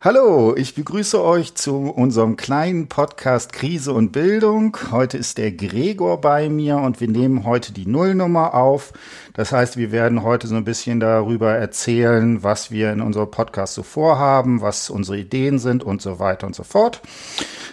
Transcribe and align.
Hallo, 0.00 0.54
ich 0.56 0.76
begrüße 0.76 1.20
euch 1.20 1.56
zu 1.56 1.90
unserem 1.90 2.36
kleinen 2.36 2.86
Podcast 2.86 3.52
Krise 3.52 3.92
und 3.92 4.12
Bildung. 4.12 4.76
Heute 4.92 5.18
ist 5.18 5.38
der 5.38 5.50
Gregor 5.50 6.20
bei 6.20 6.48
mir 6.48 6.76
und 6.76 7.00
wir 7.00 7.08
nehmen 7.08 7.42
heute 7.42 7.72
die 7.72 7.84
Nullnummer 7.84 8.54
auf. 8.54 8.92
Das 9.34 9.50
heißt, 9.50 9.76
wir 9.76 9.90
werden 9.90 10.22
heute 10.22 10.46
so 10.46 10.54
ein 10.54 10.62
bisschen 10.62 11.00
darüber 11.00 11.52
erzählen, 11.52 12.44
was 12.44 12.70
wir 12.70 12.92
in 12.92 13.00
unserem 13.00 13.32
Podcast 13.32 13.74
so 13.74 13.82
vorhaben, 13.82 14.60
was 14.60 14.88
unsere 14.88 15.18
Ideen 15.18 15.58
sind 15.58 15.82
und 15.82 16.00
so 16.00 16.20
weiter 16.20 16.46
und 16.46 16.54
so 16.54 16.62
fort. 16.62 17.02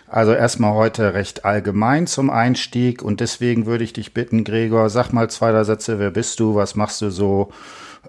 Also 0.07 0.33
erstmal 0.33 0.73
heute 0.73 1.13
recht 1.13 1.45
allgemein 1.45 2.07
zum 2.07 2.31
Einstieg 2.31 3.03
und 3.03 3.19
deswegen 3.19 3.67
würde 3.67 3.83
ich 3.83 3.93
dich 3.93 4.15
bitten, 4.15 4.43
Gregor, 4.43 4.89
sag 4.89 5.13
mal 5.13 5.29
zwei, 5.29 5.63
Sätze, 5.63 5.99
wer 5.99 6.09
bist 6.09 6.39
du, 6.39 6.55
was 6.55 6.73
machst 6.73 7.03
du 7.03 7.11
so? 7.11 7.51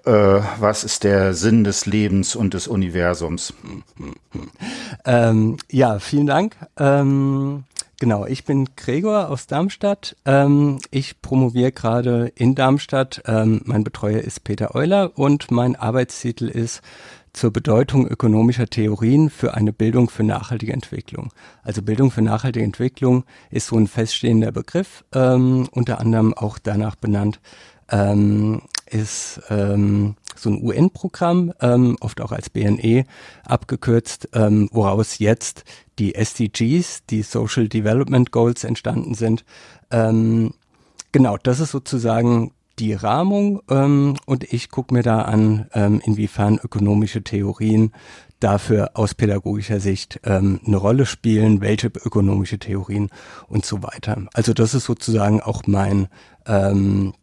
Äh, 0.05 0.41
was 0.59 0.83
ist 0.83 1.03
der 1.03 1.33
Sinn 1.33 1.63
des 1.63 1.85
Lebens 1.85 2.35
und 2.35 2.53
des 2.53 2.67
Universums? 2.67 3.53
Ähm, 5.05 5.57
ja, 5.71 5.99
vielen 5.99 6.27
Dank. 6.27 6.55
Ähm, 6.77 7.63
genau, 7.99 8.25
ich 8.25 8.45
bin 8.45 8.69
Gregor 8.75 9.29
aus 9.29 9.47
Darmstadt. 9.47 10.15
Ähm, 10.25 10.79
ich 10.91 11.21
promoviere 11.21 11.71
gerade 11.71 12.31
in 12.35 12.55
Darmstadt. 12.55 13.21
Ähm, 13.25 13.61
mein 13.65 13.83
Betreuer 13.83 14.21
ist 14.21 14.43
Peter 14.43 14.75
Euler 14.75 15.17
und 15.17 15.51
mein 15.51 15.75
Arbeitstitel 15.75 16.47
ist 16.47 16.81
zur 17.37 17.51
Bedeutung 17.51 18.07
ökonomischer 18.07 18.67
Theorien 18.67 19.29
für 19.29 19.53
eine 19.53 19.71
Bildung 19.71 20.09
für 20.09 20.23
nachhaltige 20.23 20.73
Entwicklung. 20.73 21.31
Also 21.61 21.83
Bildung 21.83 22.09
für 22.09 22.23
nachhaltige 22.23 22.65
Entwicklung 22.65 23.25
ist 23.51 23.67
so 23.67 23.77
ein 23.77 23.87
feststehender 23.87 24.51
Begriff, 24.51 25.05
ähm, 25.13 25.67
unter 25.71 25.99
anderem 25.99 26.33
auch 26.33 26.57
danach 26.57 26.95
benannt, 26.95 27.39
ähm, 27.89 28.63
ist 28.89 29.41
ähm, 29.49 30.15
so 30.35 30.49
ein 30.49 30.63
UN-Programm, 30.63 31.53
ähm, 31.61 31.97
oft 31.99 32.21
auch 32.21 32.31
als 32.31 32.49
BNE 32.49 33.05
abgekürzt, 33.45 34.29
ähm, 34.33 34.69
woraus 34.71 35.19
jetzt 35.19 35.63
die 35.99 36.15
SDGs, 36.15 37.05
die 37.09 37.23
Social 37.23 37.67
Development 37.67 38.31
Goals 38.31 38.63
entstanden 38.63 39.13
sind. 39.15 39.43
Ähm, 39.91 40.53
genau, 41.11 41.37
das 41.37 41.59
ist 41.59 41.71
sozusagen 41.71 42.51
die 42.79 42.93
Rahmung 42.93 43.61
ähm, 43.69 44.15
und 44.25 44.51
ich 44.53 44.69
gucke 44.69 44.93
mir 44.93 45.01
da 45.01 45.23
an, 45.23 45.67
ähm, 45.73 46.01
inwiefern 46.05 46.59
ökonomische 46.63 47.23
Theorien 47.23 47.91
dafür 48.39 48.91
aus 48.93 49.15
pädagogischer 49.15 49.79
Sicht 49.79 50.19
ähm, 50.23 50.59
eine 50.65 50.77
Rolle 50.77 51.05
spielen, 51.05 51.61
welche 51.61 51.87
ökonomische 51.87 52.59
Theorien 52.59 53.09
und 53.47 53.65
so 53.65 53.81
weiter. 53.81 54.27
Also 54.33 54.53
das 54.53 54.75
ist 54.75 54.85
sozusagen 54.85 55.41
auch 55.41 55.65
mein 55.65 56.07
ähm, 56.45 57.13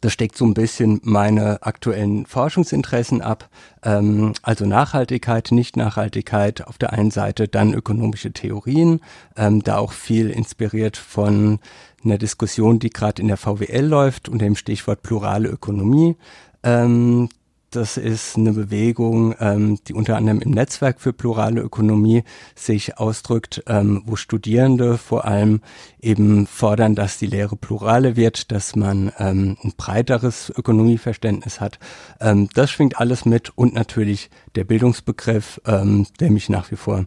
das 0.00 0.12
steckt 0.12 0.36
so 0.36 0.44
ein 0.44 0.54
bisschen 0.54 1.00
meine 1.02 1.62
aktuellen 1.62 2.26
Forschungsinteressen 2.26 3.22
ab. 3.22 3.48
Ähm, 3.82 4.32
also 4.42 4.64
Nachhaltigkeit, 4.66 5.50
Nicht-Nachhaltigkeit 5.52 6.66
auf 6.66 6.78
der 6.78 6.92
einen 6.92 7.10
Seite, 7.10 7.48
dann 7.48 7.74
ökonomische 7.74 8.32
Theorien, 8.32 9.00
ähm, 9.36 9.62
da 9.62 9.78
auch 9.78 9.92
viel 9.92 10.30
inspiriert 10.30 10.96
von 10.96 11.58
einer 12.04 12.18
Diskussion, 12.18 12.78
die 12.78 12.90
gerade 12.90 13.20
in 13.20 13.28
der 13.28 13.36
VWL 13.36 13.84
läuft 13.84 14.28
unter 14.28 14.44
dem 14.44 14.56
Stichwort 14.56 15.02
plurale 15.02 15.48
Ökonomie. 15.48 16.16
Ähm, 16.62 17.28
das 17.70 17.96
ist 17.96 18.36
eine 18.36 18.52
Bewegung, 18.52 19.34
ähm, 19.38 19.78
die 19.86 19.94
unter 19.94 20.16
anderem 20.16 20.40
im 20.40 20.50
Netzwerk 20.50 21.00
für 21.00 21.12
plurale 21.12 21.60
Ökonomie 21.60 22.24
sich 22.54 22.98
ausdrückt, 22.98 23.62
ähm, 23.66 24.02
wo 24.06 24.16
Studierende 24.16 24.98
vor 24.98 25.24
allem 25.24 25.60
eben 26.00 26.46
fordern, 26.46 26.94
dass 26.94 27.18
die 27.18 27.26
Lehre 27.26 27.56
plurale 27.56 28.16
wird, 28.16 28.50
dass 28.52 28.74
man 28.76 29.12
ähm, 29.18 29.56
ein 29.62 29.72
breiteres 29.76 30.50
Ökonomieverständnis 30.50 31.60
hat. 31.60 31.78
Ähm, 32.20 32.48
das 32.54 32.70
schwingt 32.70 32.98
alles 32.98 33.24
mit 33.24 33.56
und 33.56 33.72
natürlich 33.74 34.30
der 34.56 34.64
Bildungsbegriff, 34.64 35.60
ähm, 35.66 36.06
der 36.18 36.30
mich 36.30 36.48
nach 36.48 36.70
wie 36.70 36.76
vor 36.76 37.06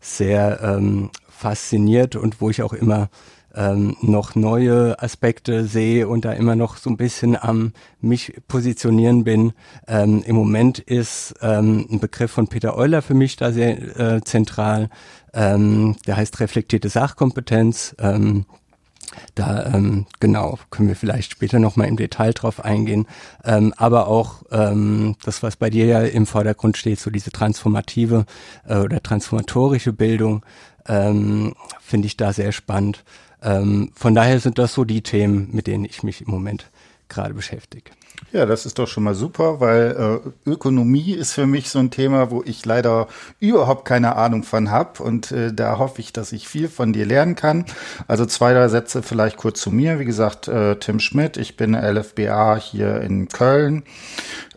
sehr 0.00 0.60
ähm, 0.62 1.10
fasziniert 1.28 2.14
und 2.14 2.40
wo 2.40 2.50
ich 2.50 2.62
auch 2.62 2.72
immer 2.72 3.08
ähm, 3.54 3.96
noch 4.00 4.34
neue 4.34 5.00
Aspekte 5.02 5.66
sehe 5.66 6.08
und 6.08 6.24
da 6.24 6.32
immer 6.32 6.56
noch 6.56 6.76
so 6.76 6.90
ein 6.90 6.96
bisschen 6.96 7.36
am 7.36 7.72
mich 8.00 8.34
positionieren 8.48 9.24
bin. 9.24 9.52
Ähm, 9.86 10.22
Im 10.26 10.36
Moment 10.36 10.78
ist 10.78 11.34
ähm, 11.40 11.86
ein 11.90 12.00
Begriff 12.00 12.30
von 12.30 12.48
Peter 12.48 12.76
Euler 12.76 13.02
für 13.02 13.14
mich 13.14 13.36
da 13.36 13.52
sehr 13.52 13.98
äh, 13.98 14.20
zentral. 14.22 14.88
Ähm, 15.32 15.96
der 16.06 16.16
heißt 16.16 16.40
reflektierte 16.40 16.88
Sachkompetenz. 16.88 17.94
Ähm, 17.98 18.44
da 19.34 19.66
ähm, 19.66 20.06
genau 20.20 20.58
können 20.70 20.88
wir 20.88 20.96
vielleicht 20.96 21.32
später 21.32 21.58
noch 21.58 21.76
mal 21.76 21.86
im 21.86 21.96
Detail 21.96 22.32
drauf 22.32 22.64
eingehen, 22.64 23.06
ähm, 23.44 23.72
aber 23.76 24.08
auch 24.08 24.42
ähm, 24.50 25.16
das, 25.24 25.42
was 25.42 25.56
bei 25.56 25.70
dir 25.70 25.86
ja 25.86 26.02
im 26.02 26.26
Vordergrund 26.26 26.76
steht, 26.76 27.00
so 27.00 27.10
diese 27.10 27.30
transformative 27.30 28.26
äh, 28.66 28.78
oder 28.78 29.02
transformatorische 29.02 29.92
Bildung, 29.92 30.44
ähm, 30.86 31.54
finde 31.80 32.06
ich 32.06 32.16
da 32.16 32.32
sehr 32.32 32.52
spannend. 32.52 33.04
Ähm, 33.44 33.90
von 33.94 34.14
daher 34.14 34.40
sind 34.40 34.58
das 34.58 34.74
so 34.74 34.84
die 34.84 35.02
Themen, 35.02 35.50
mit 35.52 35.66
denen 35.66 35.84
ich 35.84 36.02
mich 36.02 36.22
im 36.22 36.30
Moment 36.30 36.70
gerade 37.08 37.34
beschäftige. 37.34 37.90
Ja, 38.32 38.46
das 38.46 38.66
ist 38.66 38.78
doch 38.78 38.88
schon 38.88 39.04
mal 39.04 39.14
super, 39.14 39.60
weil 39.60 40.22
äh, 40.46 40.50
Ökonomie 40.50 41.12
ist 41.12 41.32
für 41.32 41.46
mich 41.46 41.68
so 41.68 41.78
ein 41.78 41.90
Thema, 41.90 42.30
wo 42.30 42.42
ich 42.44 42.64
leider 42.64 43.06
überhaupt 43.38 43.84
keine 43.84 44.16
Ahnung 44.16 44.42
von 44.42 44.70
habe 44.70 45.02
und 45.02 45.30
äh, 45.30 45.52
da 45.52 45.78
hoffe 45.78 46.00
ich, 46.00 46.12
dass 46.12 46.32
ich 46.32 46.48
viel 46.48 46.68
von 46.68 46.92
dir 46.92 47.06
lernen 47.06 47.36
kann. 47.36 47.64
Also 48.08 48.24
zwei, 48.26 48.52
drei 48.52 48.68
Sätze 48.68 49.02
vielleicht 49.02 49.36
kurz 49.36 49.60
zu 49.60 49.70
mir. 49.70 50.00
Wie 50.00 50.04
gesagt, 50.04 50.48
äh, 50.48 50.76
Tim 50.76 51.00
Schmidt, 51.00 51.36
ich 51.36 51.56
bin 51.56 51.74
LFBA 51.74 52.56
hier 52.56 53.00
in 53.02 53.28
Köln 53.28 53.84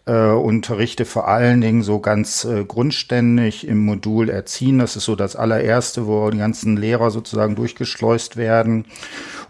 äh, 0.07 0.31
unterrichte 0.31 1.05
vor 1.05 1.27
allen 1.27 1.61
Dingen 1.61 1.83
so 1.83 1.99
ganz 1.99 2.45
äh, 2.45 2.63
grundständig 2.63 3.67
im 3.67 3.79
Modul 3.85 4.29
Erziehen. 4.29 4.79
Das 4.79 4.95
ist 4.95 5.05
so 5.05 5.15
das 5.15 5.35
allererste, 5.35 6.07
wo 6.07 6.29
die 6.29 6.37
ganzen 6.37 6.77
Lehrer 6.77 7.11
sozusagen 7.11 7.55
durchgeschleust 7.55 8.37
werden. 8.37 8.85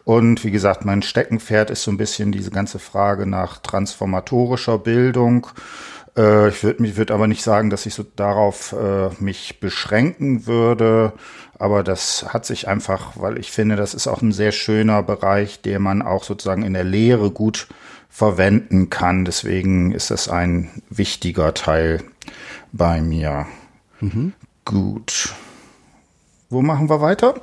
Und 0.03 0.43
wie 0.43 0.51
gesagt, 0.51 0.85
mein 0.85 1.01
Steckenpferd 1.01 1.69
ist 1.69 1.83
so 1.83 1.91
ein 1.91 1.97
bisschen 1.97 2.31
diese 2.31 2.51
ganze 2.51 2.79
Frage 2.79 3.25
nach 3.25 3.59
transformatorischer 3.59 4.79
Bildung. 4.79 5.47
Äh, 6.17 6.49
ich 6.49 6.63
würde 6.63 6.97
würd 6.97 7.11
aber 7.11 7.27
nicht 7.27 7.43
sagen, 7.43 7.69
dass 7.69 7.85
ich 7.85 7.93
so 7.93 8.03
darauf 8.15 8.73
äh, 8.73 9.09
mich 9.19 9.59
beschränken 9.59 10.47
würde. 10.47 11.13
Aber 11.59 11.83
das 11.83 12.33
hat 12.33 12.45
sich 12.45 12.67
einfach, 12.67 13.13
weil 13.15 13.37
ich 13.37 13.51
finde, 13.51 13.75
das 13.75 13.93
ist 13.93 14.07
auch 14.07 14.21
ein 14.21 14.31
sehr 14.31 14.51
schöner 14.51 15.03
Bereich, 15.03 15.61
den 15.61 15.81
man 15.81 16.01
auch 16.01 16.23
sozusagen 16.23 16.63
in 16.63 16.73
der 16.73 16.83
Lehre 16.83 17.31
gut 17.31 17.67
verwenden 18.17 18.89
kann. 18.89 19.25
Deswegen 19.25 19.91
ist 19.91 20.09
das 20.09 20.27
ein 20.27 20.71
wichtiger 20.89 21.53
Teil 21.53 22.03
bei 22.71 22.99
mir. 22.99 23.45
Mhm. 23.99 24.33
Gut. 24.65 25.35
Wo 26.49 26.63
machen 26.63 26.89
wir 26.89 26.99
weiter? 26.99 27.39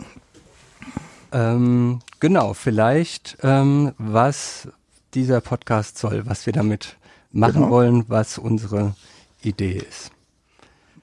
Ähm, 1.30 2.00
genau, 2.18 2.54
vielleicht 2.54 3.36
ähm, 3.44 3.92
was 3.98 4.66
dieser 5.14 5.40
Podcast 5.40 5.96
soll, 5.96 6.26
was 6.26 6.44
wir 6.44 6.52
damit 6.52 6.96
machen 7.30 7.54
genau. 7.54 7.70
wollen, 7.70 8.04
was 8.08 8.36
unsere 8.38 8.96
Idee 9.42 9.74
ist. 9.88 10.10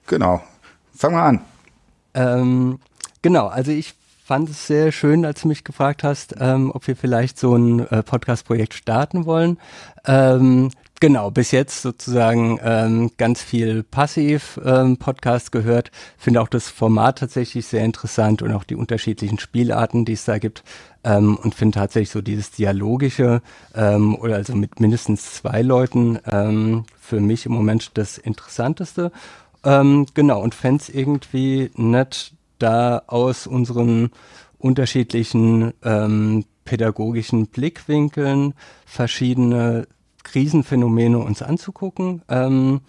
Genau. 0.05 0.43
Fangen 0.93 1.15
wir 1.15 1.23
an. 1.23 1.41
Ähm, 2.13 2.79
genau, 3.21 3.47
also 3.47 3.71
ich 3.71 3.93
fand 4.31 4.49
es 4.49 4.65
sehr 4.65 4.93
schön, 4.93 5.25
als 5.25 5.41
du 5.41 5.49
mich 5.49 5.65
gefragt 5.65 6.05
hast, 6.05 6.35
ähm, 6.39 6.71
ob 6.73 6.87
wir 6.87 6.95
vielleicht 6.95 7.37
so 7.37 7.53
ein 7.53 7.85
äh, 7.87 8.01
Podcast-Projekt 8.01 8.73
starten 8.73 9.25
wollen. 9.25 9.57
Ähm, 10.05 10.71
Genau, 11.01 11.31
bis 11.31 11.49
jetzt 11.49 11.81
sozusagen 11.81 12.59
ähm, 12.63 13.09
ganz 13.17 13.41
viel 13.41 13.81
passiv 13.81 14.59
ähm, 14.63 14.99
gehört. 15.51 15.89
Finde 16.15 16.41
auch 16.41 16.47
das 16.47 16.69
Format 16.69 17.17
tatsächlich 17.17 17.65
sehr 17.65 17.83
interessant 17.83 18.43
und 18.43 18.53
auch 18.53 18.63
die 18.63 18.75
unterschiedlichen 18.75 19.39
Spielarten, 19.39 20.05
die 20.05 20.13
es 20.13 20.25
da 20.25 20.37
gibt. 20.37 20.63
Ähm, 21.03 21.37
und 21.37 21.55
finde 21.55 21.79
tatsächlich 21.79 22.11
so 22.11 22.21
dieses 22.21 22.51
Dialogische 22.51 23.41
ähm, 23.73 24.15
oder 24.15 24.35
also 24.35 24.55
mit 24.55 24.79
mindestens 24.79 25.33
zwei 25.33 25.63
Leuten 25.63 26.19
ähm, 26.25 26.85
für 26.99 27.19
mich 27.19 27.47
im 27.47 27.51
Moment 27.51 27.97
das 27.97 28.19
Interessanteste. 28.19 29.11
Ähm, 29.63 30.05
genau, 30.13 30.41
und 30.41 30.55
fände 30.55 30.83
es 30.83 30.89
irgendwie 30.89 31.71
nett, 31.75 32.31
da 32.61 33.03
aus 33.07 33.47
unseren 33.47 34.11
unterschiedlichen 34.57 35.73
ähm, 35.83 36.45
pädagogischen 36.65 37.47
Blickwinkeln 37.47 38.53
verschiedene 38.85 39.87
Krisenphänomene 40.23 41.17
uns 41.19 41.41
anzugucken. 41.41 42.21
Ähm, 42.29 42.81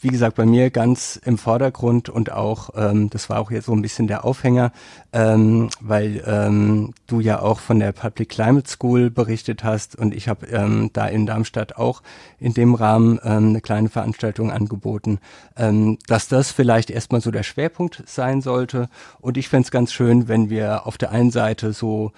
wie 0.00 0.08
gesagt, 0.08 0.36
bei 0.36 0.46
mir 0.46 0.70
ganz 0.70 1.20
im 1.24 1.36
Vordergrund 1.36 2.08
und 2.08 2.32
auch, 2.32 2.70
ähm, 2.74 3.10
das 3.10 3.28
war 3.28 3.38
auch 3.38 3.50
jetzt 3.50 3.66
so 3.66 3.72
ein 3.72 3.82
bisschen 3.82 4.06
der 4.06 4.24
Aufhänger, 4.24 4.72
ähm, 5.12 5.68
weil 5.80 6.22
ähm, 6.26 6.94
du 7.06 7.20
ja 7.20 7.40
auch 7.40 7.60
von 7.60 7.78
der 7.78 7.92
Public 7.92 8.30
Climate 8.30 8.68
School 8.68 9.10
berichtet 9.10 9.62
hast 9.62 9.96
und 9.96 10.14
ich 10.14 10.28
habe 10.28 10.46
ähm, 10.46 10.90
da 10.94 11.06
in 11.06 11.26
Darmstadt 11.26 11.76
auch 11.76 12.02
in 12.38 12.54
dem 12.54 12.74
Rahmen 12.74 13.20
ähm, 13.22 13.50
eine 13.50 13.60
kleine 13.60 13.90
Veranstaltung 13.90 14.50
angeboten, 14.50 15.18
ähm, 15.56 15.98
dass 16.06 16.28
das 16.28 16.50
vielleicht 16.50 16.90
erstmal 16.90 17.20
so 17.20 17.30
der 17.30 17.42
Schwerpunkt 17.42 18.02
sein 18.06 18.40
sollte. 18.40 18.88
Und 19.20 19.36
ich 19.36 19.48
fände 19.48 19.66
es 19.66 19.70
ganz 19.70 19.92
schön, 19.92 20.28
wenn 20.28 20.48
wir 20.48 20.86
auf 20.86 20.96
der 20.96 21.10
einen 21.10 21.30
Seite 21.30 21.72
so 21.72 22.12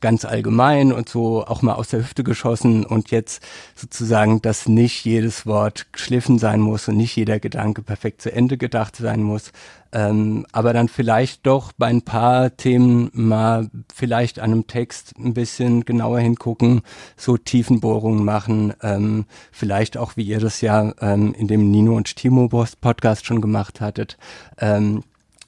ganz 0.00 0.24
allgemein 0.24 0.92
und 0.92 1.08
so 1.08 1.44
auch 1.46 1.62
mal 1.62 1.74
aus 1.74 1.88
der 1.88 2.00
Hüfte 2.00 2.24
geschossen 2.24 2.84
und 2.84 3.10
jetzt 3.10 3.42
sozusagen, 3.74 4.42
dass 4.42 4.68
nicht 4.68 5.04
jedes 5.04 5.46
Wort 5.46 5.92
geschliffen 5.92 6.38
sein 6.38 6.60
muss 6.60 6.88
und 6.88 6.96
nicht 6.96 7.16
jeder 7.16 7.40
Gedanke 7.40 7.82
perfekt 7.82 8.22
zu 8.22 8.32
Ende 8.32 8.56
gedacht 8.56 8.96
sein 8.96 9.22
muss, 9.22 9.52
ähm, 9.92 10.46
aber 10.52 10.72
dann 10.72 10.88
vielleicht 10.88 11.46
doch 11.46 11.72
bei 11.72 11.86
ein 11.86 12.02
paar 12.02 12.56
Themen 12.56 13.10
mal 13.14 13.70
vielleicht 13.94 14.38
an 14.40 14.52
einem 14.52 14.66
Text 14.66 15.14
ein 15.18 15.34
bisschen 15.34 15.84
genauer 15.84 16.20
hingucken, 16.20 16.82
so 17.16 17.36
Tiefenbohrungen 17.36 18.24
machen, 18.24 18.74
ähm, 18.82 19.26
vielleicht 19.52 19.96
auch, 19.96 20.16
wie 20.16 20.24
ihr 20.24 20.40
das 20.40 20.60
ja 20.60 20.92
ähm, 21.00 21.34
in 21.34 21.48
dem 21.48 21.70
Nino 21.70 21.96
und 21.96 22.16
Timo 22.16 22.48
Podcast 22.48 23.26
schon 23.26 23.40
gemacht 23.40 23.80
hattet, 23.80 24.18
ähm, 24.58 25.02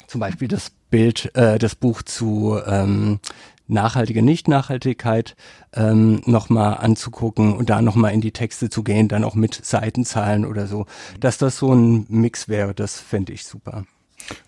zum 0.07 0.21
Beispiel 0.21 0.49
das 0.49 0.71
Bild, 0.91 1.31
äh, 1.37 1.59
das 1.59 1.75
Buch 1.75 2.03
zu 2.03 2.59
ähm, 2.67 3.21
nachhaltige 3.69 4.23
Nicht-Nachhaltigkeit 4.23 5.37
ähm, 5.75 6.23
nochmal 6.25 6.79
anzugucken 6.79 7.55
und 7.55 7.71
da 7.71 7.83
nochmal 7.83 8.13
in 8.13 8.21
die 8.21 8.33
Texte 8.33 8.71
zu 8.71 8.83
gehen, 8.83 9.09
dann 9.09 9.25
auch 9.25 9.35
mit 9.35 9.55
Seitenzahlen 9.65 10.45
oder 10.45 10.67
so. 10.67 10.87
Dass 11.21 11.39
das 11.39 11.59
so 11.59 11.73
ein 11.73 12.07
Mix 12.09 12.49
wäre, 12.49 12.75
das 12.75 12.99
fände 12.99 13.33
ich 13.33 13.45
super. 13.45 13.85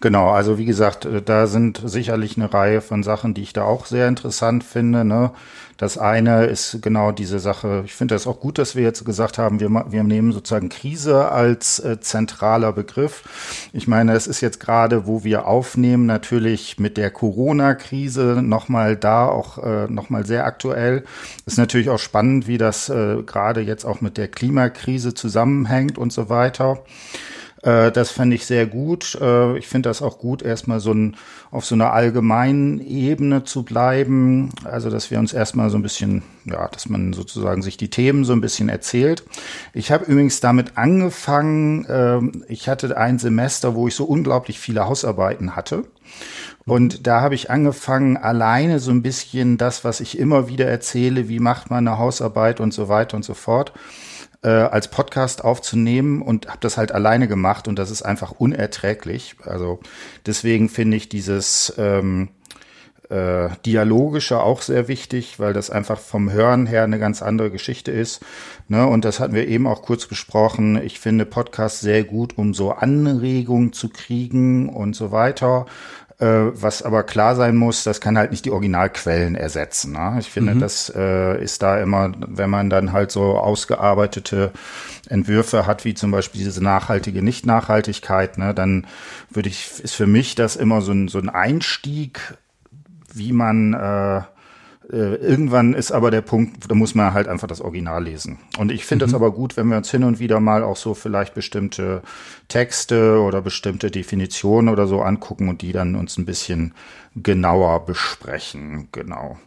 Genau, 0.00 0.30
also 0.30 0.58
wie 0.58 0.64
gesagt, 0.64 1.04
äh, 1.04 1.22
da 1.22 1.46
sind 1.46 1.80
sicherlich 1.84 2.36
eine 2.36 2.52
Reihe 2.52 2.80
von 2.80 3.02
Sachen, 3.02 3.34
die 3.34 3.42
ich 3.42 3.52
da 3.52 3.64
auch 3.64 3.86
sehr 3.86 4.08
interessant 4.08 4.64
finde. 4.64 5.04
Ne? 5.04 5.32
Das 5.80 5.96
eine 5.96 6.44
ist 6.44 6.82
genau 6.82 7.10
diese 7.10 7.38
Sache, 7.38 7.82
ich 7.86 7.94
finde 7.94 8.14
es 8.14 8.26
auch 8.26 8.38
gut, 8.38 8.58
dass 8.58 8.76
wir 8.76 8.82
jetzt 8.82 9.06
gesagt 9.06 9.38
haben, 9.38 9.60
wir, 9.60 9.70
wir 9.70 10.02
nehmen 10.02 10.32
sozusagen 10.32 10.68
Krise 10.68 11.30
als 11.30 11.78
äh, 11.78 11.98
zentraler 12.00 12.72
Begriff. 12.74 13.70
Ich 13.72 13.88
meine, 13.88 14.12
es 14.12 14.26
ist 14.26 14.42
jetzt 14.42 14.60
gerade, 14.60 15.06
wo 15.06 15.24
wir 15.24 15.46
aufnehmen, 15.46 16.04
natürlich 16.04 16.78
mit 16.78 16.98
der 16.98 17.10
Corona-Krise 17.10 18.42
nochmal 18.42 18.96
da 18.96 19.26
auch 19.26 19.56
äh, 19.56 19.86
nochmal 19.88 20.26
sehr 20.26 20.44
aktuell. 20.44 21.04
Ist 21.46 21.56
natürlich 21.56 21.88
auch 21.88 21.98
spannend, 21.98 22.46
wie 22.46 22.58
das 22.58 22.90
äh, 22.90 23.22
gerade 23.22 23.62
jetzt 23.62 23.86
auch 23.86 24.02
mit 24.02 24.18
der 24.18 24.28
Klimakrise 24.28 25.14
zusammenhängt 25.14 25.96
und 25.96 26.12
so 26.12 26.28
weiter. 26.28 26.80
Äh, 27.62 27.92
das 27.92 28.10
fände 28.10 28.36
ich 28.36 28.46
sehr 28.46 28.66
gut. 28.66 29.18
Äh, 29.20 29.58
ich 29.58 29.68
finde 29.68 29.88
das 29.88 30.02
auch 30.02 30.18
gut, 30.18 30.42
erstmal 30.42 30.80
so 30.80 30.92
ein, 30.92 31.16
auf 31.50 31.64
so 31.64 31.74
einer 31.74 31.92
allgemeinen 31.92 32.80
Ebene 32.80 33.44
zu 33.44 33.64
bleiben. 33.64 34.50
Also, 34.64 34.90
dass 34.90 35.10
wir 35.10 35.18
uns 35.18 35.32
erstmal 35.32 35.70
so 35.70 35.78
ein 35.78 35.82
bisschen, 35.82 36.22
ja, 36.44 36.68
dass 36.68 36.88
man 36.88 37.12
sozusagen 37.12 37.62
sich 37.62 37.76
die 37.76 37.90
Themen 37.90 38.24
so 38.24 38.32
ein 38.32 38.40
bisschen 38.40 38.68
erzählt. 38.68 39.24
Ich 39.74 39.92
habe 39.92 40.04
übrigens 40.06 40.40
damit 40.40 40.78
angefangen, 40.78 41.84
äh, 41.84 42.20
ich 42.48 42.68
hatte 42.68 42.96
ein 42.96 43.18
Semester, 43.18 43.74
wo 43.74 43.88
ich 43.88 43.94
so 43.94 44.04
unglaublich 44.04 44.58
viele 44.58 44.86
Hausarbeiten 44.86 45.56
hatte. 45.56 45.84
Und 46.66 47.06
da 47.06 47.20
habe 47.20 47.34
ich 47.34 47.50
angefangen, 47.50 48.16
alleine 48.16 48.78
so 48.78 48.90
ein 48.90 49.02
bisschen 49.02 49.58
das, 49.58 49.84
was 49.84 50.00
ich 50.00 50.18
immer 50.18 50.48
wieder 50.48 50.66
erzähle, 50.66 51.28
wie 51.28 51.40
macht 51.40 51.70
man 51.70 51.86
eine 51.86 51.98
Hausarbeit 51.98 52.60
und 52.60 52.72
so 52.72 52.88
weiter 52.88 53.16
und 53.16 53.24
so 53.24 53.34
fort 53.34 53.72
äh, 54.42 54.48
als 54.48 54.88
Podcast 54.88 55.44
aufzunehmen 55.44 56.22
und 56.22 56.48
habe 56.48 56.58
das 56.60 56.76
halt 56.76 56.92
alleine 56.92 57.28
gemacht 57.28 57.68
und 57.68 57.78
das 57.78 57.90
ist 57.90 58.02
einfach 58.02 58.32
unerträglich. 58.32 59.36
Also 59.44 59.80
deswegen 60.26 60.68
finde 60.68 60.96
ich 60.96 61.08
dieses 61.08 61.74
ähm, 61.78 62.30
äh, 63.10 63.50
dialogische 63.66 64.40
auch 64.40 64.62
sehr 64.62 64.88
wichtig, 64.88 65.38
weil 65.40 65.52
das 65.52 65.68
einfach 65.68 65.98
vom 65.98 66.30
Hören 66.32 66.66
her 66.66 66.84
eine 66.84 66.98
ganz 66.98 67.22
andere 67.22 67.50
Geschichte 67.50 67.90
ist. 67.90 68.20
Ne? 68.68 68.86
Und 68.86 69.04
das 69.04 69.18
hatten 69.18 69.34
wir 69.34 69.48
eben 69.48 69.66
auch 69.66 69.82
kurz 69.82 70.06
besprochen. 70.06 70.80
Ich 70.80 71.00
finde 71.00 71.26
Podcasts 71.26 71.80
sehr 71.80 72.04
gut, 72.04 72.38
um 72.38 72.54
so 72.54 72.70
Anregungen 72.70 73.72
zu 73.72 73.88
kriegen 73.88 74.68
und 74.68 74.94
so 74.94 75.10
weiter. 75.10 75.66
Äh, 76.20 76.52
was 76.52 76.82
aber 76.82 77.02
klar 77.02 77.34
sein 77.34 77.56
muss, 77.56 77.82
das 77.82 78.02
kann 78.02 78.18
halt 78.18 78.30
nicht 78.30 78.44
die 78.44 78.50
Originalquellen 78.50 79.36
ersetzen. 79.36 79.92
Ne? 79.92 80.16
Ich 80.20 80.30
finde, 80.30 80.54
mhm. 80.54 80.60
das 80.60 80.92
äh, 80.94 81.42
ist 81.42 81.62
da 81.62 81.80
immer, 81.80 82.12
wenn 82.18 82.50
man 82.50 82.68
dann 82.68 82.92
halt 82.92 83.10
so 83.10 83.38
ausgearbeitete 83.38 84.52
Entwürfe 85.08 85.66
hat, 85.66 85.86
wie 85.86 85.94
zum 85.94 86.10
Beispiel 86.10 86.44
diese 86.44 86.62
nachhaltige 86.62 87.22
Nicht-Nachhaltigkeit, 87.22 88.36
ne, 88.36 88.52
dann 88.52 88.86
würde 89.30 89.48
ich, 89.48 89.80
ist 89.82 89.94
für 89.94 90.06
mich 90.06 90.34
das 90.34 90.56
immer 90.56 90.82
so 90.82 90.92
ein, 90.92 91.08
so 91.08 91.18
ein 91.18 91.30
Einstieg, 91.30 92.34
wie 93.14 93.32
man 93.32 93.72
äh, 93.72 94.20
äh, 94.92 95.14
irgendwann 95.16 95.74
ist 95.74 95.92
aber 95.92 96.10
der 96.10 96.20
Punkt, 96.20 96.70
da 96.70 96.74
muss 96.74 96.94
man 96.94 97.14
halt 97.14 97.28
einfach 97.28 97.48
das 97.48 97.60
Original 97.60 98.02
lesen. 98.02 98.38
Und 98.58 98.72
ich 98.72 98.84
finde 98.84 99.04
es 99.04 99.12
mhm. 99.12 99.16
aber 99.16 99.32
gut, 99.32 99.56
wenn 99.56 99.68
wir 99.68 99.76
uns 99.76 99.90
hin 99.90 100.04
und 100.04 100.18
wieder 100.18 100.40
mal 100.40 100.62
auch 100.62 100.76
so 100.76 100.94
vielleicht 100.94 101.34
bestimmte 101.34 102.02
Texte 102.48 103.20
oder 103.20 103.40
bestimmte 103.40 103.90
Definitionen 103.90 104.68
oder 104.68 104.86
so 104.86 105.02
angucken 105.02 105.48
und 105.48 105.62
die 105.62 105.72
dann 105.72 105.94
uns 105.94 106.18
ein 106.18 106.24
bisschen 106.24 106.74
genauer 107.16 107.86
besprechen. 107.86 108.88
Genau. 108.92 109.38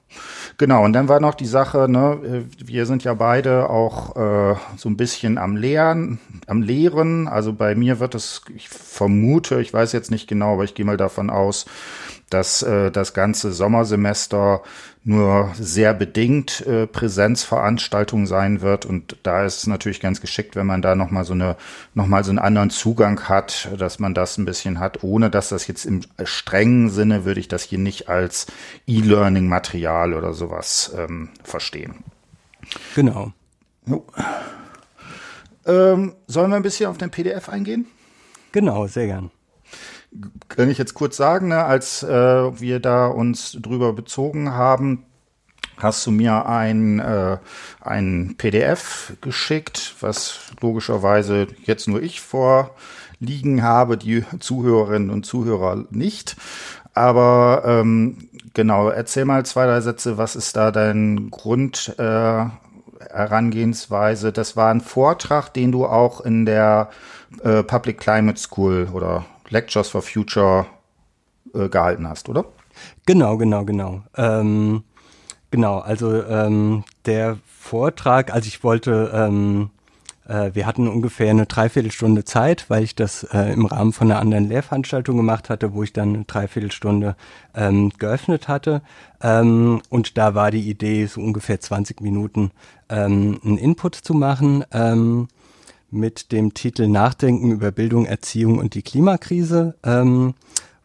Genau, 0.57 0.83
und 0.83 0.93
dann 0.93 1.07
war 1.07 1.19
noch 1.19 1.33
die 1.33 1.45
Sache, 1.45 1.89
ne, 1.89 2.19
äh, 2.23 2.65
wir 2.65 2.85
sind 2.85 3.03
ja 3.03 3.13
beide 3.13 3.69
auch 3.69 4.15
äh, 4.15 4.55
so 4.77 4.89
ein 4.89 4.97
bisschen 4.97 5.37
am 5.37 5.55
Lehren, 5.55 6.19
am 6.47 6.61
Lehren. 6.61 7.27
Also 7.27 7.53
bei 7.53 7.75
mir 7.75 7.99
wird 7.99 8.15
es, 8.15 8.41
ich 8.55 8.69
vermute, 8.69 9.59
ich 9.61 9.73
weiß 9.73 9.91
jetzt 9.93 10.11
nicht 10.11 10.27
genau, 10.27 10.53
aber 10.53 10.63
ich 10.65 10.75
gehe 10.75 10.85
mal 10.85 10.97
davon 10.97 11.29
aus, 11.29 11.65
dass 12.29 12.61
äh, 12.61 12.91
das 12.91 13.13
ganze 13.13 13.53
Sommersemester 13.53 14.61
nur 15.05 15.51
sehr 15.55 15.93
bedingt 15.93 16.65
äh, 16.65 16.87
Präsenzveranstaltung 16.87 18.25
sein 18.25 18.61
wird 18.61 18.85
und 18.85 19.17
da 19.23 19.43
ist 19.43 19.57
es 19.57 19.67
natürlich 19.67 19.99
ganz 19.99 20.21
geschickt, 20.21 20.55
wenn 20.55 20.65
man 20.65 20.81
da 20.81 20.95
noch 20.95 21.11
mal 21.11 21.25
so 21.25 21.33
eine 21.33 21.57
noch 21.93 22.07
mal 22.07 22.23
so 22.23 22.31
einen 22.31 22.39
anderen 22.39 22.69
Zugang 22.69 23.21
hat, 23.27 23.69
dass 23.77 23.99
man 23.99 24.13
das 24.13 24.37
ein 24.37 24.45
bisschen 24.45 24.79
hat, 24.79 25.03
ohne 25.03 25.29
dass 25.29 25.49
das 25.49 25.67
jetzt 25.67 25.85
im 25.85 26.01
strengen 26.23 26.89
Sinne 26.89 27.25
würde 27.25 27.41
ich 27.41 27.49
das 27.49 27.63
hier 27.63 27.79
nicht 27.79 28.07
als 28.07 28.47
E-Learning 28.87 29.47
Material 29.47 30.13
oder 30.13 30.33
sowas 30.33 30.93
ähm, 30.97 31.29
verstehen. 31.43 31.95
Genau. 32.95 33.33
Jo. 33.85 34.05
Ähm, 35.65 36.13
sollen 36.27 36.49
wir 36.49 36.55
ein 36.55 36.63
bisschen 36.63 36.89
auf 36.89 36.97
den 36.97 37.09
PDF 37.09 37.49
eingehen? 37.49 37.87
Genau, 38.53 38.87
sehr 38.87 39.07
gern 39.07 39.31
kann 40.47 40.69
ich 40.69 40.77
jetzt 40.77 40.93
kurz 40.93 41.17
sagen, 41.17 41.49
ne, 41.49 41.63
als 41.63 42.03
äh, 42.03 42.09
wir 42.59 42.79
da 42.79 43.07
uns 43.07 43.57
drüber 43.59 43.93
bezogen 43.93 44.51
haben, 44.51 45.05
hast 45.77 46.05
du 46.05 46.11
mir 46.11 46.45
ein, 46.45 46.99
äh, 46.99 47.37
ein 47.81 48.35
PDF 48.37 49.13
geschickt, 49.21 49.95
was 49.99 50.51
logischerweise 50.61 51.47
jetzt 51.63 51.87
nur 51.87 52.01
ich 52.01 52.21
vorliegen 52.21 53.63
habe, 53.63 53.97
die 53.97 54.23
Zuhörerinnen 54.39 55.09
und 55.09 55.25
Zuhörer 55.25 55.85
nicht. 55.89 56.35
Aber 56.93 57.63
ähm, 57.65 58.29
genau, 58.53 58.89
erzähl 58.89 59.25
mal 59.25 59.45
zwei, 59.45 59.65
drei 59.65 59.81
Sätze, 59.81 60.17
was 60.17 60.35
ist 60.35 60.55
da 60.55 60.71
dein 60.71 61.31
Grund? 61.31 61.95
Äh, 61.97 62.45
Herangehensweise. 63.11 64.31
Das 64.31 64.55
war 64.55 64.71
ein 64.71 64.81
Vortrag, 64.81 65.49
den 65.53 65.71
du 65.71 65.85
auch 65.85 66.21
in 66.21 66.45
der 66.45 66.89
äh, 67.43 67.63
Public 67.63 67.99
Climate 67.99 68.39
School 68.39 68.87
oder 68.93 69.25
Lectures 69.53 69.87
for 69.87 70.01
Future 70.01 70.65
äh, 71.53 71.69
gehalten 71.69 72.07
hast, 72.07 72.27
oder? 72.27 72.45
Genau, 73.05 73.37
genau, 73.37 73.63
genau. 73.65 74.01
Ähm, 74.17 74.83
genau, 75.51 75.79
also 75.79 76.23
ähm, 76.23 76.83
der 77.05 77.37
Vortrag, 77.45 78.33
also 78.33 78.47
ich 78.47 78.63
wollte, 78.63 79.11
ähm, 79.13 79.69
äh, 80.27 80.51
wir 80.53 80.65
hatten 80.65 80.87
ungefähr 80.87 81.29
eine 81.29 81.45
Dreiviertelstunde 81.45 82.25
Zeit, 82.25 82.65
weil 82.69 82.83
ich 82.83 82.95
das 82.95 83.23
äh, 83.31 83.53
im 83.53 83.67
Rahmen 83.67 83.93
von 83.93 84.09
einer 84.09 84.19
anderen 84.19 84.49
Lehrveranstaltung 84.49 85.17
gemacht 85.17 85.49
hatte, 85.49 85.73
wo 85.73 85.83
ich 85.83 85.93
dann 85.93 86.15
eine 86.15 86.25
Dreiviertelstunde 86.25 87.15
ähm, 87.53 87.91
geöffnet 87.99 88.47
hatte. 88.47 88.81
Ähm, 89.21 89.81
und 89.89 90.17
da 90.17 90.33
war 90.33 90.49
die 90.49 90.67
Idee, 90.67 91.05
so 91.05 91.21
ungefähr 91.21 91.59
20 91.59 92.01
Minuten 92.01 92.51
ähm, 92.89 93.39
einen 93.43 93.57
Input 93.59 93.95
zu 93.95 94.15
machen. 94.15 94.65
Ähm, 94.71 95.27
mit 95.93 96.31
dem 96.31 96.53
Titel 96.53 96.87
Nachdenken 96.87 97.51
über 97.51 97.71
Bildung, 97.71 98.05
Erziehung 98.05 98.57
und 98.57 98.73
die 98.73 98.81
Klimakrise, 98.81 99.75
ähm, 99.83 100.33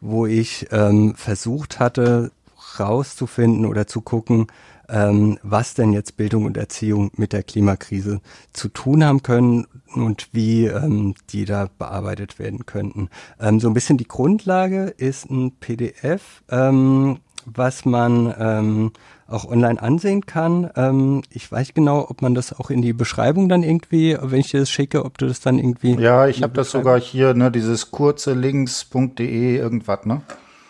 wo 0.00 0.26
ich 0.26 0.68
ähm, 0.70 1.14
versucht 1.14 1.80
hatte, 1.80 2.30
rauszufinden 2.78 3.66
oder 3.66 3.86
zu 3.86 4.00
gucken, 4.00 4.46
ähm, 4.88 5.38
was 5.42 5.74
denn 5.74 5.92
jetzt 5.92 6.16
Bildung 6.16 6.44
und 6.44 6.56
Erziehung 6.56 7.10
mit 7.16 7.32
der 7.32 7.42
Klimakrise 7.42 8.20
zu 8.52 8.68
tun 8.68 9.04
haben 9.04 9.22
können 9.22 9.66
und 9.94 10.28
wie 10.32 10.66
ähm, 10.66 11.14
die 11.30 11.44
da 11.44 11.68
bearbeitet 11.78 12.38
werden 12.38 12.66
könnten. 12.66 13.08
Ähm, 13.40 13.60
so 13.60 13.68
ein 13.68 13.74
bisschen 13.74 13.98
die 13.98 14.08
Grundlage 14.08 14.94
ist 14.96 15.30
ein 15.30 15.52
PDF, 15.52 16.42
ähm, 16.50 17.18
was 17.44 17.84
man 17.84 18.34
ähm, 18.38 18.92
auch 19.28 19.44
online 19.44 19.80
ansehen 19.80 20.26
kann. 20.26 20.70
Ähm, 20.74 21.22
ich 21.30 21.50
weiß 21.50 21.74
genau, 21.74 22.06
ob 22.08 22.22
man 22.22 22.34
das 22.34 22.58
auch 22.58 22.70
in 22.70 22.82
die 22.82 22.92
Beschreibung 22.92 23.48
dann 23.48 23.62
irgendwie, 23.62 24.16
wenn 24.20 24.40
ich 24.40 24.50
dir 24.50 24.60
das 24.60 24.70
schicke, 24.70 25.04
ob 25.04 25.18
du 25.18 25.26
das 25.26 25.40
dann 25.40 25.58
irgendwie. 25.58 25.94
Ja, 25.94 26.26
ich 26.26 26.42
habe 26.42 26.54
das 26.54 26.70
sogar 26.70 26.98
hier, 26.98 27.34
ne, 27.34 27.50
dieses 27.50 27.90
kurze 27.90 28.32
links.de 28.32 29.56
irgendwas, 29.56 30.06
ne? 30.06 30.22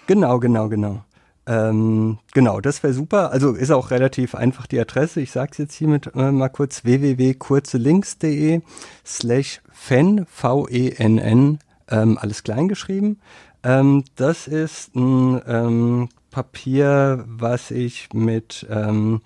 Genau, 0.07 0.39
genau, 0.41 0.69
genau. 0.69 1.03
Ähm, 1.47 2.19
genau, 2.35 2.61
das 2.61 2.83
wäre 2.83 2.93
super. 2.93 3.33
Also 3.33 3.53
ist 3.53 3.71
auch 3.71 3.91
relativ 3.91 4.35
einfach 4.35 4.67
die 4.67 4.79
Adresse. 4.79 5.21
Ich 5.21 5.31
sage 5.31 5.53
es 5.53 5.59
jetzt 5.59 5.75
hiermit 5.75 6.11
äh, 6.15 6.31
mal 6.31 6.51
kurz 6.51 6.85
www.kurzelinks.de 6.85 8.61
slash 9.07 9.63
fen, 9.73 10.27
V-E-N-N, 10.29 11.59
ähm, 11.91 12.19
alles 12.21 12.43
klein 12.43 12.69
geschrieben. 12.69 13.21
Ähm, 13.63 14.05
das 14.17 14.47
ist 14.47 14.95
ein 14.95 15.41
ähm, 15.47 16.09
Papier, 16.31 17.25
was 17.27 17.71
ich 17.71 18.09
mit 18.13 18.67
ähm, 18.71 19.21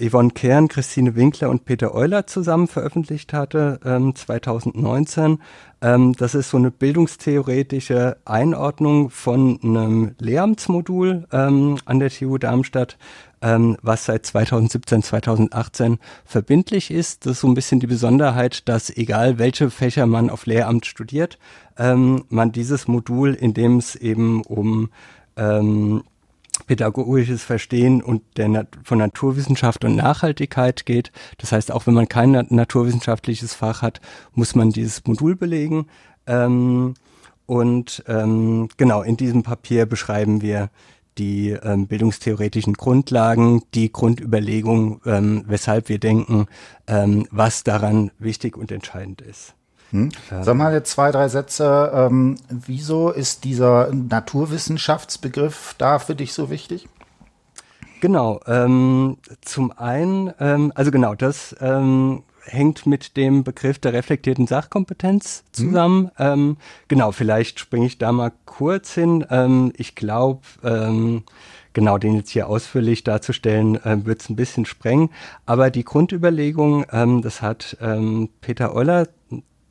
Yvonne 0.00 0.30
Kern, 0.30 0.68
Christine 0.68 1.16
Winkler 1.16 1.50
und 1.50 1.64
Peter 1.64 1.94
Euler 1.94 2.26
zusammen 2.26 2.68
veröffentlicht 2.68 3.32
hatte, 3.32 3.80
ähm, 3.84 4.14
2019. 4.14 5.38
Ähm, 5.80 6.14
das 6.14 6.34
ist 6.34 6.50
so 6.50 6.56
eine 6.56 6.70
bildungstheoretische 6.70 8.16
Einordnung 8.24 9.10
von 9.10 9.58
einem 9.62 10.14
Lehramtsmodul 10.18 11.26
ähm, 11.32 11.78
an 11.84 11.98
der 11.98 12.10
TU 12.10 12.38
Darmstadt, 12.38 12.96
ähm, 13.42 13.76
was 13.82 14.04
seit 14.04 14.24
2017, 14.26 15.02
2018 15.02 15.98
verbindlich 16.24 16.90
ist. 16.90 17.26
Das 17.26 17.32
ist 17.32 17.40
so 17.40 17.48
ein 17.48 17.54
bisschen 17.54 17.80
die 17.80 17.86
Besonderheit, 17.86 18.68
dass 18.68 18.90
egal 18.90 19.38
welche 19.38 19.70
Fächer 19.70 20.06
man 20.06 20.30
auf 20.30 20.46
Lehramt 20.46 20.86
studiert, 20.86 21.38
ähm, 21.76 22.24
man 22.28 22.52
dieses 22.52 22.88
Modul, 22.88 23.34
in 23.34 23.54
dem 23.54 23.78
es 23.78 23.96
eben 23.96 24.42
um 24.42 24.90
ähm, 25.38 26.02
pädagogisches 26.66 27.42
Verstehen 27.42 28.02
und 28.02 28.22
der 28.36 28.48
Nat 28.48 28.68
von 28.84 28.98
Naturwissenschaft 28.98 29.84
und 29.84 29.96
Nachhaltigkeit 29.96 30.84
geht. 30.84 31.12
Das 31.38 31.52
heißt, 31.52 31.72
auch 31.72 31.86
wenn 31.86 31.94
man 31.94 32.08
kein 32.08 32.32
naturwissenschaftliches 32.32 33.54
Fach 33.54 33.82
hat, 33.82 34.00
muss 34.34 34.54
man 34.54 34.70
dieses 34.70 35.04
Modul 35.06 35.36
belegen. 35.36 35.86
Ähm, 36.26 36.94
und 37.46 38.04
ähm, 38.06 38.68
genau, 38.76 39.02
in 39.02 39.16
diesem 39.16 39.42
Papier 39.42 39.86
beschreiben 39.86 40.42
wir 40.42 40.68
die 41.16 41.50
ähm, 41.50 41.86
bildungstheoretischen 41.86 42.74
Grundlagen, 42.74 43.62
die 43.74 43.90
Grundüberlegung, 43.90 45.00
ähm, 45.04 45.44
weshalb 45.46 45.88
wir 45.88 45.98
denken, 45.98 46.46
ähm, 46.86 47.26
was 47.30 47.64
daran 47.64 48.10
wichtig 48.18 48.56
und 48.56 48.70
entscheidend 48.70 49.20
ist. 49.20 49.54
Hm. 49.90 50.10
Sag 50.42 50.54
mal 50.54 50.72
jetzt 50.72 50.90
zwei, 50.90 51.10
drei 51.10 51.28
Sätze. 51.28 51.90
Ähm, 51.94 52.36
wieso 52.50 53.10
ist 53.10 53.44
dieser 53.44 53.92
Naturwissenschaftsbegriff 53.92 55.74
da 55.78 55.98
für 55.98 56.14
dich 56.14 56.34
so 56.34 56.50
wichtig? 56.50 56.88
Genau. 58.00 58.40
Ähm, 58.46 59.16
zum 59.40 59.72
einen, 59.72 60.32
ähm, 60.40 60.72
also 60.74 60.90
genau, 60.90 61.14
das 61.14 61.56
ähm, 61.60 62.22
hängt 62.42 62.86
mit 62.86 63.16
dem 63.16 63.44
Begriff 63.44 63.78
der 63.78 63.92
reflektierten 63.92 64.46
Sachkompetenz 64.46 65.44
hm. 65.56 65.64
zusammen. 65.66 66.10
Hm. 66.16 66.56
genau, 66.88 67.12
vielleicht 67.12 67.58
springe 67.58 67.86
ich 67.86 67.98
da 67.98 68.12
mal 68.12 68.32
kurz 68.44 68.92
hin. 68.92 69.24
Ähm, 69.30 69.72
ich 69.76 69.94
glaube, 69.94 70.42
ähm, 70.62 71.24
genau, 71.72 71.98
den 71.98 72.14
jetzt 72.14 72.30
hier 72.30 72.48
ausführlich 72.48 73.04
darzustellen, 73.04 73.76
äh, 73.84 74.04
wird 74.04 74.20
es 74.20 74.28
ein 74.28 74.36
bisschen 74.36 74.66
sprengen. 74.66 75.10
Aber 75.46 75.70
die 75.70 75.84
Grundüberlegung, 75.84 76.84
ähm, 76.92 77.22
das 77.22 77.42
hat 77.42 77.76
ähm, 77.80 78.28
Peter 78.40 78.74
Euler 78.74 79.08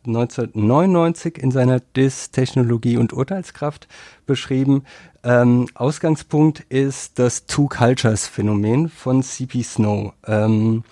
1999 0.08 1.38
in 1.38 1.52
seiner 1.52 1.80
Dis 1.80 2.32
Technologie 2.32 2.98
und 2.98 3.14
Urteilskraft 3.14 3.88
beschrieben. 4.26 4.84
Ähm, 5.24 5.68
Ausgangspunkt 5.76 6.62
ist 6.70 7.20
das 7.20 7.46
Two 7.46 7.68
Cultures 7.68 8.28
Phänomen 8.28 8.90
von 8.90 9.24
C.P. 9.24 9.64
Snow. 9.64 10.14
Ähm, 10.26 10.84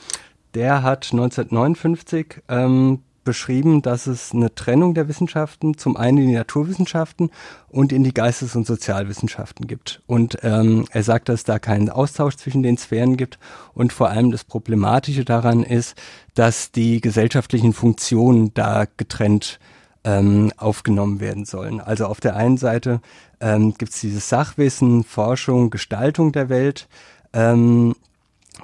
der 0.54 0.84
hat 0.84 1.10
1959 1.12 2.42
ähm, 2.50 3.02
beschrieben, 3.26 3.82
dass 3.82 4.08
es 4.08 4.32
eine 4.32 4.56
Trennung 4.56 4.94
der 4.94 5.10
Wissenschaften 5.10 5.78
zum 5.78 5.98
einen 5.98 6.20
in 6.20 6.28
die 6.30 6.36
Naturwissenschaften 6.36 7.30
und 7.68 7.92
in 7.92 8.06
die 8.06 8.14
Geistes- 8.14 8.56
und 8.56 8.66
Sozialwissenschaften 8.66 9.68
gibt. 9.68 10.02
Und 10.08 10.38
ähm, 10.44 10.86
er 10.92 11.04
sagt, 11.04 11.28
dass 11.28 11.42
es 11.42 11.44
da 11.44 11.60
keinen 11.60 11.90
Austausch 11.90 12.38
zwischen 12.38 12.64
den 12.64 12.78
Sphären 12.78 13.18
gibt 13.18 13.38
und 13.74 13.92
vor 13.92 14.10
allem 14.10 14.32
das 14.32 14.46
Problematische 14.46 15.26
daran 15.26 15.64
ist, 15.64 15.96
dass 16.36 16.72
die 16.72 17.02
gesellschaftlichen 17.02 17.74
Funktionen 17.74 18.54
da 18.54 18.86
getrennt 18.96 19.60
ähm, 20.06 20.54
aufgenommen 20.56 21.20
werden 21.20 21.46
sollen. 21.46 21.82
Also 21.82 22.06
auf 22.06 22.22
der 22.22 22.36
einen 22.36 22.58
Seite 22.58 23.02
ähm, 23.42 23.74
gibt 23.74 23.94
es 23.94 24.00
dieses 24.00 24.30
Sachwissen, 24.30 25.04
Forschung, 25.04 25.72
Gestaltung 25.72 26.32
der 26.32 26.48
Welt. 26.48 26.88
Ähm, 27.34 27.96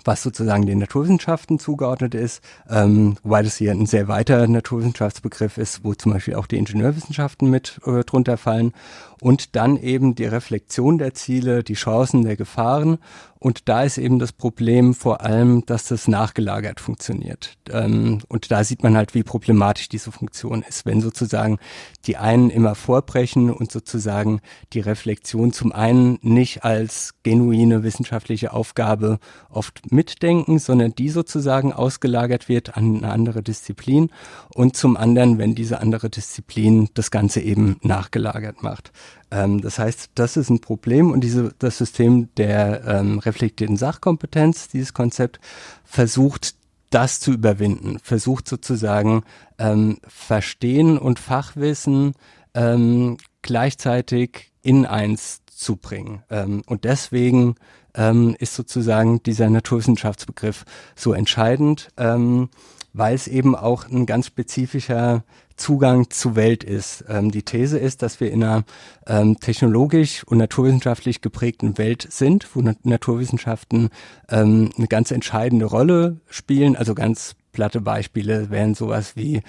was 0.04 0.24
sozusagen 0.24 0.66
den 0.66 0.80
Naturwissenschaften 0.80 1.60
zugeordnet 1.60 2.16
ist, 2.16 2.42
ähm, 2.70 3.18
wobei 3.24 3.44
das 3.44 3.58
hier 3.58 3.72
ein 3.72 3.86
sehr 3.86 4.08
weiter 4.08 4.48
Naturwissenschaftsbegriff 4.48 5.58
ist, 5.58 5.84
wo 5.84 5.94
zum 5.94 6.14
Beispiel 6.14 6.36
auch 6.36 6.48
die 6.48 6.58
Ingenieurwissenschaften 6.58 7.50
mit 7.50 7.80
äh, 7.86 8.04
drunter 8.04 8.38
fallen. 8.38 8.74
Und 9.20 9.56
dann 9.56 9.78
eben 9.78 10.16
die 10.16 10.26
Reflexion 10.26 10.98
der 10.98 11.14
Ziele, 11.14 11.64
die 11.64 11.76
Chancen 11.76 12.24
der 12.24 12.36
Gefahren 12.36 12.98
und 13.44 13.68
da 13.70 13.82
ist 13.82 13.98
eben 13.98 14.20
das 14.20 14.34
Problem 14.34 14.94
vor 14.94 15.22
allem, 15.22 15.66
dass 15.66 15.86
das 15.86 16.08
nachgelagert 16.08 16.80
funktioniert. 16.80 17.58
Ähm, 17.72 18.20
und 18.28 18.52
da 18.52 18.64
sieht 18.64 18.84
man 18.84 18.96
halt, 18.96 19.16
wie 19.16 19.24
problematisch 19.24 19.90
diese 19.90 20.12
Funktion 20.12 20.62
ist, 20.62 20.86
wenn 20.86 21.02
sozusagen 21.02 21.58
die 22.06 22.18
einen 22.18 22.52
immer 22.52 22.76
vorbrechen 22.76 23.50
und 23.50 23.72
sozusagen 23.72 24.42
die 24.74 24.80
Reflexion 24.80 25.54
zum 25.54 25.72
einen 25.72 26.20
nicht 26.22 26.64
als 26.64 27.16
genuine 27.24 27.82
wissenschaftliche 27.82 28.54
Aufgabe 28.54 29.18
oft 29.50 29.92
mitdenken, 29.92 30.60
sondern 30.60 30.94
die 30.94 31.10
sozusagen 31.10 31.74
ausgelagert 31.74 32.48
wird 32.48 32.78
an 32.78 32.98
eine 32.98 33.12
andere 33.12 33.42
Disziplin 33.42 34.12
und 34.54 34.78
zum 34.78 34.96
anderen, 34.96 35.40
wenn 35.40 35.56
diese 35.56 35.80
andere 35.80 36.12
Disziplin 36.12 36.90
das 36.94 37.10
Ganze 37.10 37.42
eben 37.42 37.78
nachgelagert 37.82 38.62
macht. 38.62 38.92
Ähm, 39.32 39.62
das 39.62 39.80
heißt, 39.80 40.12
das 40.16 40.38
ist 40.38 40.50
ein 40.50 40.62
Problem 40.62 41.12
und 41.12 41.22
diese, 41.22 41.54
das 41.60 41.78
System 41.78 42.30
der 42.36 42.84
ähm, 42.86 43.20
reflektierten 43.20 43.78
Sachkompetenz, 43.78 44.68
dieses 44.68 44.94
Konzept, 44.94 45.40
versucht 45.84 46.56
das 46.90 47.20
zu 47.22 47.32
überwinden, 47.32 48.00
versucht 48.04 48.48
sozusagen 48.48 49.24
ähm, 49.58 49.98
Verstehen 50.06 50.98
und 50.98 51.20
Fachwissen 51.20 52.14
ähm, 52.54 53.18
gleichzeitig 53.42 54.52
in 54.62 54.86
eins 54.86 55.42
zu 55.48 55.78
bringen. 55.78 56.24
Ähm, 56.30 56.64
und 56.68 56.84
deswegen 56.84 57.56
ähm, 57.96 58.36
ist 58.40 58.56
sozusagen 58.56 59.24
dieser 59.24 59.50
Naturwissenschaftsbegriff 59.50 60.66
so 60.96 61.14
entscheidend, 61.14 61.90
ähm, 61.98 62.50
weil 62.94 63.16
es 63.16 63.28
eben 63.28 63.56
auch 63.56 63.90
ein 63.90 64.06
ganz 64.06 64.28
spezifischer 64.28 65.24
Zugang 65.56 66.10
zur 66.10 66.36
Welt 66.36 66.64
ist. 66.64 67.06
Ähm, 67.08 67.32
die 67.32 67.44
These 67.44 67.78
ist, 67.78 68.02
dass 68.02 68.20
wir 68.20 68.32
in 68.32 68.44
einer 68.44 68.64
ähm, 69.08 69.40
technologisch 69.40 70.24
und 70.24 70.40
naturwissenschaftlich 70.40 71.22
geprägten 71.22 71.78
Welt 71.78 72.08
sind, 72.10 72.48
wo 72.56 72.62
Nat 72.62 72.86
Naturwissenschaften 72.86 73.90
ähm, 74.30 74.72
eine 74.78 74.88
ganz 74.88 75.12
entscheidende 75.12 75.66
Rolle 75.66 76.18
spielen. 76.30 76.76
Also 76.76 76.96
ganz 76.96 77.36
platte 77.52 77.82
Beispiele 77.82 78.50
wären 78.50 78.74
sowas 78.74 79.16
wie 79.16 79.42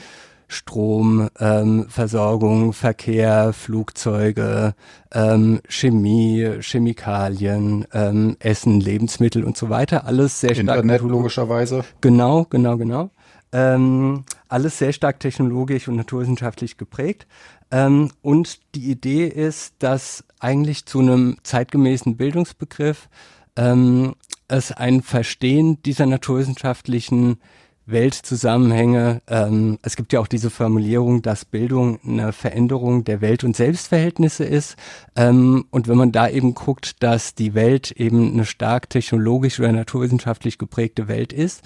Strom, 0.48 1.30
ähm, 1.40 1.86
Versorgung, 1.88 2.74
Verkehr, 2.74 3.54
Flugzeuge, 3.54 4.74
ähm, 5.12 5.60
Chemie, 5.66 6.58
Chemikalien, 6.60 7.86
ähm, 7.94 8.36
Essen, 8.38 8.80
Lebensmittel 8.80 9.44
und 9.44 9.56
so 9.56 9.70
weiter. 9.70 10.06
Alles 10.06 10.40
sehr 10.40 10.54
stark. 10.54 10.60
Internet 10.60 11.00
logischerweise. 11.00 11.84
Genau, 12.02 12.44
genau, 12.50 12.76
genau. 12.76 13.10
Ähm, 13.52 14.24
alles 14.48 14.78
sehr 14.78 14.92
stark 14.92 15.20
technologisch 15.20 15.88
und 15.88 15.96
naturwissenschaftlich 15.96 16.76
geprägt. 16.78 17.26
Ähm, 17.70 18.10
und 18.22 18.60
die 18.74 18.90
Idee 18.90 19.26
ist, 19.26 19.74
dass 19.78 20.24
eigentlich 20.40 20.86
zu 20.86 21.00
einem 21.00 21.36
zeitgemäßen 21.42 22.16
Bildungsbegriff 22.16 23.08
ähm, 23.56 24.14
es 24.48 24.72
ein 24.72 25.02
Verstehen 25.02 25.82
dieser 25.82 26.06
naturwissenschaftlichen 26.06 27.38
Weltzusammenhänge. 27.86 29.22
Ähm, 29.26 29.78
es 29.82 29.96
gibt 29.96 30.12
ja 30.12 30.20
auch 30.20 30.26
diese 30.26 30.50
Formulierung, 30.50 31.22
dass 31.22 31.44
Bildung 31.44 31.98
eine 32.06 32.32
Veränderung 32.32 33.04
der 33.04 33.20
Welt- 33.20 33.44
und 33.44 33.56
Selbstverhältnisse 33.56 34.44
ist. 34.44 34.76
Ähm, 35.16 35.66
und 35.70 35.88
wenn 35.88 35.96
man 35.96 36.12
da 36.12 36.28
eben 36.28 36.54
guckt, 36.54 37.02
dass 37.02 37.34
die 37.34 37.54
Welt 37.54 37.90
eben 37.90 38.32
eine 38.32 38.44
stark 38.44 38.90
technologisch 38.90 39.58
oder 39.58 39.72
naturwissenschaftlich 39.72 40.58
geprägte 40.58 41.08
Welt 41.08 41.32
ist, 41.32 41.62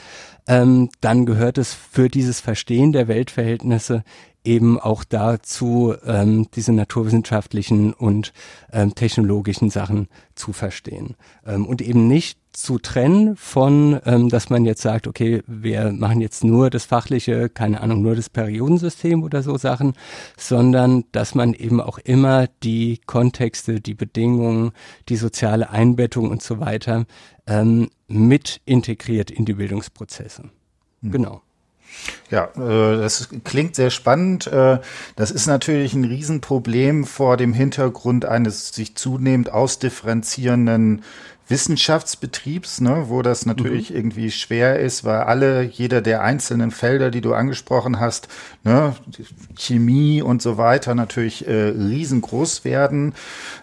ähm, 0.46 0.90
dann 1.00 1.26
gehört 1.26 1.58
es 1.58 1.74
für 1.74 2.08
dieses 2.08 2.40
Verstehen 2.40 2.92
der 2.92 3.08
Weltverhältnisse 3.08 4.04
eben 4.46 4.78
auch 4.78 5.04
dazu, 5.04 5.94
ähm, 6.06 6.46
diese 6.54 6.72
naturwissenschaftlichen 6.72 7.92
und 7.92 8.32
ähm, 8.72 8.94
technologischen 8.94 9.70
Sachen 9.70 10.08
zu 10.34 10.52
verstehen. 10.52 11.16
Ähm, 11.44 11.66
und 11.66 11.82
eben 11.82 12.06
nicht 12.06 12.38
zu 12.56 12.78
trennen 12.78 13.36
von, 13.36 14.00
ähm, 14.06 14.30
dass 14.30 14.48
man 14.48 14.64
jetzt 14.64 14.80
sagt, 14.80 15.06
okay, 15.06 15.42
wir 15.46 15.92
machen 15.92 16.22
jetzt 16.22 16.42
nur 16.42 16.70
das 16.70 16.86
fachliche, 16.86 17.50
keine 17.50 17.82
Ahnung, 17.82 18.00
nur 18.00 18.16
das 18.16 18.30
Periodensystem 18.30 19.22
oder 19.22 19.42
so 19.42 19.58
Sachen, 19.58 19.92
sondern 20.38 21.04
dass 21.12 21.34
man 21.34 21.52
eben 21.52 21.82
auch 21.82 21.98
immer 21.98 22.46
die 22.62 22.98
Kontexte, 23.04 23.82
die 23.82 23.92
Bedingungen, 23.92 24.72
die 25.10 25.16
soziale 25.16 25.68
Einbettung 25.68 26.30
und 26.30 26.42
so 26.42 26.58
weiter 26.58 27.04
ähm, 27.46 27.90
mit 28.08 28.62
integriert 28.64 29.30
in 29.30 29.44
die 29.44 29.54
Bildungsprozesse. 29.54 30.44
Hm. 31.02 31.10
Genau. 31.10 31.42
Ja, 32.30 32.48
äh, 32.56 32.96
das 32.96 33.28
klingt 33.44 33.76
sehr 33.76 33.90
spannend. 33.90 34.46
Äh, 34.46 34.80
das 35.14 35.30
ist 35.30 35.46
natürlich 35.46 35.94
ein 35.94 36.04
Riesenproblem 36.04 37.04
vor 37.04 37.36
dem 37.36 37.52
Hintergrund 37.52 38.24
eines 38.24 38.70
sich 38.70 38.96
zunehmend 38.96 39.52
ausdifferenzierenden 39.52 41.02
Wissenschaftsbetriebs, 41.48 42.80
ne, 42.80 43.04
wo 43.06 43.22
das 43.22 43.46
natürlich 43.46 43.90
mhm. 43.90 43.96
irgendwie 43.96 44.30
schwer 44.30 44.80
ist, 44.80 45.04
weil 45.04 45.20
alle, 45.20 45.62
jeder 45.62 46.00
der 46.00 46.22
einzelnen 46.22 46.72
Felder, 46.72 47.10
die 47.10 47.20
du 47.20 47.34
angesprochen 47.34 48.00
hast, 48.00 48.28
ne, 48.64 48.94
Chemie 49.56 50.22
und 50.22 50.42
so 50.42 50.58
weiter 50.58 50.94
natürlich 50.94 51.46
äh, 51.46 51.68
riesengroß 51.68 52.64
werden. 52.64 53.14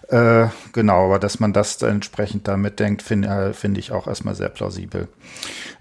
Äh, 0.07 0.47
genau, 0.71 1.05
aber 1.05 1.19
dass 1.19 1.39
man 1.39 1.51
das 1.51 1.77
da 1.77 1.89
entsprechend 1.89 2.47
damit 2.47 2.79
denkt, 2.79 3.01
finde 3.01 3.27
äh, 3.27 3.53
find 3.53 3.77
ich 3.77 3.91
auch 3.91 4.07
erstmal 4.07 4.35
sehr 4.35 4.49
plausibel. 4.49 5.09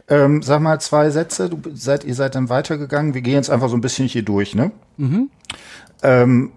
Ähm, 0.08 0.42
sag 0.42 0.60
mal 0.60 0.80
zwei 0.80 1.10
Sätze. 1.10 1.48
Du 1.48 1.60
seid, 1.72 2.04
ihr 2.04 2.14
seid 2.14 2.34
dann 2.34 2.48
weitergegangen. 2.48 3.14
Wir 3.14 3.22
gehen 3.22 3.34
jetzt 3.34 3.50
einfach 3.50 3.68
so 3.68 3.76
ein 3.76 3.80
bisschen 3.80 4.08
hier 4.08 4.22
durch, 4.22 4.54
ne? 4.54 4.72
Mhm. 4.96 5.30
Ähm, 6.02 6.52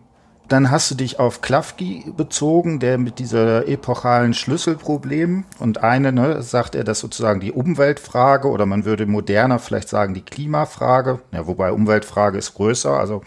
dann 0.47 0.69
hast 0.69 0.91
du 0.91 0.95
dich 0.95 1.19
auf 1.19 1.41
Klafki 1.41 2.11
bezogen, 2.15 2.79
der 2.79 2.97
mit 2.97 3.19
dieser 3.19 3.67
epochalen 3.67 4.33
Schlüsselproblem 4.33 5.45
und 5.59 5.83
eine, 5.83 6.11
ne, 6.11 6.41
sagt 6.41 6.75
er, 6.75 6.83
das 6.83 6.99
sozusagen 6.99 7.39
die 7.39 7.51
Umweltfrage 7.51 8.47
oder 8.47 8.65
man 8.65 8.85
würde 8.85 9.05
moderner 9.05 9.59
vielleicht 9.59 9.89
sagen 9.89 10.13
die 10.13 10.21
Klimafrage, 10.21 11.19
ja, 11.31 11.47
wobei 11.47 11.71
Umweltfrage 11.71 12.37
ist 12.37 12.53
größer, 12.53 12.91
also 12.91 13.21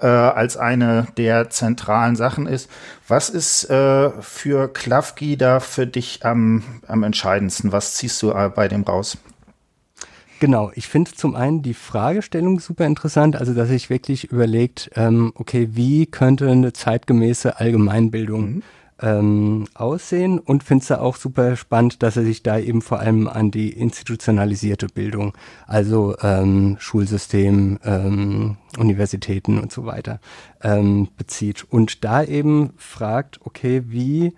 äh, 0.00 0.06
als 0.06 0.56
eine 0.56 1.06
der 1.16 1.50
zentralen 1.50 2.16
Sachen 2.16 2.46
ist. 2.46 2.70
Was 3.08 3.28
ist 3.28 3.68
äh, 3.70 4.10
für 4.20 4.68
Klafki 4.72 5.36
da 5.36 5.60
für 5.60 5.86
dich 5.86 6.24
am, 6.24 6.62
am 6.86 7.02
entscheidendsten? 7.02 7.72
Was 7.72 7.94
ziehst 7.94 8.22
du 8.22 8.30
äh, 8.30 8.50
bei 8.54 8.68
dem 8.68 8.82
raus? 8.82 9.18
Genau, 10.38 10.70
ich 10.74 10.86
finde 10.86 11.12
zum 11.12 11.34
einen 11.34 11.62
die 11.62 11.72
Fragestellung 11.72 12.60
super 12.60 12.84
interessant, 12.84 13.36
also 13.36 13.54
dass 13.54 13.68
sich 13.68 13.88
wirklich 13.88 14.24
überlegt, 14.30 14.90
ähm, 14.94 15.32
okay, 15.34 15.68
wie 15.72 16.06
könnte 16.06 16.50
eine 16.50 16.74
zeitgemäße 16.74 17.58
Allgemeinbildung 17.58 18.56
mhm. 18.56 18.62
ähm, 19.00 19.64
aussehen 19.72 20.38
und 20.38 20.62
finde 20.62 20.82
es 20.82 20.88
da 20.88 20.98
auch 20.98 21.16
super 21.16 21.56
spannend, 21.56 22.02
dass 22.02 22.18
er 22.18 22.24
sich 22.24 22.42
da 22.42 22.58
eben 22.58 22.82
vor 22.82 23.00
allem 23.00 23.28
an 23.28 23.50
die 23.50 23.70
institutionalisierte 23.70 24.88
Bildung, 24.88 25.32
also 25.66 26.14
ähm, 26.20 26.76
Schulsystem, 26.80 27.78
ähm, 27.82 28.58
Universitäten 28.76 29.58
und 29.58 29.72
so 29.72 29.86
weiter 29.86 30.20
ähm, 30.62 31.08
bezieht 31.16 31.64
und 31.70 32.04
da 32.04 32.22
eben 32.22 32.74
fragt, 32.76 33.40
okay, 33.46 33.84
wie 33.86 34.34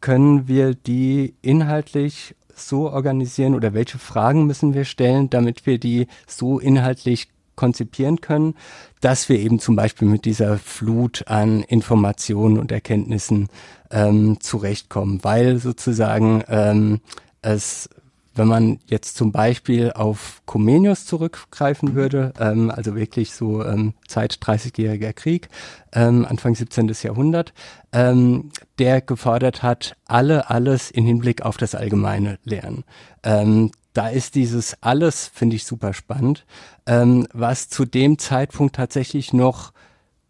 können 0.00 0.48
wir 0.48 0.74
die 0.74 1.34
inhaltlich 1.42 2.35
so 2.56 2.90
organisieren 2.90 3.54
oder 3.54 3.74
welche 3.74 3.98
Fragen 3.98 4.46
müssen 4.46 4.74
wir 4.74 4.84
stellen, 4.84 5.30
damit 5.30 5.66
wir 5.66 5.78
die 5.78 6.06
so 6.26 6.58
inhaltlich 6.58 7.28
konzipieren 7.54 8.20
können, 8.20 8.54
dass 9.00 9.28
wir 9.28 9.38
eben 9.38 9.58
zum 9.58 9.76
Beispiel 9.76 10.08
mit 10.08 10.24
dieser 10.24 10.58
Flut 10.58 11.24
an 11.26 11.62
Informationen 11.62 12.58
und 12.58 12.70
Erkenntnissen 12.70 13.48
ähm, 13.90 14.38
zurechtkommen, 14.40 15.22
weil 15.22 15.58
sozusagen 15.58 16.44
ähm, 16.48 17.00
es 17.42 17.88
wenn 18.36 18.48
man 18.48 18.78
jetzt 18.86 19.16
zum 19.16 19.32
Beispiel 19.32 19.92
auf 19.92 20.42
Comenius 20.46 21.06
zurückgreifen 21.06 21.94
würde, 21.94 22.32
ähm, 22.38 22.70
also 22.70 22.94
wirklich 22.94 23.32
so 23.32 23.64
ähm, 23.64 23.94
Zeit 24.06 24.34
30-jähriger 24.34 25.12
Krieg, 25.12 25.48
ähm, 25.92 26.26
Anfang 26.28 26.54
17. 26.54 26.92
Jahrhundert, 27.02 27.52
ähm, 27.92 28.50
der 28.78 29.00
gefordert 29.00 29.62
hat, 29.62 29.96
alle 30.06 30.50
alles 30.50 30.90
in 30.90 31.04
Hinblick 31.04 31.42
auf 31.42 31.56
das 31.56 31.74
allgemeine 31.74 32.38
Lernen. 32.44 32.84
Ähm, 33.22 33.72
da 33.92 34.08
ist 34.08 34.34
dieses 34.34 34.76
alles, 34.82 35.26
finde 35.26 35.56
ich 35.56 35.64
super 35.64 35.94
spannend, 35.94 36.44
ähm, 36.86 37.26
was 37.32 37.70
zu 37.70 37.86
dem 37.86 38.18
Zeitpunkt 38.18 38.76
tatsächlich 38.76 39.32
noch 39.32 39.72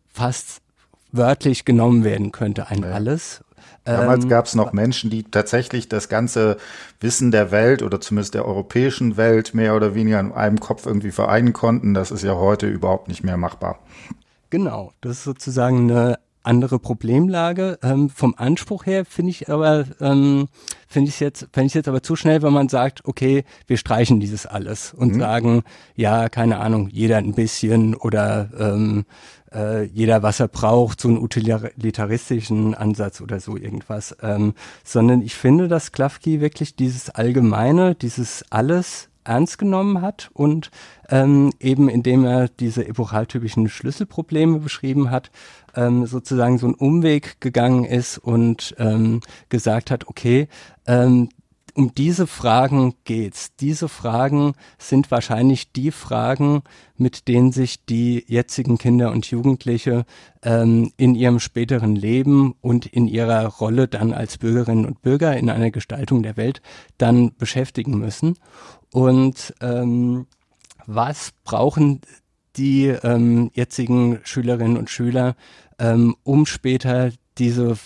fast 0.06 0.62
wörtlich 1.10 1.64
genommen 1.64 2.04
werden 2.04 2.32
könnte, 2.32 2.68
ein 2.68 2.82
ja. 2.82 2.90
alles. 2.90 3.42
Damals 3.86 4.24
ähm, 4.24 4.30
gab 4.30 4.46
es 4.46 4.54
noch 4.56 4.72
Menschen, 4.72 5.10
die 5.10 5.22
tatsächlich 5.22 5.88
das 5.88 6.08
ganze 6.08 6.56
Wissen 7.00 7.30
der 7.30 7.52
Welt 7.52 7.82
oder 7.82 8.00
zumindest 8.00 8.34
der 8.34 8.44
europäischen 8.44 9.16
Welt 9.16 9.54
mehr 9.54 9.76
oder 9.76 9.94
weniger 9.94 10.18
in 10.18 10.32
einem 10.32 10.58
Kopf 10.58 10.86
irgendwie 10.86 11.12
vereinen 11.12 11.52
konnten. 11.52 11.94
Das 11.94 12.10
ist 12.10 12.24
ja 12.24 12.34
heute 12.34 12.66
überhaupt 12.66 13.06
nicht 13.06 13.22
mehr 13.22 13.36
machbar. 13.36 13.78
Genau, 14.50 14.92
das 15.00 15.18
ist 15.18 15.24
sozusagen 15.24 15.90
eine 15.90 16.18
andere 16.46 16.78
Problemlage. 16.78 17.78
Ähm, 17.82 18.08
vom 18.08 18.34
Anspruch 18.36 18.86
her 18.86 19.04
finde 19.04 19.30
ich 19.30 19.50
aber 19.50 19.84
ähm, 20.00 20.48
finde 20.86 21.10
ich 21.10 21.20
jetzt 21.20 21.48
finde 21.52 21.66
ich 21.66 21.74
jetzt 21.74 21.88
aber 21.88 22.02
zu 22.02 22.16
schnell, 22.16 22.42
wenn 22.42 22.52
man 22.52 22.68
sagt, 22.68 23.04
okay, 23.04 23.44
wir 23.66 23.76
streichen 23.76 24.20
dieses 24.20 24.46
alles 24.46 24.94
und 24.94 25.14
mhm. 25.14 25.20
sagen, 25.20 25.62
ja, 25.96 26.28
keine 26.28 26.58
Ahnung, 26.58 26.88
jeder 26.90 27.18
ein 27.18 27.34
bisschen 27.34 27.94
oder 27.94 28.48
ähm, 28.58 29.04
äh, 29.56 29.84
jeder, 29.84 30.22
was 30.22 30.38
er 30.38 30.48
braucht, 30.48 31.00
so 31.00 31.08
einen 31.08 31.18
utilitaristischen 31.18 32.74
Ansatz 32.74 33.20
oder 33.20 33.40
so 33.40 33.56
irgendwas, 33.56 34.16
ähm, 34.22 34.54
sondern 34.84 35.22
ich 35.22 35.34
finde, 35.34 35.68
dass 35.68 35.92
Klafki 35.92 36.40
wirklich 36.40 36.76
dieses 36.76 37.10
Allgemeine, 37.10 37.94
dieses 37.94 38.44
Alles 38.50 39.08
ernst 39.24 39.58
genommen 39.58 40.02
hat 40.02 40.30
und 40.34 40.70
ähm, 41.08 41.52
eben 41.58 41.88
indem 41.88 42.24
er 42.24 42.48
diese 42.48 42.86
epochaltypischen 42.86 43.68
Schlüsselprobleme 43.68 44.60
beschrieben 44.60 45.10
hat, 45.10 45.30
ähm, 45.74 46.06
sozusagen 46.06 46.58
so 46.58 46.66
einen 46.66 46.74
Umweg 46.74 47.40
gegangen 47.40 47.84
ist 47.84 48.18
und 48.18 48.74
ähm, 48.78 49.20
gesagt 49.48 49.90
hat, 49.90 50.06
okay, 50.06 50.48
ähm, 50.86 51.28
um 51.76 51.94
diese 51.94 52.26
Fragen 52.26 52.94
geht's. 53.04 53.54
Diese 53.56 53.88
Fragen 53.88 54.54
sind 54.78 55.10
wahrscheinlich 55.10 55.72
die 55.72 55.90
Fragen, 55.90 56.62
mit 56.96 57.28
denen 57.28 57.52
sich 57.52 57.84
die 57.84 58.24
jetzigen 58.26 58.78
Kinder 58.78 59.12
und 59.12 59.26
Jugendliche 59.26 60.06
ähm, 60.42 60.92
in 60.96 61.14
ihrem 61.14 61.38
späteren 61.38 61.94
Leben 61.94 62.54
und 62.62 62.86
in 62.86 63.06
ihrer 63.06 63.44
Rolle 63.46 63.88
dann 63.88 64.14
als 64.14 64.38
Bürgerinnen 64.38 64.86
und 64.86 65.02
Bürger 65.02 65.36
in 65.36 65.50
einer 65.50 65.70
Gestaltung 65.70 66.22
der 66.22 66.38
Welt 66.38 66.62
dann 66.96 67.34
beschäftigen 67.36 67.98
müssen. 67.98 68.38
Und 68.92 69.52
ähm, 69.60 70.26
was 70.86 71.32
brauchen 71.44 72.00
die 72.56 72.86
ähm, 72.86 73.50
jetzigen 73.52 74.20
Schülerinnen 74.24 74.78
und 74.78 74.88
Schüler, 74.88 75.36
ähm, 75.78 76.16
um 76.22 76.46
später 76.46 77.10
diese, 77.38 77.76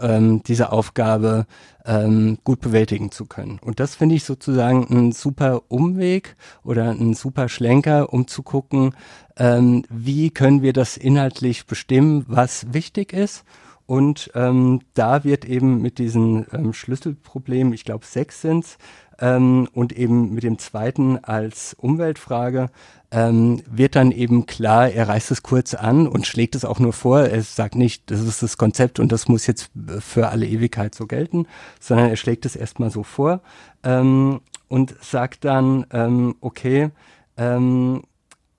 ähm, 0.00 0.42
diese 0.42 0.72
Aufgabe 0.72 1.46
ähm, 1.84 2.38
gut 2.44 2.60
bewältigen 2.60 3.10
zu 3.10 3.26
können. 3.26 3.58
Und 3.62 3.80
das 3.80 3.94
finde 3.94 4.14
ich 4.14 4.24
sozusagen 4.24 4.86
ein 4.90 5.12
super 5.12 5.62
Umweg 5.68 6.36
oder 6.62 6.90
ein 6.90 7.14
super 7.14 7.48
Schlenker, 7.48 8.12
um 8.12 8.26
zu 8.26 8.42
gucken, 8.42 8.94
ähm, 9.36 9.84
wie 9.90 10.30
können 10.30 10.62
wir 10.62 10.72
das 10.72 10.96
inhaltlich 10.96 11.66
bestimmen, 11.66 12.24
was 12.28 12.72
wichtig 12.72 13.12
ist. 13.12 13.44
Und 13.86 14.30
ähm, 14.34 14.80
da 14.94 15.24
wird 15.24 15.44
eben 15.44 15.82
mit 15.82 15.98
diesen 15.98 16.46
ähm, 16.52 16.72
Schlüsselproblemen, 16.72 17.74
ich 17.74 17.84
glaube 17.84 18.06
sechs 18.06 18.40
sind's, 18.40 18.78
ähm, 19.20 19.68
und 19.72 19.92
eben 19.92 20.32
mit 20.32 20.42
dem 20.42 20.58
zweiten 20.58 21.18
als 21.22 21.74
Umweltfrage 21.74 22.70
ähm, 23.14 23.62
wird 23.70 23.94
dann 23.94 24.10
eben 24.10 24.44
klar, 24.44 24.90
er 24.90 25.08
reißt 25.08 25.30
es 25.30 25.44
kurz 25.44 25.72
an 25.72 26.08
und 26.08 26.26
schlägt 26.26 26.56
es 26.56 26.64
auch 26.64 26.80
nur 26.80 26.92
vor. 26.92 27.20
Er 27.20 27.42
sagt 27.42 27.76
nicht, 27.76 28.10
das 28.10 28.20
ist 28.20 28.42
das 28.42 28.58
Konzept 28.58 28.98
und 28.98 29.12
das 29.12 29.28
muss 29.28 29.46
jetzt 29.46 29.70
für 30.00 30.30
alle 30.30 30.46
Ewigkeit 30.46 30.96
so 30.96 31.06
gelten, 31.06 31.46
sondern 31.78 32.10
er 32.10 32.16
schlägt 32.16 32.44
es 32.44 32.56
erstmal 32.56 32.90
so 32.90 33.04
vor 33.04 33.40
ähm, 33.84 34.40
und 34.66 34.96
sagt 35.00 35.44
dann, 35.44 35.86
ähm, 35.92 36.34
okay, 36.40 36.90
ähm, 37.36 38.02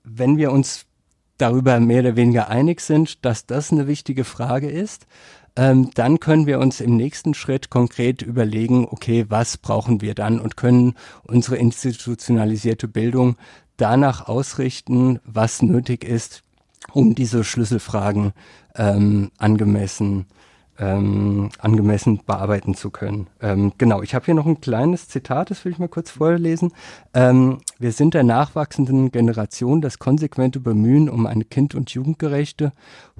wenn 0.04 0.38
wir 0.38 0.50
uns 0.52 0.86
darüber 1.36 1.78
mehr 1.78 2.00
oder 2.00 2.16
weniger 2.16 2.48
einig 2.48 2.80
sind, 2.80 3.26
dass 3.26 3.44
das 3.44 3.70
eine 3.72 3.86
wichtige 3.86 4.24
Frage 4.24 4.70
ist, 4.70 5.06
ähm, 5.56 5.90
dann 5.94 6.20
können 6.20 6.46
wir 6.46 6.58
uns 6.60 6.80
im 6.80 6.96
nächsten 6.96 7.34
Schritt 7.34 7.70
konkret 7.70 8.22
überlegen, 8.22 8.86
okay, 8.90 9.26
was 9.28 9.56
brauchen 9.56 10.00
wir 10.00 10.14
dann 10.14 10.38
und 10.38 10.56
können 10.56 10.94
unsere 11.24 11.56
institutionalisierte 11.56 12.88
Bildung 12.88 13.36
danach 13.76 14.28
ausrichten, 14.28 15.18
was 15.24 15.62
nötig 15.62 16.04
ist, 16.04 16.42
um 16.92 17.14
diese 17.14 17.42
Schlüsselfragen 17.42 18.32
ähm, 18.76 19.30
angemessen 19.38 20.26
ähm, 20.78 21.50
angemessen 21.58 22.20
bearbeiten 22.26 22.74
zu 22.74 22.90
können. 22.90 23.28
Ähm, 23.40 23.72
genau, 23.78 24.02
ich 24.02 24.14
habe 24.14 24.24
hier 24.24 24.34
noch 24.34 24.46
ein 24.46 24.60
kleines 24.60 25.08
Zitat, 25.08 25.50
das 25.50 25.64
will 25.64 25.72
ich 25.72 25.78
mal 25.78 25.88
kurz 25.88 26.10
vorlesen. 26.10 26.72
Ähm, 27.14 27.58
wir 27.78 27.92
sind 27.92 28.14
der 28.14 28.24
nachwachsenden 28.24 29.10
Generation 29.10 29.80
das 29.80 29.98
konsequente 29.98 30.60
Bemühen 30.60 31.08
um 31.08 31.26
eine 31.26 31.44
kind- 31.44 31.74
und 31.74 31.90
jugendgerechte, 31.90 32.72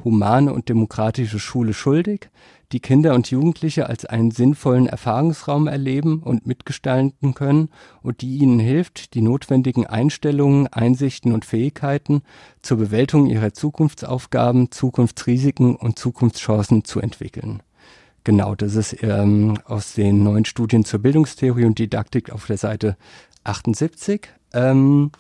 humane 0.04 0.52
und 0.52 0.68
demokratische 0.68 1.38
Schule 1.38 1.72
schuldig, 1.72 2.28
die 2.72 2.80
Kinder 2.80 3.14
und 3.14 3.30
Jugendliche 3.30 3.88
als 3.88 4.04
einen 4.04 4.30
sinnvollen 4.30 4.86
Erfahrungsraum 4.86 5.68
erleben 5.68 6.20
und 6.20 6.46
mitgestalten 6.46 7.34
können 7.34 7.68
und 8.02 8.22
die 8.22 8.36
ihnen 8.38 8.58
hilft, 8.58 9.14
die 9.14 9.22
notwendigen 9.22 9.86
Einstellungen, 9.86 10.66
Einsichten 10.68 11.32
und 11.32 11.44
Fähigkeiten 11.44 12.22
zur 12.62 12.78
Bewältigung 12.78 13.26
ihrer 13.26 13.52
Zukunftsaufgaben, 13.52 14.70
Zukunftsrisiken 14.70 15.76
und 15.76 15.98
Zukunftschancen 15.98 16.84
zu 16.84 17.00
entwickeln. 17.00 17.62
Genau, 18.24 18.56
das 18.56 18.74
ist 18.74 19.02
ähm, 19.04 19.56
aus 19.66 19.94
den 19.94 20.24
neuen 20.24 20.44
Studien 20.44 20.84
zur 20.84 20.98
Bildungstheorie 20.98 21.64
und 21.64 21.78
Didaktik 21.78 22.30
auf 22.30 22.46
der 22.46 22.58
Seite 22.58 22.96
78. 23.44 24.28
Ähm, 24.52 25.12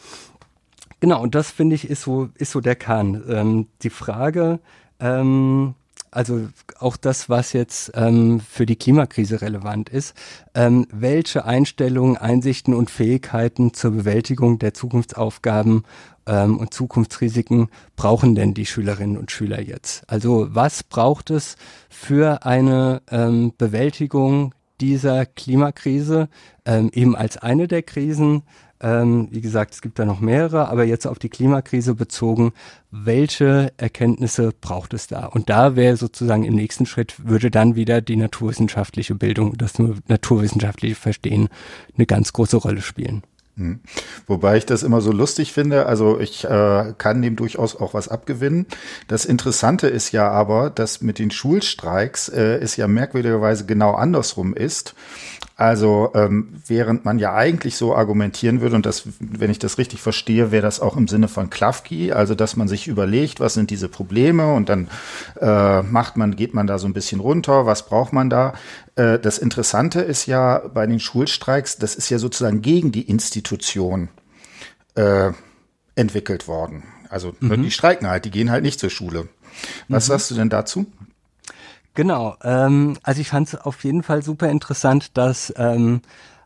genau, 0.98 1.22
und 1.22 1.36
das 1.36 1.52
finde 1.52 1.76
ich 1.76 1.88
ist 1.88 2.02
so, 2.02 2.30
ist 2.34 2.50
so 2.50 2.60
der 2.60 2.74
Kern. 2.74 3.22
Ähm, 3.28 3.68
die 3.82 3.90
Frage, 3.90 4.58
ähm, 4.98 5.74
also 6.16 6.48
auch 6.78 6.96
das, 6.96 7.28
was 7.28 7.52
jetzt 7.52 7.92
ähm, 7.94 8.40
für 8.40 8.64
die 8.64 8.76
Klimakrise 8.76 9.42
relevant 9.42 9.90
ist, 9.90 10.14
ähm, 10.54 10.86
welche 10.90 11.44
Einstellungen, 11.44 12.16
Einsichten 12.16 12.72
und 12.72 12.90
Fähigkeiten 12.90 13.74
zur 13.74 13.90
Bewältigung 13.90 14.58
der 14.58 14.72
Zukunftsaufgaben 14.72 15.84
ähm, 16.26 16.56
und 16.56 16.72
Zukunftsrisiken 16.72 17.68
brauchen 17.96 18.34
denn 18.34 18.54
die 18.54 18.64
Schülerinnen 18.64 19.18
und 19.18 19.30
Schüler 19.30 19.60
jetzt? 19.60 20.08
Also 20.08 20.48
was 20.50 20.82
braucht 20.82 21.28
es 21.28 21.56
für 21.90 22.46
eine 22.46 23.02
ähm, 23.10 23.52
Bewältigung 23.58 24.54
dieser 24.80 25.26
Klimakrise 25.26 26.30
ähm, 26.64 26.90
eben 26.94 27.14
als 27.14 27.36
eine 27.36 27.68
der 27.68 27.82
Krisen? 27.82 28.42
Ähm, 28.80 29.28
wie 29.30 29.40
gesagt, 29.40 29.74
es 29.74 29.82
gibt 29.82 29.98
da 29.98 30.04
noch 30.04 30.20
mehrere, 30.20 30.68
aber 30.68 30.84
jetzt 30.84 31.06
auf 31.06 31.18
die 31.18 31.28
Klimakrise 31.28 31.94
bezogen, 31.94 32.52
welche 32.90 33.72
Erkenntnisse 33.76 34.52
braucht 34.60 34.94
es 34.94 35.06
da? 35.06 35.26
Und 35.26 35.48
da 35.48 35.76
wäre 35.76 35.96
sozusagen 35.96 36.44
im 36.44 36.54
nächsten 36.54 36.86
Schritt, 36.86 37.14
würde 37.26 37.50
dann 37.50 37.76
wieder 37.76 38.00
die 38.00 38.16
naturwissenschaftliche 38.16 39.14
Bildung, 39.14 39.56
das 39.56 39.74
naturwissenschaftliche 40.08 40.94
Verstehen 40.94 41.48
eine 41.96 42.06
ganz 42.06 42.32
große 42.32 42.56
Rolle 42.56 42.82
spielen. 42.82 43.22
Hm. 43.56 43.80
Wobei 44.26 44.58
ich 44.58 44.66
das 44.66 44.82
immer 44.82 45.00
so 45.00 45.12
lustig 45.12 45.52
finde, 45.52 45.86
also 45.86 46.20
ich 46.20 46.44
äh, 46.44 46.92
kann 46.98 47.22
dem 47.22 47.36
durchaus 47.36 47.74
auch 47.74 47.94
was 47.94 48.08
abgewinnen. 48.08 48.66
Das 49.08 49.24
Interessante 49.24 49.88
ist 49.88 50.12
ja 50.12 50.30
aber, 50.30 50.68
dass 50.68 51.00
mit 51.00 51.18
den 51.18 51.30
Schulstreiks 51.30 52.28
äh, 52.28 52.58
es 52.58 52.76
ja 52.76 52.86
merkwürdigerweise 52.86 53.64
genau 53.64 53.94
andersrum 53.94 54.52
ist. 54.52 54.94
Also 55.58 56.10
ähm, 56.14 56.60
während 56.66 57.06
man 57.06 57.18
ja 57.18 57.34
eigentlich 57.34 57.76
so 57.76 57.96
argumentieren 57.96 58.60
würde, 58.60 58.76
und 58.76 58.84
das, 58.84 59.04
wenn 59.20 59.50
ich 59.50 59.58
das 59.58 59.78
richtig 59.78 60.02
verstehe, 60.02 60.52
wäre 60.52 60.62
das 60.62 60.80
auch 60.80 60.98
im 60.98 61.08
Sinne 61.08 61.28
von 61.28 61.48
Klafki, 61.48 62.12
also 62.12 62.34
dass 62.34 62.56
man 62.56 62.68
sich 62.68 62.88
überlegt, 62.88 63.40
was 63.40 63.54
sind 63.54 63.70
diese 63.70 63.88
Probleme 63.88 64.52
und 64.52 64.68
dann 64.68 64.88
äh, 65.40 65.80
macht 65.80 66.18
man, 66.18 66.36
geht 66.36 66.52
man 66.52 66.66
da 66.66 66.78
so 66.78 66.86
ein 66.86 66.92
bisschen 66.92 67.20
runter, 67.20 67.64
was 67.64 67.86
braucht 67.86 68.12
man 68.12 68.28
da. 68.28 68.52
Äh, 68.96 69.18
das 69.18 69.38
Interessante 69.38 70.02
ist 70.02 70.26
ja 70.26 70.58
bei 70.58 70.86
den 70.86 71.00
Schulstreiks, 71.00 71.78
das 71.78 71.94
ist 71.94 72.10
ja 72.10 72.18
sozusagen 72.18 72.60
gegen 72.60 72.92
die 72.92 73.08
Institution 73.08 74.10
äh, 74.94 75.32
entwickelt 75.94 76.48
worden. 76.48 76.82
Also 77.08 77.34
mhm. 77.40 77.62
die 77.62 77.70
streiken 77.70 78.08
halt, 78.08 78.26
die 78.26 78.30
gehen 78.30 78.50
halt 78.50 78.62
nicht 78.62 78.78
zur 78.78 78.90
Schule. 78.90 79.26
Was 79.88 80.06
mhm. 80.06 80.12
sagst 80.12 80.30
du 80.30 80.34
denn 80.34 80.50
dazu? 80.50 80.84
Genau, 81.96 82.36
ähm, 82.44 82.98
also 83.02 83.22
ich 83.22 83.28
fand 83.30 83.48
es 83.48 83.54
auf 83.54 83.82
jeden 83.82 84.02
Fall 84.02 84.22
super 84.22 84.50
interessant, 84.50 85.16
dass 85.16 85.52
ähm, 85.56 86.02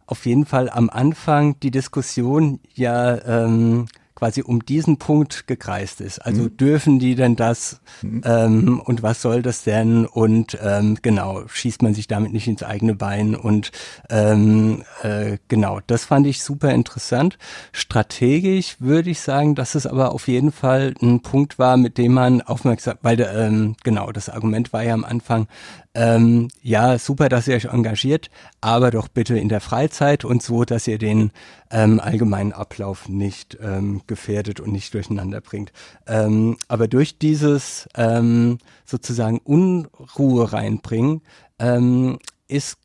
auf 0.06 0.24
jeden 0.24 0.46
Fall 0.46 0.70
am 0.70 0.88
Anfang 0.88 1.58
die 1.58 1.72
Diskussion 1.72 2.60
ja 2.74 3.18
ähm, 3.24 3.86
quasi 4.20 4.42
um 4.42 4.62
diesen 4.66 4.98
Punkt 4.98 5.46
gekreist 5.46 6.02
ist. 6.02 6.18
Also 6.18 6.42
mhm. 6.42 6.56
dürfen 6.58 6.98
die 6.98 7.14
denn 7.14 7.36
das 7.36 7.80
mhm. 8.02 8.20
ähm, 8.26 8.80
und 8.84 9.02
was 9.02 9.22
soll 9.22 9.40
das 9.40 9.64
denn 9.64 10.04
und 10.04 10.58
ähm, 10.62 10.98
genau, 11.00 11.48
schießt 11.48 11.80
man 11.80 11.94
sich 11.94 12.06
damit 12.06 12.34
nicht 12.34 12.46
ins 12.46 12.62
eigene 12.62 12.94
Bein 12.94 13.34
und 13.34 13.72
ähm, 14.10 14.82
äh, 15.02 15.38
genau, 15.48 15.80
das 15.86 16.04
fand 16.04 16.26
ich 16.26 16.42
super 16.42 16.70
interessant. 16.70 17.38
Strategisch 17.72 18.76
würde 18.78 19.08
ich 19.08 19.20
sagen, 19.20 19.54
dass 19.54 19.74
es 19.74 19.86
aber 19.86 20.12
auf 20.12 20.28
jeden 20.28 20.52
Fall 20.52 20.92
ein 21.00 21.20
Punkt 21.20 21.58
war, 21.58 21.78
mit 21.78 21.96
dem 21.96 22.12
man 22.12 22.42
aufmerksam, 22.42 22.98
weil 23.00 23.18
ähm, 23.20 23.74
genau, 23.84 24.12
das 24.12 24.28
Argument 24.28 24.74
war 24.74 24.82
ja 24.82 24.92
am 24.92 25.06
Anfang, 25.06 25.48
ähm, 25.94 26.48
ja, 26.62 26.98
super, 26.98 27.28
dass 27.28 27.48
ihr 27.48 27.56
euch 27.56 27.64
engagiert, 27.64 28.30
aber 28.60 28.90
doch 28.90 29.08
bitte 29.08 29.36
in 29.36 29.48
der 29.48 29.60
Freizeit 29.60 30.24
und 30.24 30.42
so, 30.42 30.64
dass 30.64 30.86
ihr 30.86 30.98
den 30.98 31.32
ähm, 31.70 31.98
allgemeinen 31.98 32.52
Ablauf 32.52 33.08
nicht 33.08 33.58
ähm, 33.60 34.02
gefährdet 34.06 34.60
und 34.60 34.70
nicht 34.72 34.94
durcheinander 34.94 35.40
bringt. 35.40 35.72
Ähm, 36.06 36.56
aber 36.68 36.86
durch 36.86 37.18
dieses 37.18 37.88
ähm, 37.96 38.58
sozusagen 38.84 39.38
Unruhe 39.38 40.52
reinbringen, 40.52 41.22
ähm, 41.58 42.18
ist 42.46 42.78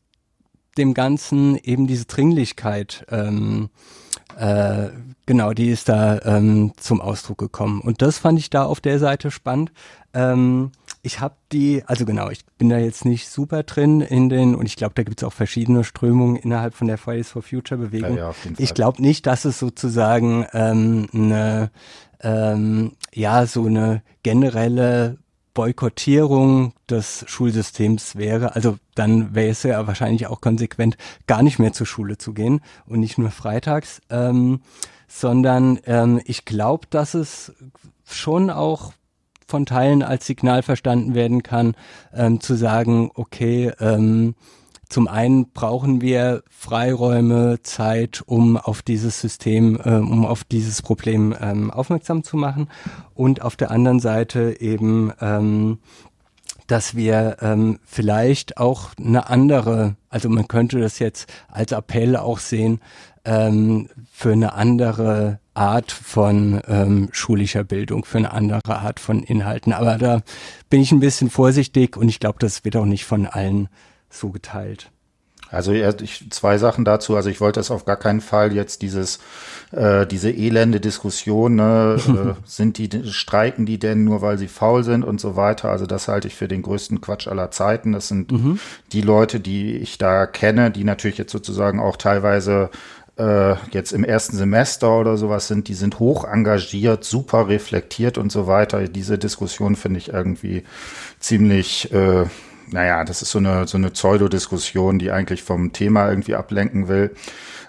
dem 0.76 0.92
Ganzen 0.92 1.56
eben 1.56 1.86
diese 1.86 2.06
Dringlichkeit 2.06 3.06
ähm, 3.10 3.70
äh, 4.36 4.90
genau, 5.24 5.52
die 5.52 5.68
ist 5.68 5.88
da 5.88 6.20
ähm, 6.24 6.72
zum 6.76 7.00
Ausdruck 7.00 7.38
gekommen. 7.38 7.80
Und 7.80 8.02
das 8.02 8.18
fand 8.18 8.38
ich 8.38 8.50
da 8.50 8.64
auf 8.64 8.80
der 8.80 8.98
Seite 8.98 9.30
spannend. 9.30 9.72
Ähm, 10.12 10.72
ich 11.06 11.20
habe 11.20 11.36
die, 11.52 11.84
also 11.86 12.04
genau, 12.04 12.30
ich 12.30 12.44
bin 12.58 12.68
da 12.68 12.78
jetzt 12.78 13.04
nicht 13.04 13.28
super 13.28 13.62
drin 13.62 14.00
in 14.00 14.28
den, 14.28 14.56
und 14.56 14.66
ich 14.66 14.74
glaube, 14.74 14.94
da 14.96 15.04
gibt 15.04 15.22
es 15.22 15.24
auch 15.24 15.32
verschiedene 15.32 15.84
Strömungen 15.84 16.34
innerhalb 16.34 16.74
von 16.74 16.88
der 16.88 16.98
Fridays 16.98 17.30
for 17.30 17.42
Future 17.42 17.80
Bewegung. 17.80 18.16
Ja, 18.16 18.30
ja, 18.30 18.34
ich 18.58 18.74
glaube 18.74 19.00
nicht, 19.00 19.24
dass 19.26 19.44
es 19.44 19.60
sozusagen 19.60 20.46
ähm, 20.52 21.06
eine, 21.14 21.70
ähm, 22.22 22.96
ja, 23.14 23.46
so 23.46 23.66
eine 23.66 24.02
generelle 24.24 25.18
Boykottierung 25.54 26.72
des 26.90 27.24
Schulsystems 27.28 28.16
wäre, 28.16 28.56
also 28.56 28.76
dann 28.96 29.32
wäre 29.32 29.50
es 29.50 29.62
ja 29.62 29.86
wahrscheinlich 29.86 30.26
auch 30.26 30.40
konsequent, 30.40 30.96
gar 31.28 31.44
nicht 31.44 31.60
mehr 31.60 31.72
zur 31.72 31.86
Schule 31.86 32.18
zu 32.18 32.34
gehen 32.34 32.60
und 32.84 32.98
nicht 32.98 33.16
nur 33.16 33.30
freitags, 33.30 34.00
ähm, 34.10 34.60
sondern 35.06 35.78
ähm, 35.86 36.20
ich 36.24 36.44
glaube, 36.44 36.88
dass 36.90 37.14
es 37.14 37.54
schon 38.04 38.50
auch 38.50 38.92
von 39.46 39.66
Teilen 39.66 40.02
als 40.02 40.26
Signal 40.26 40.62
verstanden 40.62 41.14
werden 41.14 41.42
kann, 41.42 41.74
ähm, 42.12 42.40
zu 42.40 42.54
sagen, 42.54 43.10
okay, 43.14 43.72
ähm, 43.80 44.34
zum 44.88 45.08
einen 45.08 45.50
brauchen 45.50 46.00
wir 46.00 46.42
Freiräume, 46.48 47.58
Zeit, 47.62 48.22
um 48.26 48.56
auf 48.56 48.82
dieses 48.82 49.20
System, 49.20 49.80
äh, 49.82 49.96
um 49.96 50.24
auf 50.24 50.44
dieses 50.44 50.80
Problem 50.80 51.34
ähm, 51.40 51.70
aufmerksam 51.70 52.22
zu 52.22 52.36
machen. 52.36 52.68
Und 53.14 53.42
auf 53.42 53.56
der 53.56 53.70
anderen 53.72 53.98
Seite 53.98 54.60
eben, 54.60 55.12
ähm, 55.20 55.78
dass 56.68 56.94
wir 56.94 57.38
ähm, 57.40 57.78
vielleicht 57.84 58.58
auch 58.58 58.90
eine 58.98 59.28
andere, 59.28 59.96
also 60.08 60.28
man 60.28 60.48
könnte 60.48 60.80
das 60.80 60.98
jetzt 60.98 61.32
als 61.48 61.72
Appell 61.72 62.16
auch 62.16 62.38
sehen, 62.38 62.80
ähm, 63.26 63.88
für 64.10 64.32
eine 64.32 64.54
andere 64.54 65.40
Art 65.52 65.92
von 65.92 66.60
ähm, 66.68 67.08
schulischer 67.12 67.64
Bildung, 67.64 68.04
für 68.04 68.18
eine 68.18 68.32
andere 68.32 68.60
Art 68.78 69.00
von 69.00 69.22
Inhalten. 69.22 69.72
Aber 69.72 69.98
da 69.98 70.22
bin 70.70 70.80
ich 70.80 70.92
ein 70.92 71.00
bisschen 71.00 71.30
vorsichtig 71.30 71.96
und 71.96 72.08
ich 72.08 72.20
glaube, 72.20 72.38
das 72.38 72.64
wird 72.64 72.76
auch 72.76 72.84
nicht 72.84 73.04
von 73.04 73.26
allen 73.26 73.68
so 74.08 74.30
geteilt. 74.30 74.90
Also 75.50 75.72
ich, 75.72 76.26
zwei 76.30 76.58
Sachen 76.58 76.84
dazu. 76.84 77.14
Also 77.14 77.30
ich 77.30 77.40
wollte 77.40 77.60
es 77.60 77.70
auf 77.70 77.84
gar 77.84 77.96
keinen 77.96 78.20
Fall 78.20 78.52
jetzt 78.52 78.82
dieses 78.82 79.20
äh, 79.70 80.06
diese 80.06 80.30
elende 80.30 80.80
Diskussion, 80.80 81.54
ne, 81.54 81.98
äh, 82.08 82.34
sind 82.44 82.78
die 82.78 83.12
streiken 83.12 83.64
die 83.64 83.78
denn 83.78 84.04
nur, 84.04 84.22
weil 84.22 84.38
sie 84.38 84.48
faul 84.48 84.82
sind 84.82 85.04
und 85.04 85.20
so 85.20 85.36
weiter. 85.36 85.70
Also 85.70 85.86
das 85.86 86.08
halte 86.08 86.28
ich 86.28 86.34
für 86.34 86.48
den 86.48 86.62
größten 86.62 87.00
Quatsch 87.00 87.28
aller 87.28 87.50
Zeiten. 87.50 87.92
Das 87.92 88.08
sind 88.08 88.32
mhm. 88.32 88.58
die 88.92 89.02
Leute, 89.02 89.38
die 89.38 89.76
ich 89.76 89.98
da 89.98 90.26
kenne, 90.26 90.70
die 90.70 90.84
natürlich 90.84 91.18
jetzt 91.18 91.32
sozusagen 91.32 91.78
auch 91.78 91.96
teilweise 91.96 92.70
äh, 93.18 93.54
jetzt 93.70 93.92
im 93.92 94.04
ersten 94.04 94.36
Semester 94.36 94.98
oder 94.98 95.16
sowas 95.16 95.48
sind, 95.48 95.68
die 95.68 95.74
sind 95.74 95.98
hoch 95.98 96.24
engagiert, 96.24 97.04
super 97.04 97.48
reflektiert 97.48 98.18
und 98.18 98.30
so 98.30 98.46
weiter. 98.46 98.88
Diese 98.88 99.18
Diskussion 99.18 99.76
finde 99.76 99.98
ich 99.98 100.12
irgendwie 100.12 100.64
ziemlich 101.18 101.92
äh, 101.92 102.26
naja, 102.72 103.04
das 103.04 103.22
ist 103.22 103.30
so 103.30 103.38
eine, 103.38 103.66
so 103.66 103.76
eine 103.76 103.90
Pseudodiskussion, 103.90 104.98
die 104.98 105.10
eigentlich 105.10 105.42
vom 105.42 105.72
Thema 105.72 106.08
irgendwie 106.08 106.34
ablenken 106.34 106.88
will. 106.88 107.14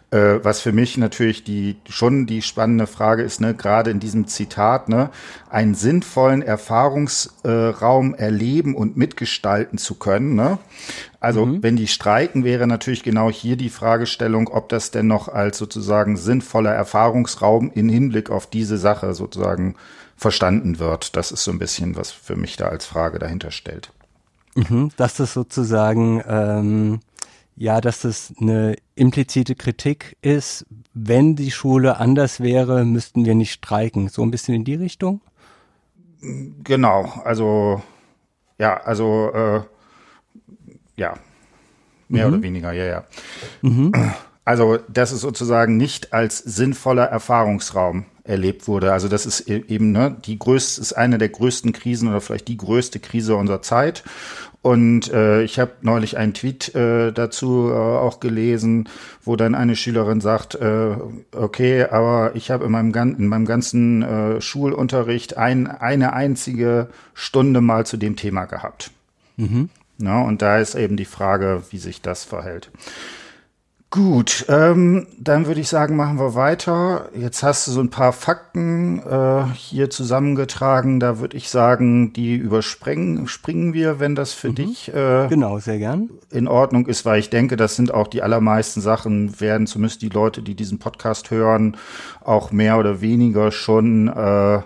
Äh, 0.09 0.39
was 0.41 0.61
für 0.61 0.71
mich 0.71 0.97
natürlich 0.97 1.43
die 1.43 1.75
schon 1.89 2.27
die 2.27 2.41
spannende 2.41 2.87
Frage 2.87 3.23
ist, 3.23 3.41
ne, 3.41 3.53
gerade 3.53 3.91
in 3.91 3.99
diesem 3.99 4.25
Zitat, 4.27 4.87
ne, 4.87 5.09
einen 5.49 5.75
sinnvollen 5.75 6.41
Erfahrungsraum 6.41 8.15
äh, 8.15 8.17
erleben 8.17 8.73
und 8.73 8.95
mitgestalten 8.95 9.77
zu 9.77 9.95
können. 9.95 10.35
Ne? 10.35 10.59
Also 11.27 11.45
mhm. 11.45 11.61
wenn 11.61 11.75
die 11.75 11.87
streiken, 11.87 12.45
wäre 12.45 12.67
natürlich 12.67 13.03
genau 13.03 13.29
hier 13.29 13.57
die 13.57 13.67
Fragestellung, 13.67 14.47
ob 14.47 14.69
das 14.69 14.91
denn 14.91 15.07
noch 15.07 15.27
als 15.27 15.57
sozusagen 15.57 16.15
sinnvoller 16.15 16.71
Erfahrungsraum 16.71 17.69
in 17.69 17.89
Hinblick 17.89 18.29
auf 18.29 18.47
diese 18.47 18.77
Sache 18.77 19.13
sozusagen 19.13 19.75
verstanden 20.15 20.79
wird. 20.79 21.17
Das 21.17 21.33
ist 21.33 21.43
so 21.43 21.51
ein 21.51 21.59
bisschen, 21.59 21.97
was 21.97 22.11
für 22.11 22.37
mich 22.37 22.55
da 22.55 22.69
als 22.69 22.85
Frage 22.85 23.19
dahinter 23.19 23.51
stellt. 23.51 23.91
Mhm, 24.55 24.91
dass 24.95 25.15
das 25.15 25.33
sozusagen, 25.33 26.23
ähm, 26.25 27.01
ja, 27.57 27.81
dass 27.81 28.03
das 28.03 28.33
eine 28.39 28.77
implizite 28.95 29.55
Kritik 29.55 30.15
ist, 30.21 30.65
wenn 30.93 31.35
die 31.35 31.51
Schule 31.51 31.97
anders 31.97 32.39
wäre, 32.39 32.85
müssten 32.85 33.25
wir 33.25 33.35
nicht 33.35 33.51
streiken. 33.51 34.07
So 34.07 34.21
ein 34.23 34.31
bisschen 34.31 34.55
in 34.55 34.63
die 34.63 34.75
Richtung? 34.75 35.19
Genau, 36.63 37.11
also 37.25 37.81
ja, 38.57 38.77
also 38.77 39.29
äh, 39.33 39.61
ja, 40.97 41.13
mehr 42.09 42.27
mhm. 42.27 42.33
oder 42.33 42.43
weniger, 42.43 42.71
ja, 42.73 42.85
ja. 42.85 43.03
Mhm. 43.61 43.91
Also, 44.43 44.77
dass 44.87 45.11
es 45.11 45.21
sozusagen 45.21 45.77
nicht 45.77 46.13
als 46.13 46.37
sinnvoller 46.37 47.05
Erfahrungsraum 47.05 48.05
erlebt 48.23 48.67
wurde. 48.67 48.93
Also 48.93 49.07
das 49.07 49.25
ist 49.25 49.49
e-, 49.49 49.63
eben 49.67 49.91
ne, 49.91 50.15
die 50.25 50.37
größte, 50.37 50.81
ist 50.81 50.93
eine 50.93 51.17
der 51.17 51.29
größten 51.29 51.73
Krisen 51.73 52.09
oder 52.09 52.21
vielleicht 52.21 52.47
die 52.47 52.57
größte 52.57 52.99
Krise 52.99 53.35
unserer 53.35 53.61
Zeit. 53.61 54.03
Und 54.61 55.11
äh, 55.13 55.43
ich 55.43 55.59
habe 55.59 55.71
neulich 55.81 56.17
einen 56.17 56.33
Tweet 56.33 56.75
äh, 56.75 57.11
dazu 57.13 57.69
äh, 57.69 57.73
auch 57.73 58.19
gelesen, 58.19 58.89
wo 59.23 59.35
dann 59.35 59.55
eine 59.55 59.75
Schülerin 59.75 60.19
sagt, 60.19 60.55
äh, 60.55 60.95
okay, 61.31 61.83
aber 61.83 62.31
ich 62.35 62.51
habe 62.51 62.65
in 62.65 62.71
meinem, 62.71 62.93
in 63.17 63.27
meinem 63.27 63.45
ganzen 63.45 64.01
äh, 64.01 64.41
Schulunterricht 64.41 65.37
ein, 65.37 65.67
eine 65.67 66.13
einzige 66.13 66.89
Stunde 67.13 67.61
mal 67.61 67.85
zu 67.85 67.97
dem 67.97 68.15
Thema 68.15 68.45
gehabt. 68.45 68.91
Mhm. 69.37 69.69
Ja, 69.99 70.21
und 70.21 70.41
da 70.41 70.59
ist 70.59 70.75
eben 70.75 70.97
die 70.97 71.05
Frage, 71.05 71.63
wie 71.71 71.77
sich 71.77 72.01
das 72.01 72.23
verhält. 72.23 72.71
Gut, 73.89 74.45
ähm, 74.49 75.07
dann 75.17 75.47
würde 75.47 75.61
ich 75.61 75.69
sagen, 75.69 75.95
machen 75.95 76.19
wir 76.19 76.35
weiter. 76.35 77.07
Jetzt 77.15 77.41
hast 77.41 77.65
du 77.65 77.71
so 77.71 77.79
ein 77.79 77.89
paar 77.89 78.11
Fakten 78.11 78.99
äh, 78.99 79.45
hier 79.55 79.89
zusammengetragen. 79.89 80.99
Da 80.99 81.19
würde 81.19 81.37
ich 81.37 81.49
sagen, 81.49 82.11
die 82.11 82.35
überspringen 82.35 83.29
springen 83.29 83.73
wir, 83.73 84.01
wenn 84.01 84.13
das 84.13 84.33
für 84.33 84.49
mhm. 84.49 84.55
dich 84.55 84.93
äh, 84.93 85.27
genau 85.29 85.59
sehr 85.59 85.77
gern 85.77 86.09
in 86.29 86.49
Ordnung 86.49 86.85
ist, 86.85 87.05
weil 87.05 87.19
ich 87.19 87.29
denke, 87.29 87.55
das 87.55 87.77
sind 87.77 87.93
auch 87.93 88.09
die 88.09 88.21
allermeisten 88.21 88.81
Sachen 88.81 89.39
werden 89.39 89.67
zumindest 89.67 90.01
die 90.01 90.09
Leute, 90.09 90.41
die 90.41 90.55
diesen 90.55 90.79
Podcast 90.79 91.31
hören, 91.31 91.77
auch 92.19 92.51
mehr 92.51 92.77
oder 92.77 92.99
weniger 92.99 93.51
schon 93.51 94.09
äh, 94.09 94.59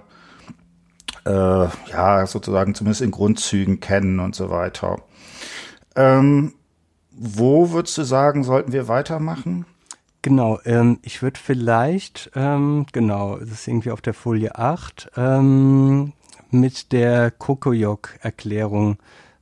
äh, 1.26 1.68
ja 1.92 2.26
sozusagen 2.26 2.76
zumindest 2.76 3.02
in 3.02 3.12
Grundzügen 3.12 3.80
kennen 3.80 4.20
und 4.20 4.36
so 4.36 4.50
weiter. 4.50 4.98
Ähm, 5.96 6.54
wo 7.12 7.72
würdest 7.72 7.98
du 7.98 8.04
sagen, 8.04 8.44
sollten 8.44 8.72
wir 8.72 8.88
weitermachen? 8.88 9.66
Genau, 10.22 10.60
ähm, 10.66 11.00
ich 11.02 11.22
würde 11.22 11.40
vielleicht, 11.40 12.32
ähm, 12.36 12.86
genau, 12.92 13.38
das 13.38 13.50
ist 13.50 13.68
irgendwie 13.68 13.92
auf 13.92 14.02
der 14.02 14.14
Folie 14.14 14.56
8, 14.56 15.12
ähm, 15.18 16.14
mit 16.52 16.92
der 16.92 17.32
Kokoyok-Erklärung 17.32 18.98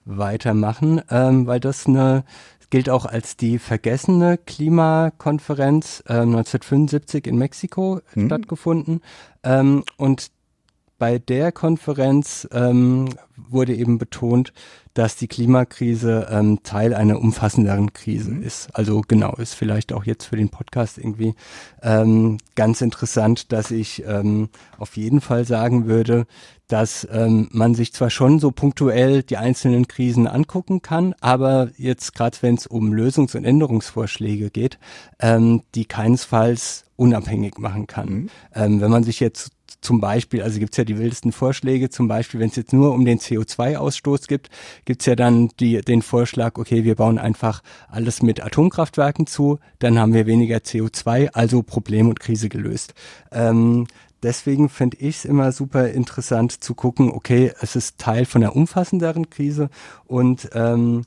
weitermachen, 0.05 1.01
ähm, 1.09 1.47
weil 1.47 1.59
das 1.59 1.85
eine 1.85 2.23
gilt 2.69 2.89
auch 2.89 3.05
als 3.05 3.35
die 3.35 3.57
vergessene 3.59 4.37
Klimakonferenz 4.37 6.03
äh, 6.07 6.13
1975 6.13 7.27
in 7.27 7.37
Mexiko 7.37 8.01
mhm. 8.13 8.27
stattgefunden. 8.27 9.01
Ähm, 9.43 9.83
und 9.97 10.31
bei 10.99 11.17
der 11.17 11.51
Konferenz 11.51 12.47
ähm, 12.51 13.09
wurde 13.35 13.73
eben 13.73 13.97
betont, 13.97 14.53
dass 14.93 15.15
die 15.15 15.27
Klimakrise 15.27 16.27
ähm, 16.29 16.61
Teil 16.63 16.93
einer 16.93 17.19
umfassenderen 17.19 17.93
Krise 17.93 18.31
mhm. 18.31 18.43
ist. 18.43 18.67
Also 18.73 19.01
genau, 19.07 19.33
ist 19.35 19.53
vielleicht 19.53 19.93
auch 19.93 20.03
jetzt 20.03 20.25
für 20.25 20.35
den 20.35 20.49
Podcast 20.49 20.97
irgendwie 20.97 21.35
ähm, 21.81 22.37
ganz 22.55 22.81
interessant, 22.81 23.53
dass 23.53 23.71
ich 23.71 24.03
ähm, 24.05 24.49
auf 24.77 24.97
jeden 24.97 25.21
Fall 25.21 25.45
sagen 25.45 25.87
würde, 25.87 26.25
dass 26.67 27.07
ähm, 27.11 27.47
man 27.51 27.75
sich 27.75 27.93
zwar 27.93 28.09
schon 28.09 28.39
so 28.39 28.51
punktuell 28.51 29.23
die 29.23 29.37
einzelnen 29.37 29.87
Krisen 29.87 30.27
angucken 30.27 30.81
kann, 30.81 31.15
aber 31.21 31.69
jetzt 31.77 32.13
gerade 32.13 32.37
wenn 32.41 32.55
es 32.55 32.67
um 32.67 32.93
Lösungs- 32.93 33.35
und 33.35 33.45
Änderungsvorschläge 33.45 34.51
geht, 34.51 34.79
ähm, 35.19 35.63
die 35.75 35.85
keinesfalls 35.85 36.83
unabhängig 36.95 37.57
machen 37.57 37.87
kann. 37.87 38.09
Mhm. 38.09 38.29
Ähm, 38.53 38.81
wenn 38.81 38.91
man 38.91 39.03
sich 39.03 39.19
jetzt 39.19 39.51
zum 39.81 40.01
Beispiel, 40.01 40.41
also 40.41 40.59
gibt's 40.59 40.77
ja 40.77 40.83
die 40.83 40.97
wildesten 40.97 41.31
Vorschläge, 41.31 41.89
zum 41.89 42.07
Beispiel, 42.07 42.39
wenn 42.39 42.49
es 42.49 42.55
jetzt 42.55 42.73
nur 42.73 42.93
um 42.93 43.05
den 43.05 43.19
CO2-Ausstoß 43.19 44.27
gibt, 44.27 44.49
gibt's 44.85 45.05
ja 45.05 45.15
dann 45.15 45.49
die, 45.59 45.81
den 45.81 46.01
Vorschlag, 46.01 46.57
okay, 46.57 46.83
wir 46.83 46.95
bauen 46.95 47.17
einfach 47.17 47.61
alles 47.87 48.21
mit 48.21 48.43
Atomkraftwerken 48.43 49.27
zu, 49.27 49.59
dann 49.79 49.97
haben 49.97 50.13
wir 50.13 50.25
weniger 50.25 50.57
CO2, 50.57 51.29
also 51.33 51.63
Problem 51.63 52.09
und 52.09 52.19
Krise 52.19 52.49
gelöst. 52.49 52.93
Ähm, 53.31 53.87
deswegen 54.21 54.69
finde 54.69 54.97
ich 54.97 55.17
es 55.17 55.25
immer 55.25 55.51
super 55.51 55.89
interessant 55.89 56.63
zu 56.63 56.73
gucken, 56.75 57.11
okay, 57.11 57.51
es 57.61 57.75
ist 57.75 57.97
Teil 57.97 58.25
von 58.25 58.43
einer 58.43 58.55
umfassenderen 58.55 59.29
Krise 59.29 59.69
und 60.05 60.49
ähm, 60.53 61.03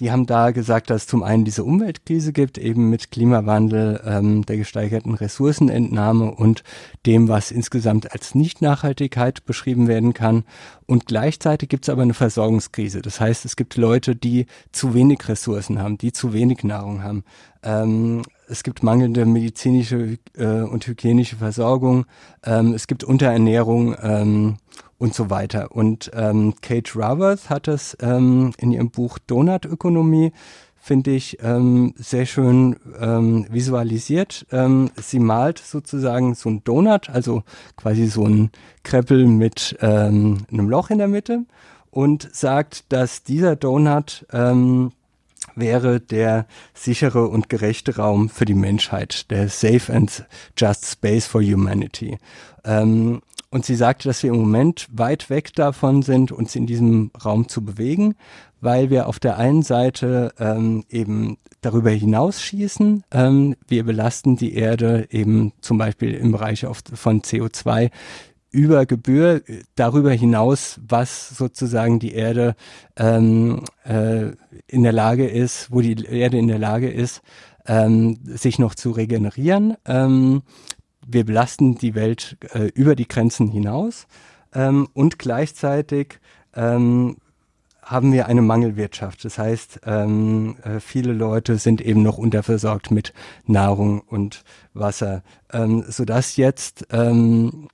die 0.00 0.10
haben 0.10 0.24
da 0.24 0.50
gesagt, 0.50 0.88
dass 0.88 1.02
es 1.02 1.06
zum 1.06 1.22
einen 1.22 1.44
diese 1.44 1.62
Umweltkrise 1.62 2.32
gibt, 2.32 2.56
eben 2.56 2.88
mit 2.88 3.10
Klimawandel, 3.10 4.00
ähm, 4.04 4.46
der 4.46 4.56
gesteigerten 4.56 5.14
Ressourcenentnahme 5.14 6.30
und 6.30 6.64
dem, 7.04 7.28
was 7.28 7.50
insgesamt 7.50 8.10
als 8.12 8.34
Nicht-Nachhaltigkeit 8.34 9.44
beschrieben 9.44 9.88
werden 9.88 10.14
kann. 10.14 10.44
Und 10.86 11.06
gleichzeitig 11.06 11.68
gibt 11.68 11.84
es 11.84 11.90
aber 11.90 12.02
eine 12.02 12.14
Versorgungskrise. 12.14 13.02
Das 13.02 13.20
heißt, 13.20 13.44
es 13.44 13.56
gibt 13.56 13.76
Leute, 13.76 14.16
die 14.16 14.46
zu 14.72 14.94
wenig 14.94 15.28
Ressourcen 15.28 15.78
haben, 15.78 15.98
die 15.98 16.12
zu 16.12 16.32
wenig 16.32 16.64
Nahrung 16.64 17.02
haben. 17.02 17.22
Ähm, 17.62 18.22
es 18.48 18.62
gibt 18.62 18.82
mangelnde 18.82 19.26
medizinische 19.26 20.18
äh, 20.36 20.62
und 20.62 20.86
hygienische 20.86 21.36
Versorgung. 21.36 22.06
Ähm, 22.42 22.72
es 22.72 22.86
gibt 22.86 23.04
Unterernährung 23.04 23.94
ähm, 24.02 24.56
und 25.00 25.14
so 25.14 25.30
weiter. 25.30 25.72
Und 25.72 26.10
ähm, 26.14 26.54
Kate 26.60 26.92
Raworth 26.94 27.48
hat 27.48 27.66
es 27.68 27.96
ähm, 28.00 28.52
in 28.58 28.70
ihrem 28.70 28.90
Buch 28.90 29.18
Donutökonomie, 29.18 30.32
finde 30.76 31.12
ich, 31.12 31.38
ähm, 31.42 31.94
sehr 31.96 32.26
schön 32.26 32.76
ähm, 33.00 33.46
visualisiert. 33.50 34.46
Ähm, 34.52 34.90
sie 35.00 35.18
malt 35.18 35.58
sozusagen 35.58 36.34
so 36.34 36.50
ein 36.50 36.62
Donut, 36.64 37.08
also 37.08 37.42
quasi 37.76 38.06
so 38.06 38.26
ein 38.26 38.50
Kreppel 38.82 39.26
mit 39.26 39.76
ähm, 39.80 40.44
einem 40.52 40.68
Loch 40.68 40.90
in 40.90 40.98
der 40.98 41.08
Mitte 41.08 41.46
und 41.90 42.28
sagt, 42.34 42.92
dass 42.92 43.22
dieser 43.22 43.56
Donut 43.56 44.26
ähm, 44.32 44.92
wäre 45.54 46.00
der 46.00 46.46
sichere 46.74 47.28
und 47.28 47.48
gerechte 47.48 47.96
Raum 47.96 48.28
für 48.28 48.44
die 48.44 48.54
Menschheit, 48.54 49.30
der 49.30 49.48
Safe 49.48 49.92
and 49.92 50.24
Just 50.56 50.86
Space 50.86 51.26
for 51.26 51.42
Humanity. 51.42 52.18
Ähm, 52.64 53.20
und 53.52 53.64
sie 53.64 53.74
sagte, 53.74 54.08
dass 54.08 54.22
wir 54.22 54.30
im 54.30 54.38
Moment 54.38 54.86
weit 54.92 55.28
weg 55.28 55.52
davon 55.54 56.02
sind, 56.02 56.30
uns 56.30 56.54
in 56.54 56.66
diesem 56.66 57.10
Raum 57.24 57.48
zu 57.48 57.64
bewegen, 57.64 58.14
weil 58.60 58.90
wir 58.90 59.08
auf 59.08 59.18
der 59.18 59.38
einen 59.38 59.62
Seite 59.62 60.32
ähm, 60.38 60.84
eben 60.88 61.36
darüber 61.60 61.90
hinausschießen. 61.90 63.04
Ähm, 63.10 63.56
wir 63.66 63.84
belasten 63.84 64.36
die 64.36 64.54
Erde 64.54 65.08
eben 65.10 65.52
zum 65.60 65.78
Beispiel 65.78 66.14
im 66.14 66.30
Bereich 66.30 66.64
von 66.94 67.22
CO2 67.22 67.90
über 68.50 68.86
Gebühr 68.86 69.42
darüber 69.76 70.12
hinaus, 70.12 70.80
was 70.86 71.30
sozusagen 71.30 71.98
die 71.98 72.14
Erde 72.14 72.56
ähm, 72.96 73.62
äh, 73.84 74.32
in 74.66 74.82
der 74.82 74.92
Lage 74.92 75.28
ist, 75.28 75.70
wo 75.70 75.80
die 75.80 76.04
Erde 76.04 76.38
in 76.38 76.48
der 76.48 76.58
Lage 76.58 76.90
ist, 76.90 77.22
ähm, 77.66 78.18
sich 78.24 78.58
noch 78.58 78.74
zu 78.74 78.90
regenerieren. 78.90 79.76
Ähm, 79.86 80.42
wir 81.06 81.24
belasten 81.24 81.76
die 81.76 81.94
Welt 81.94 82.36
äh, 82.52 82.70
über 82.74 82.96
die 82.96 83.08
Grenzen 83.08 83.48
hinaus 83.48 84.06
ähm, 84.54 84.88
und 84.94 85.18
gleichzeitig 85.18 86.18
ähm, 86.54 87.16
haben 87.82 88.12
wir 88.12 88.26
eine 88.26 88.42
Mangelwirtschaft. 88.42 89.24
Das 89.24 89.38
heißt, 89.38 89.80
ähm, 89.84 90.56
äh, 90.62 90.78
viele 90.78 91.12
Leute 91.12 91.58
sind 91.58 91.80
eben 91.80 92.02
noch 92.02 92.18
unterversorgt 92.18 92.90
mit 92.90 93.12
Nahrung 93.46 94.00
und 94.00 94.44
Wasser, 94.74 95.22
ähm, 95.52 95.84
sodass 95.88 96.36
jetzt 96.36 96.86
ähm, 96.92 97.68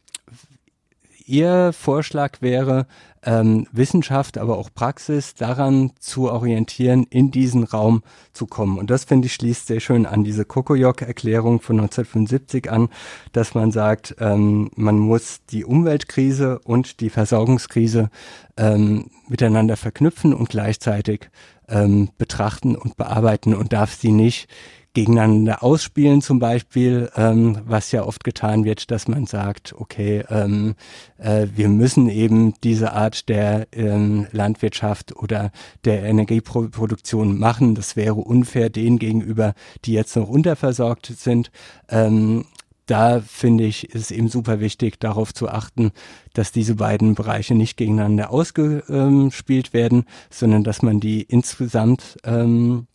Ihr 1.29 1.73
Vorschlag 1.73 2.41
wäre, 2.41 2.87
ähm, 3.25 3.67
Wissenschaft, 3.73 4.39
aber 4.39 4.57
auch 4.57 4.71
Praxis 4.73 5.35
daran 5.35 5.91
zu 5.99 6.31
orientieren, 6.31 7.05
in 7.11 7.33
diesen 7.33 7.65
Raum 7.65 8.05
zu 8.33 8.47
kommen. 8.47 8.79
Und 8.79 8.91
das 8.91 9.05
finde 9.05 9.27
ich 9.27 9.35
schließt 9.35 9.67
sehr 9.67 9.81
schön 9.81 10.07
an 10.07 10.23
diese 10.23 10.45
Kokoyok-Erklärung 10.45 11.61
von 11.61 11.81
1975 11.81 12.71
an, 12.71 12.89
dass 13.33 13.55
man 13.55 13.73
sagt, 13.73 14.15
ähm, 14.21 14.71
man 14.77 15.01
muss 15.01 15.41
die 15.51 15.65
Umweltkrise 15.65 16.61
und 16.61 17.01
die 17.01 17.11
Versorgungskrise 17.11 18.09
ähm, 18.57 19.11
miteinander 19.29 19.77
verknüpfen 19.77 20.33
und 20.33 20.49
gleichzeitig 20.49 21.29
ähm, 21.69 22.11
betrachten 22.19 22.77
und 22.77 22.97
bearbeiten 22.97 23.53
und 23.53 23.73
darf 23.73 23.93
sie 23.95 24.13
nicht 24.13 24.49
gegeneinander 24.97 25.63
ausspielen 25.63 26.23
zum 26.23 26.39
Beispiel, 26.39 27.11
ähm, 27.17 27.59
was 27.67 27.93
ja 27.93 28.03
oft 28.03 28.25
getan 28.25 28.65
wird, 28.65 28.91
dass 28.91 29.09
man 29.09 29.27
sagt, 29.27 29.75
okay, 29.77 30.25
ähm, 30.31 30.75
äh, 31.19 31.49
wir 31.55 31.69
müssen 31.69 32.09
eben 32.09 32.55
diese 32.65 32.95
Art 32.95 33.29
der 33.29 33.69
ähm, 33.73 34.27
Landwirtschaft 34.33 35.15
oder 35.15 35.53
der 35.85 36.03
Energieproduktion 36.05 37.39
machen. 37.39 37.75
Das 37.75 37.95
wäre 37.95 38.15
unfair 38.15 38.71
denen 38.71 38.99
gegenüber, 38.99 39.53
die 39.85 39.93
jetzt 39.93 40.17
noch 40.17 40.31
unterversorgt 40.31 41.13
sind. 41.15 41.51
Ähm, 41.91 42.47
da 42.87 43.21
finde 43.21 43.65
ich, 43.65 43.95
ist 43.95 44.11
eben 44.11 44.29
super 44.29 44.61
wichtig, 44.61 44.99
darauf 44.99 45.35
zu 45.35 45.51
achten, 45.51 45.93
dass 46.33 46.53
diese 46.53 46.77
beiden 46.77 47.15
Bereiche 47.15 47.55
nicht 47.55 47.77
gegeneinander 47.77 48.31
ausgespielt 48.31 49.75
werden, 49.75 50.05
sondern 50.31 50.65
dass 50.65 50.81
man 50.81 51.01
die 51.01 51.21
insgesamt 51.21 52.17
ähm, 52.25 52.87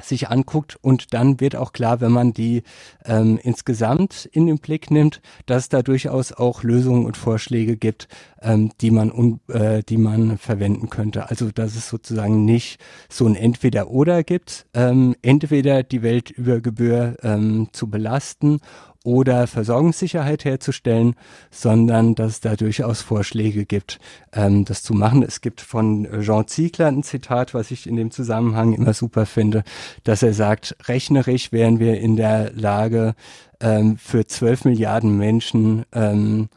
sich 0.00 0.28
anguckt 0.28 0.76
und 0.80 1.14
dann 1.14 1.40
wird 1.40 1.56
auch 1.56 1.72
klar, 1.72 2.00
wenn 2.00 2.12
man 2.12 2.32
die 2.32 2.62
ähm, 3.04 3.38
insgesamt 3.42 4.26
in 4.26 4.46
den 4.46 4.58
Blick 4.58 4.90
nimmt, 4.90 5.20
dass 5.46 5.68
da 5.68 5.82
durchaus 5.82 6.32
auch 6.32 6.62
Lösungen 6.62 7.06
und 7.06 7.16
Vorschläge 7.16 7.76
gibt, 7.76 8.08
ähm, 8.42 8.72
die 8.80 8.90
man 8.90 9.10
un, 9.10 9.40
äh, 9.48 9.82
die 9.82 9.96
man 9.96 10.38
verwenden 10.38 10.90
könnte. 10.90 11.30
Also 11.30 11.50
dass 11.50 11.76
es 11.76 11.88
sozusagen 11.88 12.44
nicht 12.44 12.80
so 13.08 13.26
ein 13.26 13.36
Entweder-Oder 13.36 14.22
gibt, 14.22 14.66
ähm, 14.74 15.16
entweder 15.22 15.82
die 15.82 16.02
Welt 16.02 16.30
über 16.30 16.60
Gebühr 16.60 17.16
ähm, 17.22 17.68
zu 17.72 17.88
belasten 17.88 18.60
oder 19.06 19.46
Versorgungssicherheit 19.46 20.44
herzustellen, 20.44 21.14
sondern 21.50 22.16
dass 22.16 22.32
es 22.32 22.40
da 22.40 22.56
durchaus 22.56 23.02
Vorschläge 23.02 23.64
gibt, 23.64 24.00
ähm, 24.32 24.64
das 24.64 24.82
zu 24.82 24.94
machen. 24.94 25.22
Es 25.22 25.40
gibt 25.40 25.60
von 25.60 26.08
Jean 26.22 26.48
Ziegler 26.48 26.88
ein 26.88 27.04
Zitat, 27.04 27.54
was 27.54 27.70
ich 27.70 27.86
in 27.86 27.94
dem 27.94 28.10
Zusammenhang 28.10 28.72
immer 28.72 28.94
super 28.94 29.24
finde, 29.24 29.62
dass 30.02 30.24
er 30.24 30.34
sagt, 30.34 30.76
rechnerisch 30.88 31.52
wären 31.52 31.78
wir 31.78 32.00
in 32.00 32.16
der 32.16 32.52
Lage, 32.52 33.14
ähm, 33.60 33.96
für 33.96 34.26
zwölf 34.26 34.64
Milliarden 34.64 35.16
Menschen 35.16 35.84
ähm, 35.92 36.48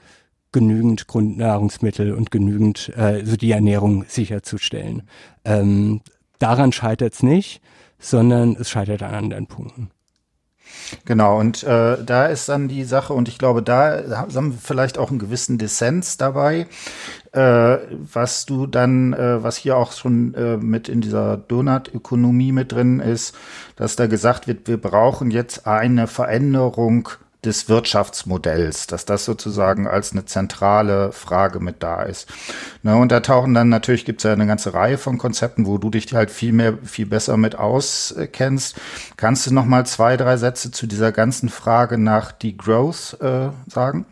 genügend 0.51 1.05
Grundnahrungsmittel 1.05 2.13
und 2.13 2.31
genügend, 2.31 2.91
äh, 2.97 3.23
so 3.23 3.37
die 3.37 3.51
Ernährung 3.51 4.05
sicherzustellen. 4.07 5.03
Ähm, 5.45 6.01
daran 6.39 6.71
scheitert 6.71 7.13
es 7.13 7.21
nicht, 7.21 7.61
sondern 7.99 8.55
es 8.59 8.71
scheitert 8.71 9.03
an 9.03 9.13
anderen 9.13 9.45
Punkten. 9.45 9.91
Genau, 11.05 11.39
und 11.39 11.63
äh, 11.63 11.97
da 12.03 12.25
ist 12.25 12.49
dann 12.49 12.67
die 12.67 12.83
Sache, 12.83 13.13
und 13.13 13.27
ich 13.27 13.37
glaube, 13.37 13.61
da 13.61 14.25
haben 14.31 14.51
wir 14.51 14.57
vielleicht 14.59 14.97
auch 14.97 15.09
einen 15.09 15.19
gewissen 15.19 15.57
Dissens 15.57 16.17
dabei, 16.17 16.67
äh, 17.31 17.77
was 17.91 18.45
du 18.45 18.65
dann, 18.65 19.13
äh, 19.13 19.43
was 19.43 19.57
hier 19.57 19.77
auch 19.77 19.91
schon 19.91 20.33
äh, 20.33 20.57
mit 20.57 20.89
in 20.89 21.01
dieser 21.01 21.37
Donut-Ökonomie 21.37 22.51
mit 22.51 22.71
drin 22.71 22.99
ist, 22.99 23.35
dass 23.75 23.95
da 23.95 24.07
gesagt 24.07 24.47
wird, 24.47 24.67
wir 24.67 24.77
brauchen 24.77 25.31
jetzt 25.31 25.67
eine 25.67 26.07
Veränderung 26.07 27.09
des 27.45 27.69
Wirtschaftsmodells, 27.69 28.87
dass 28.87 29.05
das 29.05 29.23
sozusagen 29.23 29.87
als 29.87 30.11
eine 30.11 30.25
zentrale 30.25 31.11
Frage 31.13 31.59
mit 31.59 31.81
da 31.81 32.03
ist. 32.03 32.27
Ne, 32.83 32.97
und 32.97 33.11
da 33.11 33.21
tauchen 33.21 33.53
dann 33.53 33.69
natürlich 33.69 34.03
gibt 34.03 34.19
es 34.19 34.23
ja 34.25 34.33
eine 34.33 34.47
ganze 34.47 34.73
Reihe 34.73 34.97
von 34.97 35.17
Konzepten, 35.17 35.65
wo 35.65 35.77
du 35.77 35.89
dich 35.89 36.13
halt 36.13 36.31
viel 36.31 36.51
mehr, 36.51 36.77
viel 36.83 37.05
besser 37.05 37.37
mit 37.37 37.55
auskennst. 37.55 38.75
Kannst 39.15 39.47
du 39.47 39.53
noch 39.53 39.65
mal 39.65 39.85
zwei, 39.85 40.17
drei 40.17 40.35
Sätze 40.35 40.71
zu 40.71 40.85
dieser 40.85 41.11
ganzen 41.11 41.49
Frage 41.49 41.97
nach 41.97 42.33
Degrowth 42.33 43.17
äh, 43.21 43.49
sagen? 43.67 44.05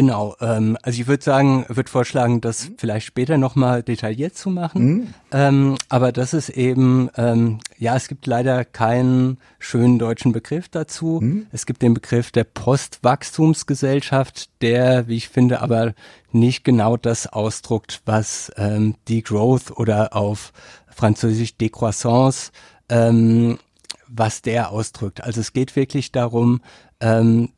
Genau, 0.00 0.34
ähm, 0.40 0.78
also 0.82 0.98
ich 0.98 1.08
würde 1.08 1.22
sagen, 1.22 1.66
würde 1.68 1.90
vorschlagen, 1.90 2.40
das 2.40 2.70
mhm. 2.70 2.76
vielleicht 2.78 3.04
später 3.04 3.36
nochmal 3.36 3.82
detailliert 3.82 4.34
zu 4.34 4.48
machen. 4.48 4.82
Mhm. 4.82 5.14
Ähm, 5.30 5.76
aber 5.90 6.10
das 6.10 6.32
ist 6.32 6.48
eben, 6.48 7.10
ähm, 7.18 7.58
ja, 7.76 7.96
es 7.96 8.08
gibt 8.08 8.26
leider 8.26 8.64
keinen 8.64 9.36
schönen 9.58 9.98
deutschen 9.98 10.32
Begriff 10.32 10.70
dazu. 10.70 11.18
Mhm. 11.20 11.48
Es 11.52 11.66
gibt 11.66 11.82
den 11.82 11.92
Begriff 11.92 12.30
der 12.30 12.44
Postwachstumsgesellschaft, 12.44 14.48
der, 14.62 15.06
wie 15.06 15.16
ich 15.16 15.28
finde, 15.28 15.60
aber 15.60 15.92
nicht 16.32 16.64
genau 16.64 16.96
das 16.96 17.26
ausdruckt, 17.26 18.00
was 18.06 18.50
ähm, 18.56 18.94
Degrowth 19.06 19.70
oder 19.70 20.16
auf 20.16 20.54
Französisch 20.88 21.56
Décroissance, 21.60 22.52
ähm, 22.88 23.58
was 24.08 24.40
der 24.40 24.70
ausdrückt. 24.70 25.22
Also 25.22 25.42
es 25.42 25.52
geht 25.52 25.76
wirklich 25.76 26.10
darum, 26.10 26.62
ähm, 27.00 27.50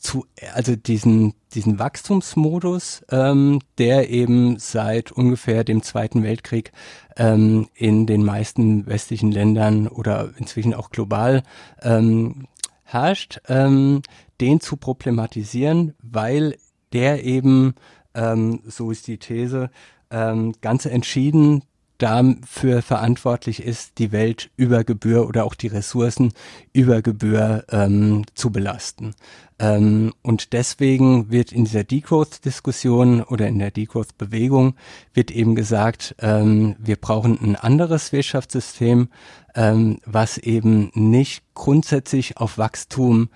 zu, 0.00 0.26
also 0.54 0.74
diesen, 0.76 1.34
diesen 1.54 1.78
Wachstumsmodus, 1.78 3.04
ähm, 3.10 3.60
der 3.78 4.10
eben 4.10 4.58
seit 4.58 5.12
ungefähr 5.12 5.62
dem 5.62 5.82
Zweiten 5.82 6.22
Weltkrieg 6.22 6.72
ähm, 7.16 7.68
in 7.74 8.06
den 8.06 8.24
meisten 8.24 8.86
westlichen 8.86 9.30
Ländern 9.30 9.86
oder 9.86 10.32
inzwischen 10.38 10.74
auch 10.74 10.90
global 10.90 11.42
ähm, 11.82 12.46
herrscht, 12.82 13.40
ähm, 13.48 14.02
den 14.40 14.60
zu 14.60 14.76
problematisieren, 14.76 15.94
weil 16.02 16.56
der 16.92 17.24
eben, 17.24 17.74
ähm, 18.14 18.60
so 18.66 18.90
ist 18.90 19.06
die 19.06 19.18
These, 19.18 19.70
ähm, 20.10 20.54
ganz 20.60 20.86
entschieden 20.86 21.62
dafür 22.02 22.82
verantwortlich 22.82 23.62
ist, 23.62 23.98
die 23.98 24.12
Welt 24.12 24.50
über 24.56 24.84
Gebühr 24.84 25.28
oder 25.28 25.44
auch 25.44 25.54
die 25.54 25.68
Ressourcen 25.68 26.32
über 26.72 27.02
Gebühr 27.02 27.64
ähm, 27.70 28.24
zu 28.34 28.50
belasten. 28.50 29.14
Ähm, 29.58 30.14
und 30.22 30.52
deswegen 30.54 31.30
wird 31.30 31.52
in 31.52 31.64
dieser 31.64 31.84
Degrowth-Diskussion 31.84 33.22
oder 33.22 33.46
in 33.46 33.58
der 33.58 33.70
Degrowth-Bewegung 33.70 34.74
wird 35.12 35.30
eben 35.30 35.54
gesagt, 35.54 36.14
ähm, 36.20 36.76
wir 36.78 36.96
brauchen 36.96 37.38
ein 37.40 37.56
anderes 37.56 38.12
Wirtschaftssystem, 38.12 39.08
ähm, 39.54 39.98
was 40.06 40.38
eben 40.38 40.90
nicht 40.94 41.42
grundsätzlich 41.54 42.38
auf 42.38 42.56
Wachstum 42.56 43.28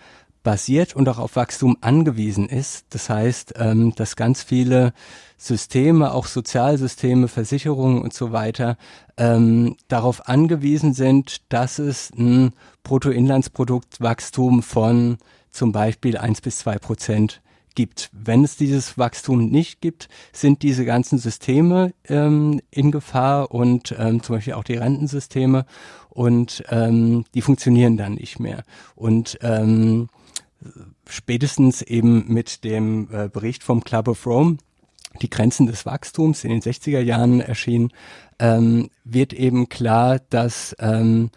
basiert 0.44 0.94
und 0.94 1.08
auch 1.08 1.18
auf 1.18 1.34
Wachstum 1.34 1.76
angewiesen 1.80 2.48
ist. 2.48 2.86
Das 2.90 3.10
heißt, 3.10 3.54
ähm, 3.56 3.92
dass 3.96 4.14
ganz 4.14 4.44
viele 4.44 4.92
Systeme, 5.36 6.12
auch 6.12 6.26
Sozialsysteme, 6.26 7.26
Versicherungen 7.26 8.00
und 8.00 8.14
so 8.14 8.30
weiter, 8.30 8.76
ähm, 9.16 9.76
darauf 9.88 10.28
angewiesen 10.28 10.94
sind, 10.94 11.38
dass 11.48 11.80
es 11.80 12.12
ein 12.16 12.52
Bruttoinlandsproduktwachstum 12.84 14.62
von 14.62 15.18
zum 15.50 15.72
Beispiel 15.72 16.16
eins 16.16 16.40
bis 16.40 16.58
zwei 16.58 16.78
Prozent 16.78 17.40
gibt. 17.74 18.10
Wenn 18.12 18.44
es 18.44 18.56
dieses 18.56 18.98
Wachstum 18.98 19.46
nicht 19.46 19.80
gibt, 19.80 20.08
sind 20.32 20.62
diese 20.62 20.84
ganzen 20.84 21.18
Systeme 21.18 21.92
ähm, 22.08 22.60
in 22.70 22.92
Gefahr 22.92 23.50
und 23.50 23.94
ähm, 23.98 24.22
zum 24.22 24.36
Beispiel 24.36 24.54
auch 24.54 24.64
die 24.64 24.76
Rentensysteme 24.76 25.66
und 26.10 26.64
ähm, 26.68 27.24
die 27.34 27.42
funktionieren 27.42 27.96
dann 27.96 28.14
nicht 28.14 28.38
mehr. 28.38 28.62
Und 28.94 29.38
ähm, 29.42 30.08
spätestens 31.08 31.82
eben 31.82 32.32
mit 32.32 32.64
dem 32.64 33.08
äh, 33.12 33.28
Bericht 33.28 33.62
vom 33.62 33.84
Club 33.84 34.08
of 34.08 34.26
Rome, 34.26 34.58
die 35.22 35.30
Grenzen 35.30 35.66
des 35.66 35.86
Wachstums 35.86 36.44
in 36.44 36.50
den 36.50 36.60
60er 36.60 37.00
Jahren 37.00 37.40
erschienen, 37.40 37.92
ähm, 38.38 38.90
wird 39.04 39.32
eben 39.32 39.68
klar, 39.68 40.20
dass 40.30 40.74
ähm, 40.78 41.30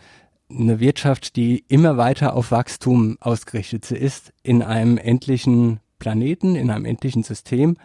eine 0.50 0.80
Wirtschaft, 0.80 1.36
die 1.36 1.64
immer 1.68 1.98
weiter 1.98 2.36
auf 2.36 2.52
Wachstum 2.52 3.18
ausgerichtet 3.20 3.92
ist, 3.92 4.34
in 4.44 4.62
einem 4.62 4.98
endlichen 4.98 5.80
Planeten, 6.00 6.56
in 6.56 6.70
einem 6.70 6.86
endlichen 6.86 7.24
System, 7.24 7.78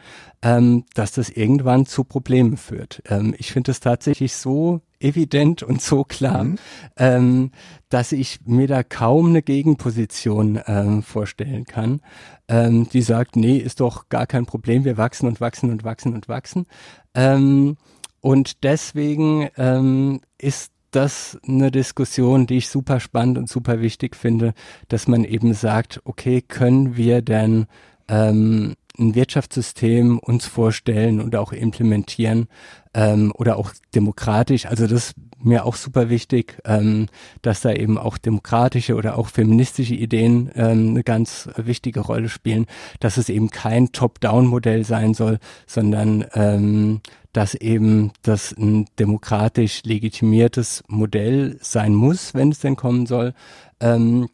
ähm, 0.43 0.85
dass 0.95 1.13
das 1.13 1.31
irgendwann 1.31 1.87
zu 1.87 2.05
Problemen 2.05 2.57
führt. 2.57 3.03
Ähm, 3.09 3.35
ich 3.39 3.53
finde 3.53 3.71
es 3.71 3.81
tatsächlich 3.81 4.35
so 4.35 4.81
evident 5.01 5.63
und 5.63 5.83
so 5.83 6.05
klar, 6.05 6.45
mhm. 6.45 6.59
ähm, 6.97 7.51
dass 7.89 8.13
ich 8.13 8.41
mir 8.45 8.69
da 8.69 8.83
kaum 8.83 9.31
eine 9.31 9.43
Gegenposition 9.43 10.61
ähm, 10.67 11.03
vorstellen 11.03 11.65
kann, 11.65 12.01
ähm, 12.49 12.89
die 12.89 13.03
sagt, 13.03 13.37
nee, 13.37 13.57
ist 13.57 13.81
doch 13.81 14.09
gar 14.09 14.27
kein 14.27 14.47
Problem, 14.47 14.85
wir 14.85 14.97
wachsen 14.97 15.27
und 15.27 15.41
wachsen 15.41 15.71
und 15.71 15.85
wachsen 15.85 16.15
und 16.15 16.29
wachsen. 16.29 16.67
Ähm, 17.15 17.77
und 18.21 18.63
deswegen 18.63 19.49
ähm, 19.57 20.21
ist 20.39 20.73
das 20.93 21.39
eine 21.47 21.71
Diskussion, 21.71 22.47
die 22.47 22.59
ich 22.59 22.69
super 22.69 23.01
spannend 23.01 23.39
und 23.39 23.49
super 23.49 23.81
wichtig 23.81 24.15
finde, 24.15 24.53
dass 24.89 25.09
man 25.09 25.25
eben 25.25 25.55
sagt, 25.55 26.01
okay, 26.05 26.43
können 26.43 26.97
wir 26.97 27.23
denn 27.23 27.67
ähm, 28.09 28.75
ein 28.99 29.15
Wirtschaftssystem 29.15 30.19
uns 30.19 30.47
vorstellen 30.47 31.21
und 31.21 31.35
auch 31.37 31.53
implementieren 31.53 32.49
ähm, 32.95 33.33
oder 33.35 33.57
auch 33.57 33.71
demokratisch. 33.95 34.67
Also 34.67 34.87
das 34.87 35.11
ist 35.11 35.15
mir 35.45 35.65
auch 35.65 35.77
super 35.77 36.09
wichtig, 36.09 36.59
ähm, 36.65 37.09
dass 37.41 37.63
da 37.63 37.73
eben 37.73 37.99
auch 37.99 38.19
demokratische 38.19 38.95
oder 38.95 39.19
auch 39.19 39.29
feministische 39.29 39.95
Ideen 39.95 40.51
ähm, 40.55 40.91
eine 40.91 41.03
ganz 41.03 41.49
wichtige 41.57 42.01
Rolle 42.01 42.29
spielen, 42.29 42.67
dass 43.01 43.17
es 43.17 43.29
eben 43.29 43.51
kein 43.51 43.93
Top-Down-Modell 43.93 44.85
sein 44.85 45.15
soll, 45.15 45.39
sondern 45.67 46.25
ähm, 46.35 47.01
dass 47.33 47.55
eben 47.55 48.13
das 48.23 48.53
ein 48.53 48.87
demokratisch 48.99 49.83
legitimiertes 49.85 50.85
Modell 50.87 51.57
sein 51.61 51.95
muss, 51.95 52.35
wenn 52.35 52.51
es 52.51 52.61
denn 52.61 52.77
kommen 52.77 53.07
soll. 53.07 53.33
Ähm, 53.81 54.29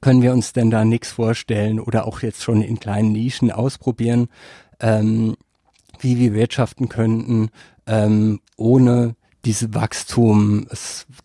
können 0.00 0.22
wir 0.22 0.32
uns 0.32 0.52
denn 0.52 0.70
da 0.70 0.84
nichts 0.84 1.10
vorstellen 1.12 1.80
oder 1.80 2.06
auch 2.06 2.22
jetzt 2.22 2.42
schon 2.42 2.62
in 2.62 2.80
kleinen 2.80 3.12
Nischen 3.12 3.50
ausprobieren, 3.50 4.28
ähm, 4.80 5.36
wie 6.00 6.18
wir 6.18 6.34
wirtschaften 6.34 6.88
könnten, 6.88 7.50
ähm, 7.86 8.40
ohne 8.56 9.16
diese 9.44 9.72
Wachstum, 9.72 10.66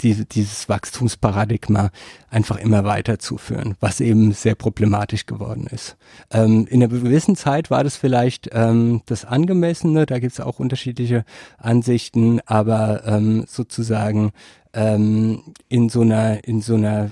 diese, 0.01 0.25
dieses 0.25 0.69
Wachstumsparadigma 0.69 1.89
einfach 2.29 2.57
immer 2.57 2.83
weiterzuführen, 2.83 3.75
was 3.79 3.99
eben 3.99 4.31
sehr 4.31 4.55
problematisch 4.55 5.25
geworden 5.25 5.67
ist. 5.67 5.97
Ähm, 6.31 6.67
in 6.69 6.81
einer 6.81 6.93
gewissen 6.93 7.35
Zeit 7.35 7.71
war 7.71 7.83
das 7.83 7.97
vielleicht 7.97 8.49
ähm, 8.53 9.01
das 9.07 9.25
Angemessene, 9.25 10.05
da 10.05 10.19
gibt 10.19 10.33
es 10.33 10.39
auch 10.39 10.59
unterschiedliche 10.59 11.25
Ansichten, 11.57 12.39
aber 12.45 13.05
ähm, 13.05 13.45
sozusagen 13.47 14.31
ähm, 14.73 15.41
in 15.67 15.89
so 15.89 16.01
einer, 16.01 16.43
in 16.47 16.61
so 16.61 16.75
einer 16.75 17.11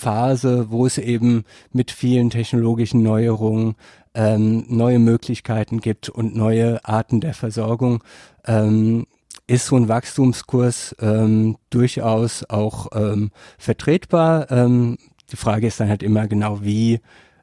Phase, 0.00 0.70
wo 0.70 0.86
es 0.86 0.98
eben 0.98 1.44
mit 1.72 1.90
vielen 1.90 2.30
technologischen 2.30 3.02
Neuerungen 3.02 3.76
ähm, 4.14 4.64
neue 4.68 4.98
Möglichkeiten 4.98 5.80
gibt 5.80 6.08
und 6.08 6.34
neue 6.34 6.84
Arten 6.84 7.20
der 7.20 7.34
Versorgung, 7.34 8.02
ähm, 8.46 9.06
ist 9.46 9.66
so 9.66 9.76
ein 9.76 9.88
Wachstumskurs 9.88 10.96
ähm, 11.00 11.56
durchaus 11.70 12.44
auch 12.48 12.88
ähm, 12.94 13.30
vertretbar. 13.58 14.50
Ähm, 14.50 14.96
die 15.30 15.36
Frage 15.36 15.66
ist 15.66 15.80
dann 15.80 15.88
halt 15.88 16.02
immer 16.02 16.26
genau, 16.28 16.62
wie 16.62 17.00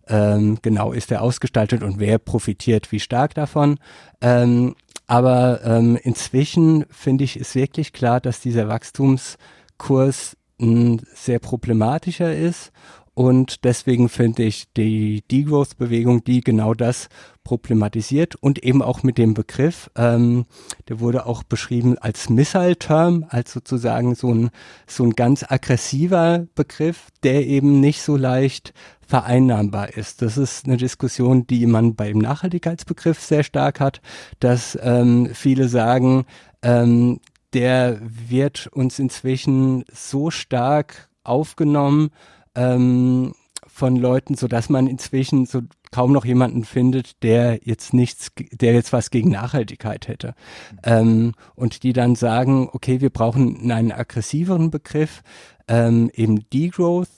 ähm, 0.08 0.58
genau 0.62 0.94
ist 0.94 1.12
er 1.12 1.22
ausgestaltet 1.22 1.84
und 1.84 2.00
wer 2.00 2.18
profitiert 2.18 2.92
wie 2.92 3.00
stark 3.00 3.34
davon. 3.34 3.78
Ähm, 4.22 4.76
aber 5.06 5.62
ähm, 5.64 5.98
inzwischen 6.02 6.86
finde 6.90 7.24
ich 7.24 7.40
ist 7.40 7.56
wirklich 7.56 7.94
klar, 7.94 8.20
dass 8.20 8.42
dieser 8.42 8.68
Wachstumskurs 8.68 10.36
ein 10.60 11.02
sehr 11.14 11.40
problematischer 11.40 12.36
ist 12.36 12.72
Und 13.18 13.64
deswegen 13.64 14.10
finde 14.10 14.44
ich 14.44 14.72
die 14.74 15.24
Degrowth-Bewegung, 15.32 16.24
die 16.24 16.42
genau 16.42 16.76
das 16.76 17.10
problematisiert 17.44 18.36
und 18.36 18.64
eben 18.64 18.84
auch 18.84 19.02
mit 19.02 19.18
dem 19.18 19.34
Begriff, 19.34 19.90
ähm, 19.96 20.46
der 20.88 21.00
wurde 21.00 21.26
auch 21.26 21.42
beschrieben 21.42 21.98
als 21.98 22.30
Missile-Term, 22.30 23.26
als 23.30 23.54
sozusagen 23.54 24.14
so 24.14 24.32
ein, 24.32 24.52
so 24.86 25.04
ein 25.04 25.14
ganz 25.14 25.44
aggressiver 25.50 26.46
Begriff, 26.54 27.08
der 27.24 27.48
eben 27.48 27.80
nicht 27.80 28.04
so 28.04 28.18
leicht 28.18 28.72
vereinnahmbar 29.08 29.98
ist. 29.98 30.22
Das 30.22 30.38
ist 30.38 30.68
eine 30.68 30.78
Diskussion, 30.78 31.48
die 31.48 31.66
man 31.66 31.96
beim 31.96 32.20
Nachhaltigkeitsbegriff 32.20 33.20
sehr 33.20 33.42
stark 33.44 33.80
hat, 33.80 34.00
dass 34.40 34.78
ähm, 34.80 35.32
viele 35.34 35.70
sagen, 35.70 36.28
ähm, 36.62 37.20
der 37.58 38.00
wird 38.02 38.68
uns 38.68 39.00
inzwischen 39.00 39.84
so 39.92 40.30
stark 40.30 41.10
aufgenommen, 41.24 42.12
ähm, 42.54 43.34
von 43.66 43.96
Leuten, 43.96 44.36
so 44.36 44.48
dass 44.48 44.70
man 44.70 44.86
inzwischen 44.86 45.48
so 45.48 45.62
kaum 45.92 46.12
noch 46.12 46.24
jemanden 46.24 46.66
findet, 46.66 47.24
der 47.24 47.60
jetzt 47.64 47.94
nichts, 47.94 48.32
der 48.52 48.74
jetzt 48.74 48.94
was 48.94 49.10
gegen 49.10 49.32
Nachhaltigkeit 49.32 50.08
hätte. 50.08 50.36
Ähm, 50.84 51.34
und 51.56 51.82
die 51.82 51.94
dann 51.94 52.16
sagen, 52.16 52.70
okay, 52.72 53.02
wir 53.02 53.10
brauchen 53.10 53.72
einen 53.72 53.92
aggressiveren 53.92 54.70
Begriff, 54.70 55.22
ähm, 55.68 56.12
eben 56.14 56.48
Degrowth, 56.52 57.10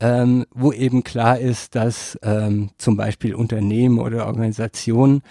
ähm, 0.00 0.46
wo 0.54 0.72
eben 0.72 1.02
klar 1.02 1.38
ist, 1.38 1.74
dass 1.74 2.16
ähm, 2.22 2.70
zum 2.78 2.96
Beispiel 2.96 3.34
Unternehmen 3.34 3.98
oder 3.98 4.26
Organisationen, 4.26 5.22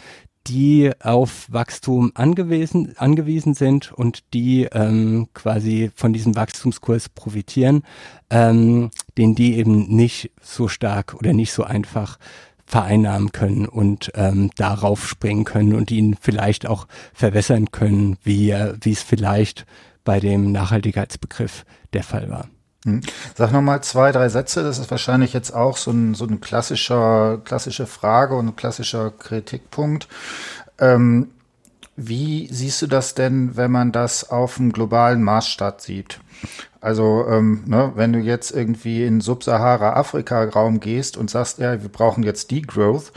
die 0.48 0.92
auf 1.02 1.48
Wachstum 1.52 2.12
angewiesen, 2.16 2.94
angewiesen 2.98 3.54
sind 3.54 3.92
und 3.92 4.24
die 4.34 4.64
ähm, 4.72 5.28
quasi 5.34 5.92
von 5.96 6.14
diesem 6.14 6.36
Wachstumskurs 6.36 7.10
profitieren, 7.10 7.84
ähm, 8.30 8.92
den 9.18 9.36
die 9.36 9.58
eben 9.58 9.88
nicht 9.88 10.32
so 10.42 10.68
stark 10.68 11.14
oder 11.16 11.34
nicht 11.34 11.52
so 11.52 11.64
einfach 11.64 12.18
vereinnahmen 12.66 13.32
können 13.32 13.66
und 13.66 14.12
ähm, 14.16 14.52
darauf 14.56 15.08
springen 15.08 15.46
können 15.46 15.74
und 15.74 15.90
ihn 15.90 16.16
vielleicht 16.20 16.68
auch 16.68 16.88
verwässern 17.14 17.72
können, 17.72 18.18
wie, 18.24 18.54
wie 18.82 18.92
es 18.92 19.04
vielleicht 19.04 19.66
bei 20.04 20.20
dem 20.20 20.52
Nachhaltigkeitsbegriff 20.52 21.66
der 21.94 22.04
Fall 22.04 22.30
war. 22.30 22.50
Hm. 22.86 23.02
Sag 23.36 23.52
nochmal 23.52 23.82
zwei, 23.82 24.12
drei 24.12 24.30
Sätze. 24.30 24.64
Das 24.64 24.80
ist 24.80 24.92
wahrscheinlich 24.92 25.34
jetzt 25.34 25.52
auch 25.52 25.78
so 25.78 25.92
ein, 25.92 26.14
so 26.14 26.26
ein 26.26 26.42
klassischer, 26.42 27.42
klassische 27.44 27.88
Frage 27.88 28.36
und 28.36 28.56
klassischer 28.56 29.12
Kritikpunkt. 29.12 30.08
Ähm, 30.80 31.32
wie 31.96 32.48
siehst 32.52 32.84
du 32.84 32.88
das 32.88 33.16
denn, 33.16 33.58
wenn 33.58 33.72
man 33.72 33.92
das 33.92 34.30
auf 34.30 34.58
dem 34.58 34.72
globalen 34.72 35.24
Maßstab 35.24 35.82
sieht? 35.82 36.20
Also, 36.80 37.26
ähm, 37.28 37.64
ne, 37.66 37.92
wenn 37.96 38.14
du 38.14 38.20
jetzt 38.20 38.52
irgendwie 38.52 39.04
in 39.04 39.20
Subsahara-Afrika-Raum 39.20 40.80
gehst 40.80 41.18
und 41.18 41.32
sagst, 41.32 41.58
ja, 41.58 41.82
wir 41.82 41.90
brauchen 41.90 42.22
jetzt 42.22 42.52
Degrowth, 42.52 43.12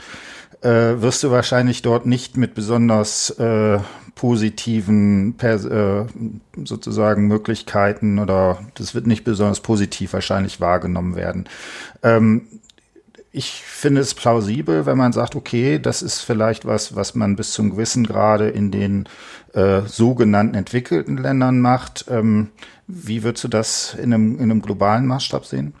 äh, 0.61 1.01
wirst 1.01 1.23
du 1.23 1.31
wahrscheinlich 1.31 1.81
dort 1.81 2.05
nicht 2.05 2.37
mit 2.37 2.53
besonders 2.53 3.31
äh, 3.31 3.79
positiven 4.15 5.39
äh, 5.39 6.05
sozusagen 6.63 7.27
Möglichkeiten 7.27 8.19
oder 8.19 8.59
das 8.75 8.93
wird 8.93 9.07
nicht 9.07 9.23
besonders 9.23 9.61
positiv 9.61 10.13
wahrscheinlich 10.13 10.61
wahrgenommen 10.61 11.15
werden. 11.15 11.47
Ähm, 12.03 12.47
ich 13.33 13.63
finde 13.63 14.01
es 14.01 14.13
plausibel, 14.13 14.85
wenn 14.85 14.97
man 14.97 15.13
sagt, 15.13 15.35
okay, 15.35 15.79
das 15.79 16.01
ist 16.01 16.19
vielleicht 16.19 16.65
was, 16.65 16.95
was 16.95 17.15
man 17.15 17.37
bis 17.37 17.53
zum 17.53 17.71
gewissen 17.71 18.05
Grade 18.05 18.49
in 18.49 18.71
den 18.71 19.07
äh, 19.53 19.81
sogenannten 19.85 20.55
entwickelten 20.55 21.17
Ländern 21.17 21.61
macht. 21.61 22.05
Ähm, 22.09 22.49
wie 22.87 23.23
würdest 23.23 23.45
du 23.45 23.47
das 23.47 23.93
in 23.93 24.13
einem, 24.13 24.35
in 24.35 24.51
einem 24.51 24.61
globalen 24.61 25.05
Maßstab 25.07 25.45
sehen? 25.45 25.73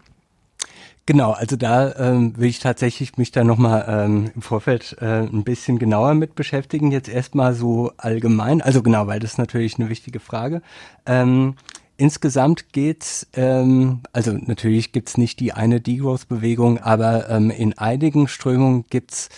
Genau, 1.07 1.31
also 1.31 1.55
da 1.55 1.95
ähm, 1.95 2.37
will 2.37 2.49
ich 2.49 2.59
tatsächlich 2.59 3.17
mich 3.17 3.31
da 3.31 3.43
nochmal 3.43 3.85
ähm, 3.87 4.31
im 4.35 4.41
Vorfeld 4.41 4.95
äh, 5.01 5.21
ein 5.21 5.43
bisschen 5.43 5.79
genauer 5.79 6.13
mit 6.13 6.35
beschäftigen. 6.35 6.91
Jetzt 6.91 7.09
erstmal 7.09 7.53
so 7.53 7.91
allgemein, 7.97 8.61
also 8.61 8.83
genau, 8.83 9.07
weil 9.07 9.19
das 9.19 9.31
ist 9.31 9.37
natürlich 9.39 9.79
eine 9.79 9.89
wichtige 9.89 10.19
Frage. 10.19 10.61
Ähm, 11.07 11.55
insgesamt 11.97 12.71
geht's, 12.71 13.27
ähm, 13.33 14.01
also 14.13 14.31
natürlich 14.33 14.91
gibt's 14.91 15.17
nicht 15.17 15.39
die 15.39 15.53
eine 15.53 15.81
Degrowth-Bewegung, 15.81 16.77
aber 16.77 17.29
ähm, 17.29 17.49
in 17.49 17.77
einigen 17.77 18.27
Strömungen 18.27 18.85
gibt's 18.89 19.29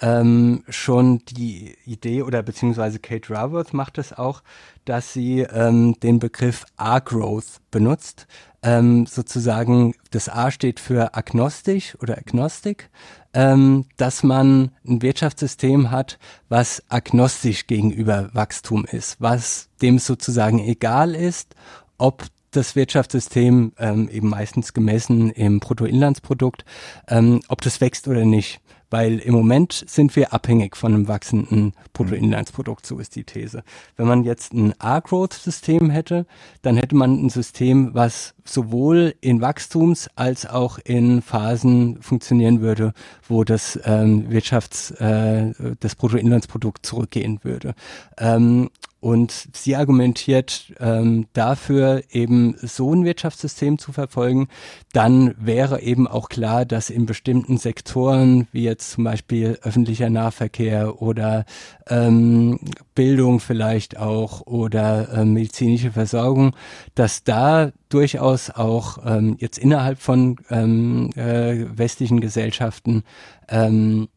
ähm, 0.00 0.64
schon 0.68 1.20
die 1.26 1.76
Idee 1.86 2.22
oder 2.22 2.42
beziehungsweise 2.42 2.98
Kate 2.98 3.32
Raworth 3.32 3.72
macht 3.72 3.98
es 3.98 4.12
auch, 4.12 4.42
dass 4.84 5.12
sie 5.12 5.40
ähm, 5.42 5.94
den 6.00 6.18
Begriff 6.18 6.66
A-Growth 6.76 7.60
benutzt 7.70 8.26
ähm, 8.62 9.06
sozusagen 9.06 9.94
das 10.10 10.28
A 10.28 10.50
steht 10.50 10.80
für 10.80 11.14
agnostisch 11.14 11.96
oder 12.00 12.16
agnostik, 12.16 12.90
ähm, 13.34 13.86
dass 13.96 14.22
man 14.22 14.70
ein 14.86 15.02
Wirtschaftssystem 15.02 15.90
hat, 15.90 16.18
was 16.48 16.82
agnostisch 16.88 17.66
gegenüber 17.66 18.30
Wachstum 18.32 18.84
ist, 18.84 19.20
was 19.20 19.68
dem 19.80 19.98
sozusagen 19.98 20.58
egal 20.58 21.14
ist, 21.14 21.54
ob 21.98 22.24
das 22.50 22.76
Wirtschaftssystem 22.76 23.72
ähm, 23.78 24.08
eben 24.10 24.28
meistens 24.28 24.74
gemessen 24.74 25.30
im 25.30 25.58
Bruttoinlandsprodukt, 25.58 26.64
ähm, 27.08 27.40
ob 27.48 27.62
das 27.62 27.80
wächst 27.80 28.08
oder 28.08 28.24
nicht 28.24 28.60
weil 28.92 29.18
im 29.20 29.32
Moment 29.32 29.84
sind 29.86 30.14
wir 30.16 30.34
abhängig 30.34 30.76
von 30.76 30.94
einem 30.94 31.08
wachsenden 31.08 31.72
Bruttoinlandsprodukt, 31.94 32.84
so 32.84 32.98
ist 32.98 33.16
die 33.16 33.24
These. 33.24 33.64
Wenn 33.96 34.06
man 34.06 34.22
jetzt 34.22 34.52
ein 34.52 34.74
R-Growth-System 34.78 35.88
hätte, 35.88 36.26
dann 36.60 36.76
hätte 36.76 36.94
man 36.94 37.24
ein 37.24 37.30
System, 37.30 37.94
was 37.94 38.34
sowohl 38.44 39.14
in 39.20 39.40
Wachstums- 39.40 40.08
als 40.14 40.46
auch 40.46 40.78
in 40.78 41.22
Phasen 41.22 42.00
funktionieren 42.02 42.60
würde, 42.60 42.92
wo 43.28 43.44
das 43.44 43.78
ähm, 43.84 44.28
Wirtschafts-, 44.30 44.94
äh, 45.00 45.74
das 45.80 45.94
Bruttoinlandsprodukt 45.94 46.84
zurückgehen 46.84 47.40
würde. 47.42 47.74
Ähm, 48.18 48.70
und 49.02 49.48
sie 49.52 49.74
argumentiert 49.74 50.72
ähm, 50.78 51.26
dafür, 51.32 52.04
eben 52.12 52.54
so 52.62 52.94
ein 52.94 53.04
Wirtschaftssystem 53.04 53.78
zu 53.78 53.90
verfolgen. 53.90 54.46
Dann 54.92 55.34
wäre 55.40 55.82
eben 55.82 56.06
auch 56.06 56.28
klar, 56.28 56.64
dass 56.64 56.88
in 56.88 57.04
bestimmten 57.04 57.58
Sektoren, 57.58 58.46
wie 58.52 58.62
jetzt 58.62 58.92
zum 58.92 59.02
Beispiel 59.02 59.58
öffentlicher 59.62 60.08
Nahverkehr 60.08 61.02
oder 61.02 61.46
ähm, 61.88 62.60
Bildung 62.94 63.40
vielleicht 63.40 63.98
auch 63.98 64.42
oder 64.46 65.12
äh, 65.12 65.24
medizinische 65.24 65.90
Versorgung, 65.90 66.54
dass 66.94 67.24
da 67.24 67.72
durchaus 67.92 68.50
auch 68.50 68.98
ähm, 69.04 69.36
jetzt 69.38 69.58
innerhalb 69.58 70.00
von 70.00 70.36
ähm, 70.50 71.10
äh, 71.16 71.66
westlichen 71.76 72.20
Gesellschaften 72.20 73.02
ähm, 73.48 74.08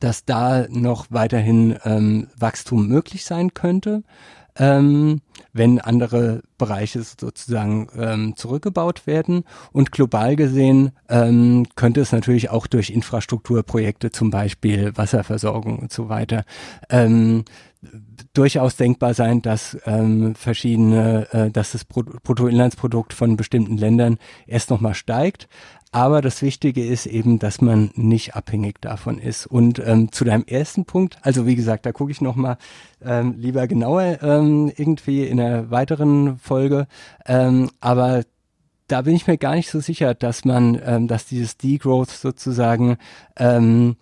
dass 0.00 0.24
da 0.24 0.66
noch 0.68 1.06
weiterhin 1.10 1.76
ähm, 1.84 2.28
Wachstum 2.38 2.88
möglich 2.88 3.24
sein 3.24 3.54
könnte, 3.54 4.02
ähm, 4.56 5.20
wenn 5.52 5.80
andere 5.80 6.42
Bereiche 6.58 7.02
sozusagen 7.02 7.88
ähm, 7.96 8.36
zurückgebaut 8.36 9.06
werden. 9.06 9.44
Und 9.72 9.92
global 9.92 10.36
gesehen 10.36 10.92
ähm, 11.08 11.66
könnte 11.74 12.00
es 12.00 12.12
natürlich 12.12 12.50
auch 12.50 12.66
durch 12.66 12.90
Infrastrukturprojekte, 12.90 14.12
zum 14.12 14.30
Beispiel 14.30 14.96
Wasserversorgung 14.96 15.78
und 15.78 15.92
so 15.92 16.08
weiter, 16.08 16.44
ähm, 16.88 17.44
durchaus 18.32 18.76
denkbar 18.76 19.14
sein, 19.14 19.42
dass 19.42 19.76
ähm, 19.86 20.34
verschiedene, 20.34 21.28
äh, 21.32 21.50
dass 21.50 21.72
das 21.72 21.84
Bruttoinlandsprodukt 21.84 23.12
von 23.12 23.36
bestimmten 23.36 23.76
Ländern 23.76 24.18
erst 24.46 24.70
nochmal 24.70 24.94
steigt. 24.94 25.48
Aber 25.92 26.20
das 26.20 26.42
Wichtige 26.42 26.84
ist 26.84 27.06
eben, 27.06 27.38
dass 27.38 27.60
man 27.60 27.92
nicht 27.94 28.34
abhängig 28.34 28.80
davon 28.80 29.18
ist. 29.18 29.46
Und 29.46 29.78
ähm, 29.78 30.10
zu 30.10 30.24
deinem 30.24 30.44
ersten 30.44 30.86
Punkt, 30.86 31.18
also 31.22 31.46
wie 31.46 31.54
gesagt, 31.54 31.86
da 31.86 31.92
gucke 31.92 32.10
ich 32.10 32.20
nochmal 32.20 32.56
ähm, 33.04 33.36
lieber 33.38 33.68
genauer 33.68 34.18
ähm, 34.20 34.72
irgendwie 34.76 35.22
in 35.22 35.38
einer 35.40 35.70
weiteren 35.70 36.36
Folge. 36.38 36.88
Ähm, 37.26 37.70
aber 37.78 38.24
da 38.88 39.02
bin 39.02 39.14
ich 39.14 39.28
mir 39.28 39.38
gar 39.38 39.54
nicht 39.54 39.70
so 39.70 39.78
sicher, 39.78 40.14
dass 40.14 40.44
man, 40.44 40.80
ähm, 40.84 41.06
dass 41.06 41.26
dieses 41.26 41.56
Degrowth 41.58 42.10
sozusagen 42.10 42.96
ähm, 43.36 43.94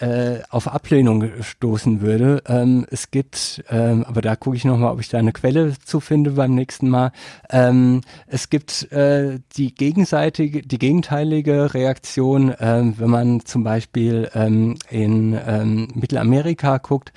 äh, 0.00 0.40
auf 0.48 0.66
Ablehnung 0.68 1.24
stoßen 1.42 2.00
würde. 2.00 2.42
Ähm, 2.46 2.86
es 2.90 3.10
gibt, 3.10 3.62
ähm, 3.68 4.04
aber 4.04 4.22
da 4.22 4.34
gucke 4.34 4.56
ich 4.56 4.64
nochmal, 4.64 4.92
ob 4.92 5.00
ich 5.00 5.10
da 5.10 5.18
eine 5.18 5.32
Quelle 5.32 5.74
zu 5.78 6.00
finde 6.00 6.32
beim 6.32 6.54
nächsten 6.54 6.88
Mal. 6.88 7.12
Ähm, 7.50 8.00
es 8.26 8.48
gibt 8.48 8.90
äh, 8.92 9.40
die 9.56 9.74
gegenseitige, 9.74 10.62
die 10.62 10.78
gegenteilige 10.78 11.74
Reaktion, 11.74 12.54
ähm, 12.58 12.94
wenn 12.98 13.10
man 13.10 13.44
zum 13.44 13.62
Beispiel 13.62 14.30
ähm, 14.34 14.76
in 14.88 15.38
ähm, 15.46 15.88
Mittelamerika 15.94 16.78
guckt, 16.78 17.12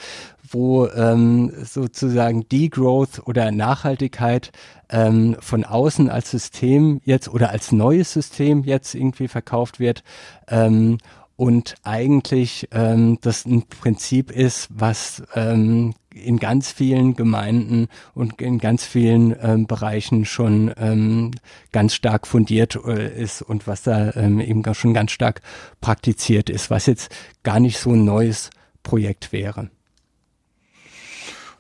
wo 0.54 0.88
ähm, 0.88 1.52
sozusagen 1.64 2.48
Degrowth 2.48 3.26
oder 3.26 3.52
Nachhaltigkeit 3.52 4.52
ähm, 4.90 5.36
von 5.40 5.64
außen 5.64 6.10
als 6.10 6.32
System 6.32 7.02
jetzt 7.06 7.28
oder 7.30 7.50
als 7.50 7.72
neues 7.72 8.14
System 8.14 8.64
jetzt 8.64 8.94
irgendwie 8.94 9.28
verkauft 9.28 9.80
wird. 9.80 10.04
Ähm, 10.48 10.98
und 11.36 11.76
eigentlich 11.84 12.68
ähm, 12.72 13.18
das 13.22 13.46
ein 13.46 13.64
Prinzip 13.64 14.32
ist, 14.32 14.68
was 14.70 15.24
ähm, 15.36 15.94
in 16.14 16.38
ganz 16.38 16.72
vielen 16.72 17.16
Gemeinden 17.16 17.88
und 18.14 18.40
in 18.42 18.60
ganz 18.60 18.86
vielen 18.86 19.36
ähm, 19.42 19.66
Bereichen 19.66 20.26
schon 20.26 20.72
ähm, 20.78 21.32
ganz 21.72 21.96
stark 21.96 22.28
fundiert 22.28 22.80
äh, 22.86 23.22
ist 23.22 23.42
und 23.42 23.68
was 23.68 23.84
da 23.84 24.12
ähm, 24.16 24.40
eben 24.40 24.64
schon 24.76 24.94
ganz 24.94 25.12
stark 25.12 25.42
praktiziert 25.82 26.50
ist, 26.50 26.70
was 26.70 26.86
jetzt 26.86 27.14
gar 27.42 27.60
nicht 27.60 27.80
so 27.80 27.92
ein 27.92 28.06
neues 28.06 28.52
Projekt 28.84 29.32
wäre. 29.32 29.70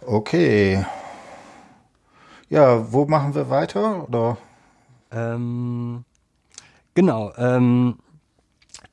Okay. 0.06 0.86
Ja, 2.50 2.92
wo 2.92 3.06
machen 3.06 3.34
wir 3.34 3.50
weiter? 3.50 4.08
Oder? 4.08 4.38
Ähm, 5.12 6.06
genau. 6.94 7.34
Ähm, 7.38 7.98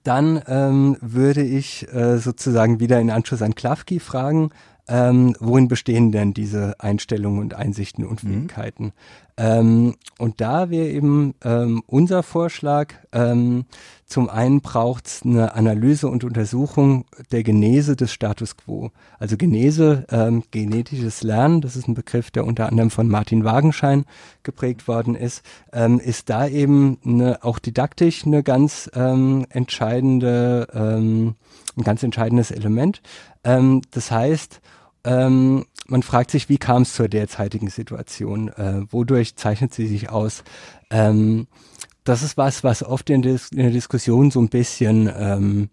dann 0.02 0.42
ähm, 0.46 0.96
würde 1.00 1.42
ich 1.42 1.86
äh, 1.92 2.18
sozusagen 2.18 2.80
wieder 2.80 3.00
in 3.00 3.10
Anschluss 3.10 3.42
an 3.42 3.54
Klafki 3.54 4.00
fragen, 4.00 4.50
ähm, 4.88 5.34
worin 5.40 5.68
bestehen 5.68 6.12
denn 6.12 6.34
diese 6.34 6.74
Einstellungen 6.78 7.40
und 7.40 7.54
Einsichten 7.54 8.04
und 8.04 8.24
mhm. 8.24 8.28
Fähigkeiten? 8.28 8.84
Mhm. 8.84 8.92
Ähm, 9.40 9.94
und 10.18 10.42
da 10.42 10.68
wäre 10.68 10.88
eben 10.88 11.34
ähm, 11.42 11.82
unser 11.86 12.22
Vorschlag, 12.22 12.92
ähm, 13.12 13.64
zum 14.04 14.28
einen 14.28 14.60
braucht 14.60 15.06
es 15.06 15.22
eine 15.24 15.54
Analyse 15.54 16.08
und 16.08 16.24
Untersuchung 16.24 17.06
der 17.32 17.42
Genese 17.42 17.96
des 17.96 18.12
Status 18.12 18.58
quo. 18.58 18.90
Also 19.18 19.38
Genese, 19.38 20.04
ähm, 20.10 20.42
genetisches 20.50 21.22
Lernen, 21.22 21.62
das 21.62 21.74
ist 21.74 21.88
ein 21.88 21.94
Begriff, 21.94 22.30
der 22.30 22.44
unter 22.44 22.68
anderem 22.68 22.90
von 22.90 23.08
Martin 23.08 23.42
Wagenschein 23.42 24.04
geprägt 24.42 24.86
worden 24.86 25.14
ist, 25.14 25.42
ähm, 25.72 26.00
ist 26.00 26.28
da 26.28 26.46
eben 26.46 26.98
eine, 27.02 27.42
auch 27.42 27.58
didaktisch 27.58 28.26
eine 28.26 28.42
ganz 28.42 28.90
ähm, 28.94 29.46
entscheidende, 29.48 30.68
ähm, 30.74 31.36
ein 31.80 31.84
ganz 31.84 32.02
entscheidendes 32.02 32.50
Element. 32.50 33.02
Ähm, 33.44 33.82
das 33.90 34.10
heißt, 34.10 34.60
ähm, 35.04 35.66
man 35.86 36.02
fragt 36.02 36.30
sich, 36.30 36.48
wie 36.48 36.58
kam 36.58 36.82
es 36.82 36.94
zur 36.94 37.08
derzeitigen 37.08 37.68
Situation? 37.68 38.48
Äh, 38.48 38.82
wodurch 38.90 39.36
zeichnet 39.36 39.74
sie 39.74 39.86
sich 39.86 40.10
aus? 40.10 40.44
Ähm, 40.90 41.48
das 42.04 42.22
ist 42.22 42.36
was, 42.36 42.64
was 42.64 42.82
oft 42.82 43.10
in, 43.10 43.22
Dis 43.22 43.50
in 43.50 43.58
der 43.58 43.70
Diskussion 43.70 44.30
so 44.30 44.40
ein 44.40 44.48
bisschen, 44.48 45.10
ähm, 45.14 45.70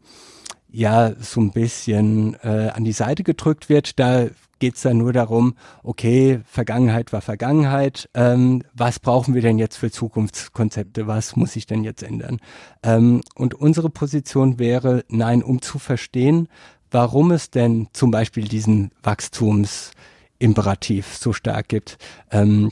ja, 0.70 1.14
so 1.20 1.40
ein 1.42 1.52
bisschen 1.52 2.36
äh, 2.44 2.70
an 2.74 2.84
die 2.84 2.92
Seite 2.92 3.24
gedrückt 3.24 3.70
wird. 3.70 4.00
Da 4.00 4.28
geht's 4.60 4.82
dann 4.82 4.98
nur 4.98 5.14
darum, 5.14 5.56
okay, 5.84 6.42
Vergangenheit 6.46 7.14
war 7.14 7.22
Vergangenheit, 7.22 8.10
ähm, 8.14 8.64
was 8.74 9.00
brauchen 9.00 9.34
wir 9.34 9.42
denn 9.42 9.58
jetzt 9.58 9.78
für 9.78 9.90
Zukunftskonzepte, 9.92 11.08
was 11.08 11.36
muss 11.36 11.54
sich 11.54 11.66
denn 11.66 11.84
jetzt 11.84 12.04
ändern? 12.04 12.40
Ähm, 12.84 13.22
und 13.36 13.56
unsere 13.56 13.90
Position 13.90 14.60
wäre, 14.60 15.04
nein, 15.10 15.42
um 15.44 15.62
zu 15.62 15.80
verstehen, 15.80 16.48
warum 16.92 17.32
es 17.32 17.50
denn 17.50 17.88
zum 17.94 18.12
Beispiel 18.12 18.48
diesen 18.48 18.92
Wachstumsimperativ 19.04 21.18
so 21.18 21.34
stark 21.34 21.68
gibt. 21.68 21.98
Ähm, 22.32 22.72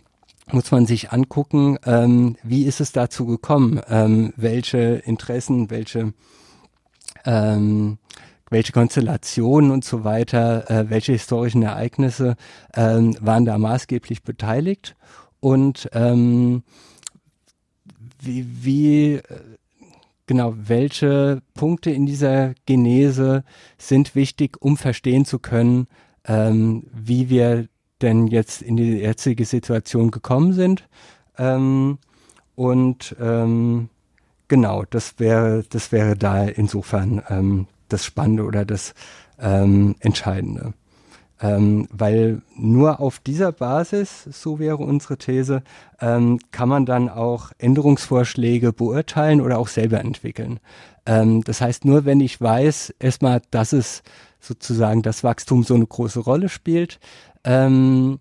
muss 0.52 0.72
man 0.72 0.86
sich 0.86 1.12
angucken, 1.12 1.80
ähm, 1.86 2.38
wie 2.44 2.66
ist 2.66 2.80
es 2.80 2.92
dazu 2.92 3.26
gekommen, 3.26 3.82
ähm, 3.90 4.32
welche 4.36 5.02
Interessen, 5.06 5.72
welche 5.72 6.14
ähm, 7.26 7.98
welche 8.50 8.72
Konstellationen 8.72 9.72
und 9.72 9.84
so 9.84 10.04
weiter, 10.04 10.70
äh, 10.70 10.90
welche 10.90 11.14
historischen 11.14 11.64
Ereignisse 11.64 12.36
ähm, 12.76 13.16
waren 13.20 13.46
da 13.46 13.58
maßgeblich 13.58 14.24
beteiligt 14.24 14.96
und 15.40 15.90
ähm, 15.94 16.64
wie, 18.22 18.46
wie 18.64 19.14
äh, 19.16 19.22
genau, 20.28 20.54
welche 20.56 21.42
Punkte 21.54 21.92
in 21.92 22.06
dieser 22.06 22.54
Genese 22.66 23.44
sind 23.78 24.16
wichtig, 24.16 24.62
um 24.62 24.78
verstehen 24.78 25.26
zu 25.26 25.40
können, 25.40 25.88
ähm, 26.26 26.88
wie 26.94 27.30
wir 27.30 27.68
denn 28.02 28.28
jetzt 28.28 28.62
in 28.62 28.78
die 28.78 28.98
jetzige 28.98 29.46
Situation 29.46 30.12
gekommen 30.12 30.54
sind. 30.54 30.88
Ähm, 31.38 31.98
und 32.56 33.16
ähm, 33.20 33.90
genau, 34.48 34.84
das 34.90 35.20
wäre, 35.20 35.64
das 35.70 35.92
wäre 35.92 36.16
da 36.16 36.46
insofern 36.46 37.22
ähm, 37.30 37.68
das 37.90 38.06
Spannende 38.06 38.44
oder 38.44 38.66
das 38.66 38.94
ähm, 39.40 39.96
Entscheidende 40.00 40.74
ähm, 41.42 41.88
weil 41.92 42.42
nur 42.56 43.00
auf 43.00 43.20
dieser 43.20 43.52
Basis, 43.52 44.24
so 44.32 44.60
wäre 44.60 44.78
unsere 44.78 45.18
These, 45.18 45.64
ähm, 46.00 46.40
kann 46.52 46.70
man 46.70 46.86
dann 46.86 47.10
auch 47.10 47.52
Änderungsvorschläge 47.58 48.72
beurteilen 48.72 49.42
oder 49.42 49.58
auch 49.58 49.68
selber 49.68 50.00
entwickeln. 50.00 50.60
Ähm, 51.06 51.44
das 51.44 51.62
heißt, 51.62 51.86
nur 51.86 52.06
wenn 52.06 52.22
ich 52.22 52.40
weiß, 52.40 52.96
erstmal, 53.00 53.42
dass 53.52 53.74
es 53.74 54.02
sozusagen 54.40 55.02
das 55.02 55.24
Wachstum 55.24 55.64
so 55.64 55.76
eine 55.76 55.86
große 55.86 56.20
Rolle 56.20 56.50
spielt, 56.50 57.00
ähm, 57.44 58.20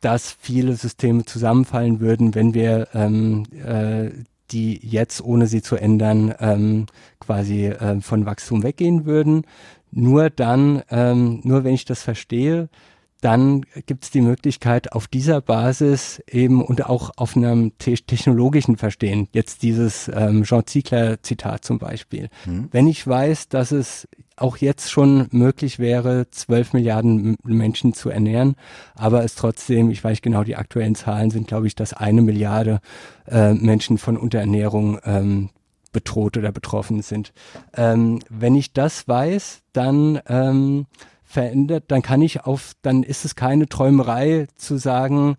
dass 0.00 0.36
viele 0.38 0.74
Systeme 0.74 1.24
zusammenfallen 1.24 2.00
würden, 2.00 2.34
wenn 2.34 2.54
wir 2.54 2.88
ähm, 2.92 3.44
äh, 3.64 4.10
die 4.50 4.80
jetzt, 4.82 5.22
ohne 5.22 5.46
sie 5.46 5.62
zu 5.62 5.76
ändern, 5.76 6.34
ähm, 6.40 6.86
quasi 7.20 7.66
äh, 7.66 8.00
von 8.00 8.26
Wachstum 8.26 8.62
weggehen 8.62 9.04
würden 9.04 9.44
nur 9.90 10.30
dann, 10.30 10.82
ähm, 10.90 11.40
nur 11.44 11.64
wenn 11.64 11.74
ich 11.74 11.84
das 11.84 12.02
verstehe, 12.02 12.68
dann 13.20 13.62
gibt 13.86 14.04
es 14.04 14.10
die 14.12 14.20
Möglichkeit, 14.20 14.92
auf 14.92 15.08
dieser 15.08 15.40
Basis 15.40 16.22
eben 16.30 16.62
und 16.62 16.86
auch 16.86 17.10
auf 17.16 17.36
einem 17.36 17.76
te 17.78 17.94
technologischen 17.94 18.76
Verstehen, 18.76 19.28
jetzt 19.32 19.62
dieses 19.62 20.08
ähm, 20.14 20.44
Jean 20.44 20.64
Ziegler-Zitat 20.64 21.64
zum 21.64 21.80
Beispiel. 21.80 22.28
Mhm. 22.46 22.68
Wenn 22.70 22.86
ich 22.86 23.04
weiß, 23.04 23.48
dass 23.48 23.72
es 23.72 24.06
auch 24.40 24.56
jetzt 24.56 24.90
schon 24.90 25.28
möglich 25.30 25.78
wäre, 25.78 26.30
zwölf 26.30 26.72
Milliarden 26.72 27.36
Menschen 27.44 27.92
zu 27.92 28.10
ernähren, 28.10 28.56
aber 28.94 29.24
es 29.24 29.34
trotzdem, 29.34 29.90
ich 29.90 30.02
weiß 30.02 30.22
genau, 30.22 30.44
die 30.44 30.56
aktuellen 30.56 30.94
Zahlen 30.94 31.30
sind, 31.30 31.48
glaube 31.48 31.66
ich, 31.66 31.74
dass 31.74 31.92
eine 31.92 32.22
Milliarde 32.22 32.80
äh, 33.26 33.54
Menschen 33.54 33.98
von 33.98 34.16
Unterernährung 34.16 34.98
ähm, 35.04 35.50
bedroht 35.92 36.36
oder 36.36 36.52
betroffen 36.52 37.02
sind. 37.02 37.32
Ähm, 37.74 38.20
wenn 38.28 38.54
ich 38.54 38.72
das 38.72 39.08
weiß, 39.08 39.62
dann 39.72 40.20
ähm, 40.28 40.86
verändert, 41.24 41.84
dann 41.88 42.02
kann 42.02 42.22
ich 42.22 42.44
auf, 42.44 42.72
dann 42.82 43.02
ist 43.02 43.24
es 43.24 43.36
keine 43.36 43.68
Träumerei 43.68 44.46
zu 44.56 44.76
sagen, 44.76 45.36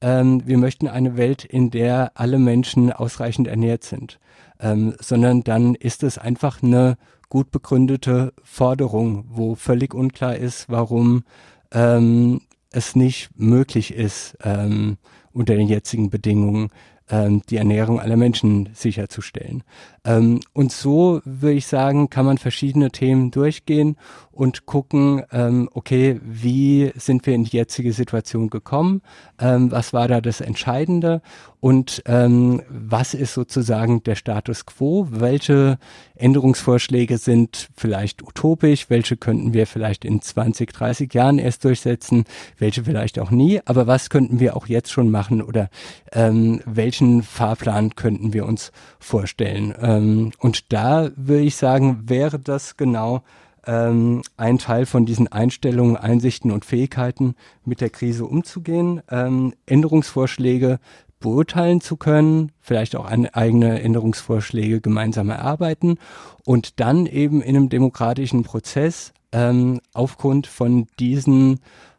ähm, 0.00 0.42
wir 0.46 0.58
möchten 0.58 0.88
eine 0.88 1.16
Welt, 1.16 1.44
in 1.44 1.70
der 1.70 2.12
alle 2.14 2.38
Menschen 2.38 2.92
ausreichend 2.92 3.48
ernährt 3.48 3.84
sind, 3.84 4.18
ähm, 4.60 4.94
sondern 5.00 5.42
dann 5.42 5.74
ist 5.74 6.02
es 6.02 6.18
einfach 6.18 6.62
eine 6.62 6.96
gut 7.32 7.50
begründete 7.50 8.34
Forderung, 8.44 9.24
wo 9.26 9.54
völlig 9.54 9.94
unklar 9.94 10.36
ist, 10.36 10.68
warum 10.68 11.24
ähm, 11.72 12.42
es 12.70 12.94
nicht 12.94 13.30
möglich 13.36 13.94
ist, 13.94 14.36
ähm, 14.44 14.98
unter 15.32 15.54
den 15.54 15.66
jetzigen 15.66 16.10
Bedingungen 16.10 16.68
ähm, 17.12 17.42
die 17.50 17.58
Ernährung 17.58 18.00
aller 18.00 18.16
Menschen 18.16 18.70
sicherzustellen. 18.72 19.62
Ähm, 20.04 20.40
und 20.54 20.72
so 20.72 21.20
würde 21.24 21.56
ich 21.56 21.66
sagen, 21.66 22.10
kann 22.10 22.24
man 22.24 22.38
verschiedene 22.38 22.90
Themen 22.90 23.30
durchgehen 23.30 23.96
und 24.32 24.64
gucken, 24.64 25.22
ähm, 25.30 25.68
okay, 25.74 26.18
wie 26.24 26.90
sind 26.96 27.26
wir 27.26 27.34
in 27.34 27.44
die 27.44 27.56
jetzige 27.56 27.92
Situation 27.92 28.48
gekommen? 28.48 29.02
Ähm, 29.38 29.70
was 29.70 29.92
war 29.92 30.08
da 30.08 30.20
das 30.20 30.40
Entscheidende? 30.40 31.20
Und 31.60 32.02
ähm, 32.06 32.62
was 32.68 33.14
ist 33.14 33.34
sozusagen 33.34 34.02
der 34.02 34.16
Status 34.16 34.66
quo? 34.66 35.06
Welche 35.10 35.78
Änderungsvorschläge 36.16 37.18
sind 37.18 37.68
vielleicht 37.76 38.22
utopisch? 38.22 38.90
Welche 38.90 39.16
könnten 39.16 39.52
wir 39.52 39.68
vielleicht 39.68 40.04
in 40.04 40.20
20, 40.20 40.72
30 40.72 41.14
Jahren 41.14 41.38
erst 41.38 41.64
durchsetzen? 41.64 42.24
Welche 42.58 42.82
vielleicht 42.82 43.20
auch 43.20 43.30
nie? 43.30 43.60
Aber 43.64 43.86
was 43.86 44.10
könnten 44.10 44.40
wir 44.40 44.56
auch 44.56 44.66
jetzt 44.66 44.90
schon 44.90 45.10
machen? 45.10 45.40
Oder 45.40 45.70
ähm, 46.10 46.60
welchen 47.02 47.22
Fahrplan 47.24 47.96
könnten 47.96 48.32
wir 48.32 48.46
uns 48.46 48.70
vorstellen? 49.00 49.74
Ähm, 49.80 50.30
und 50.38 50.72
da 50.72 51.10
würde 51.16 51.42
ich 51.42 51.56
sagen, 51.56 52.04
wäre 52.06 52.38
das 52.38 52.76
genau 52.76 53.22
ähm, 53.66 54.22
ein 54.36 54.58
Teil 54.58 54.86
von 54.86 55.04
diesen 55.04 55.26
Einstellungen, 55.26 55.96
Einsichten 55.96 56.52
und 56.52 56.64
Fähigkeiten, 56.64 57.34
mit 57.64 57.80
der 57.80 57.90
Krise 57.90 58.24
umzugehen, 58.24 59.02
ähm, 59.10 59.52
Änderungsvorschläge 59.66 60.78
beurteilen 61.18 61.80
zu 61.80 61.96
können, 61.96 62.52
vielleicht 62.60 62.94
auch 62.94 63.06
eigene 63.06 63.82
Änderungsvorschläge 63.82 64.80
gemeinsam 64.80 65.28
erarbeiten 65.28 65.98
und 66.44 66.78
dann 66.78 67.06
eben 67.06 67.42
in 67.42 67.56
einem 67.56 67.68
demokratischen 67.68 68.44
Prozess 68.44 69.12
ähm, 69.32 69.80
aufgrund 69.92 70.46
von 70.46 70.86
diesen 71.00 71.58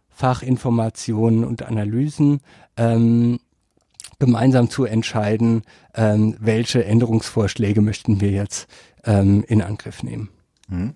Fachinformationen 0.09 1.43
und 1.43 1.63
Analysen 1.63 2.39
ähm, 2.77 3.39
gemeinsam 4.23 4.69
zu 4.69 4.85
entscheiden, 4.85 5.63
ähm, 5.93 6.37
welche 6.39 6.85
Änderungsvorschläge 6.85 7.81
möchten 7.81 8.21
wir 8.21 8.31
jetzt 8.31 8.67
ähm, 9.03 9.43
in 9.47 9.61
Angriff 9.61 10.01
nehmen. 10.01 10.29
Mhm. 10.69 10.93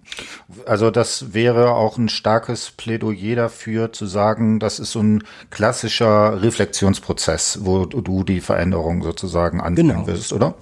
Also 0.66 0.92
das 0.92 1.34
wäre 1.34 1.72
auch 1.72 1.98
ein 1.98 2.08
starkes 2.08 2.72
Plädoyer 2.72 3.36
dafür 3.36 3.92
zu 3.92 4.06
sagen, 4.06 4.60
das 4.60 4.80
ist 4.80 4.92
so 4.92 5.02
ein 5.02 5.24
klassischer 5.50 6.42
Reflexionsprozess, 6.42 7.60
wo 7.64 7.86
du 7.86 8.24
die 8.24 8.40
Veränderung 8.40 9.04
sozusagen 9.04 9.60
anbringen 9.60 9.90
genau. 9.90 10.08
willst, 10.08 10.32
oder? 10.32 10.56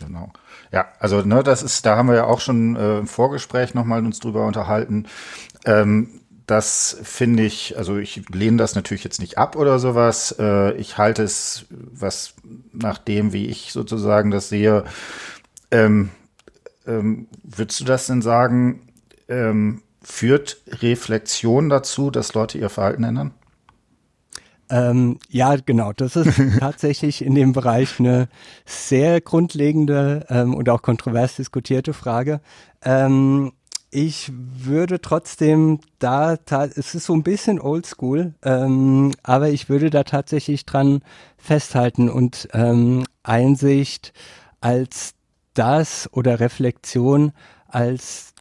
Genau. 0.00 0.32
Ja, 0.72 0.86
also 0.98 1.22
ne, 1.22 1.44
das 1.44 1.62
ist, 1.62 1.86
da 1.86 1.96
haben 1.96 2.08
wir 2.08 2.16
ja 2.16 2.24
auch 2.24 2.40
schon 2.40 2.74
äh, 2.74 2.98
im 2.98 3.06
Vorgespräch 3.06 3.74
nochmal 3.74 4.04
uns 4.04 4.18
drüber 4.18 4.44
unterhalten. 4.46 5.06
Ähm, 5.64 6.20
das 6.46 6.96
finde 7.02 7.44
ich, 7.44 7.76
also 7.76 7.96
ich 7.96 8.28
lehne 8.28 8.56
das 8.56 8.74
natürlich 8.74 9.04
jetzt 9.04 9.20
nicht 9.20 9.36
ab 9.36 9.56
oder 9.56 9.78
sowas. 9.78 10.34
Äh, 10.38 10.74
ich 10.76 10.96
halte 10.96 11.22
es, 11.22 11.66
was 11.70 12.34
nach 12.72 12.98
dem, 12.98 13.32
wie 13.32 13.46
ich 13.46 13.72
sozusagen 13.72 14.30
das 14.30 14.48
sehe, 14.48 14.84
ähm, 15.70 16.10
ähm, 16.86 17.26
würdest 17.42 17.80
du 17.80 17.84
das 17.84 18.06
denn 18.06 18.22
sagen, 18.22 18.92
ähm, 19.28 19.82
führt 20.02 20.58
Reflexion 20.68 21.68
dazu, 21.68 22.10
dass 22.12 22.34
Leute 22.34 22.58
ihr 22.58 22.70
Verhalten 22.70 23.02
ändern? 23.02 23.34
Ähm, 24.68 25.18
ja, 25.28 25.56
genau. 25.56 25.92
Das 25.92 26.16
ist 26.16 26.40
tatsächlich 26.60 27.24
in 27.24 27.34
dem 27.34 27.52
Bereich 27.52 27.98
eine 27.98 28.28
sehr 28.64 29.20
grundlegende 29.20 30.26
ähm, 30.28 30.54
und 30.54 30.68
auch 30.68 30.82
kontrovers 30.82 31.36
diskutierte 31.36 31.92
Frage. 31.92 32.40
Ähm, 32.82 33.52
ich 33.96 34.30
würde 34.30 35.00
trotzdem 35.00 35.80
da, 35.98 36.36
es 36.76 36.94
ist 36.94 37.06
so 37.06 37.14
ein 37.14 37.22
bisschen 37.22 37.58
oldschool, 37.58 38.34
ähm, 38.42 39.12
aber 39.22 39.48
ich 39.48 39.70
würde 39.70 39.88
da 39.88 40.04
tatsächlich 40.04 40.66
dran 40.66 41.00
festhalten 41.38 42.10
und 42.10 42.46
ähm, 42.52 43.04
Einsicht 43.22 44.12
als 44.60 45.14
das 45.54 46.10
oder 46.12 46.40
Reflexion 46.40 47.32
als 47.68 48.34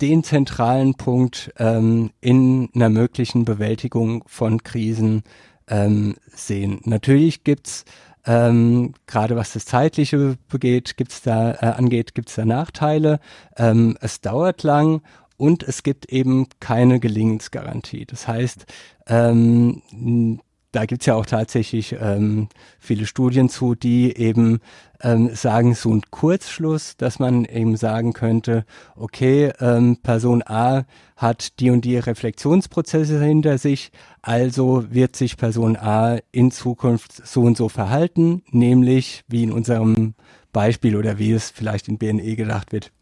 den 0.00 0.22
zentralen 0.22 0.94
Punkt 0.94 1.52
ähm, 1.58 2.12
in 2.20 2.68
einer 2.72 2.90
möglichen 2.90 3.44
Bewältigung 3.44 4.22
von 4.28 4.62
Krisen 4.62 5.24
ähm, 5.66 6.14
sehen. 6.32 6.80
Natürlich 6.84 7.42
gibt's 7.42 7.84
ähm, 8.26 8.94
gerade 9.06 9.36
was 9.36 9.52
das 9.52 9.64
Zeitliche 9.64 10.36
begeht, 10.48 10.96
gibt's 10.96 11.22
da, 11.22 11.52
äh, 11.52 11.66
angeht, 11.76 12.14
gibt's 12.14 12.34
da 12.34 12.44
Nachteile. 12.44 13.20
Ähm, 13.56 13.96
es 14.00 14.20
dauert 14.20 14.62
lang 14.62 15.02
und 15.36 15.62
es 15.62 15.82
gibt 15.82 16.06
eben 16.06 16.48
keine 16.60 17.00
Gelingensgarantie. 17.00 18.04
Das 18.04 18.28
heißt, 18.28 18.66
ähm, 19.06 20.40
da 20.72 20.86
gibt's 20.86 21.06
ja 21.06 21.14
auch 21.14 21.26
tatsächlich 21.26 21.96
ähm, 22.00 22.48
viele 22.78 23.06
Studien 23.06 23.48
zu, 23.48 23.74
die 23.74 24.16
eben 24.16 24.60
ähm, 25.02 25.34
sagen, 25.34 25.74
so 25.74 25.92
ein 25.92 26.02
Kurzschluss, 26.10 26.96
dass 26.96 27.18
man 27.18 27.44
eben 27.44 27.76
sagen 27.76 28.12
könnte, 28.12 28.64
okay, 28.94 29.52
ähm, 29.60 29.96
Person 30.02 30.42
A 30.46 30.84
hat 31.16 31.58
die 31.58 31.70
und 31.70 31.84
die 31.84 31.96
Reflexionsprozesse 31.96 33.20
hinter 33.20 33.58
sich, 33.58 33.90
also 34.22 34.84
wird 34.90 35.16
sich 35.16 35.36
Person 35.36 35.76
A 35.76 36.18
in 36.30 36.50
Zukunft 36.50 37.26
so 37.26 37.42
und 37.42 37.56
so 37.56 37.68
verhalten, 37.68 38.42
nämlich 38.50 39.24
wie 39.26 39.42
in 39.42 39.52
unserem 39.52 40.14
Beispiel 40.52 40.96
oder 40.96 41.18
wie 41.18 41.32
es 41.32 41.50
vielleicht 41.50 41.88
in 41.88 41.98
BNE 41.98 42.36
gedacht 42.36 42.72
wird, 42.72 42.92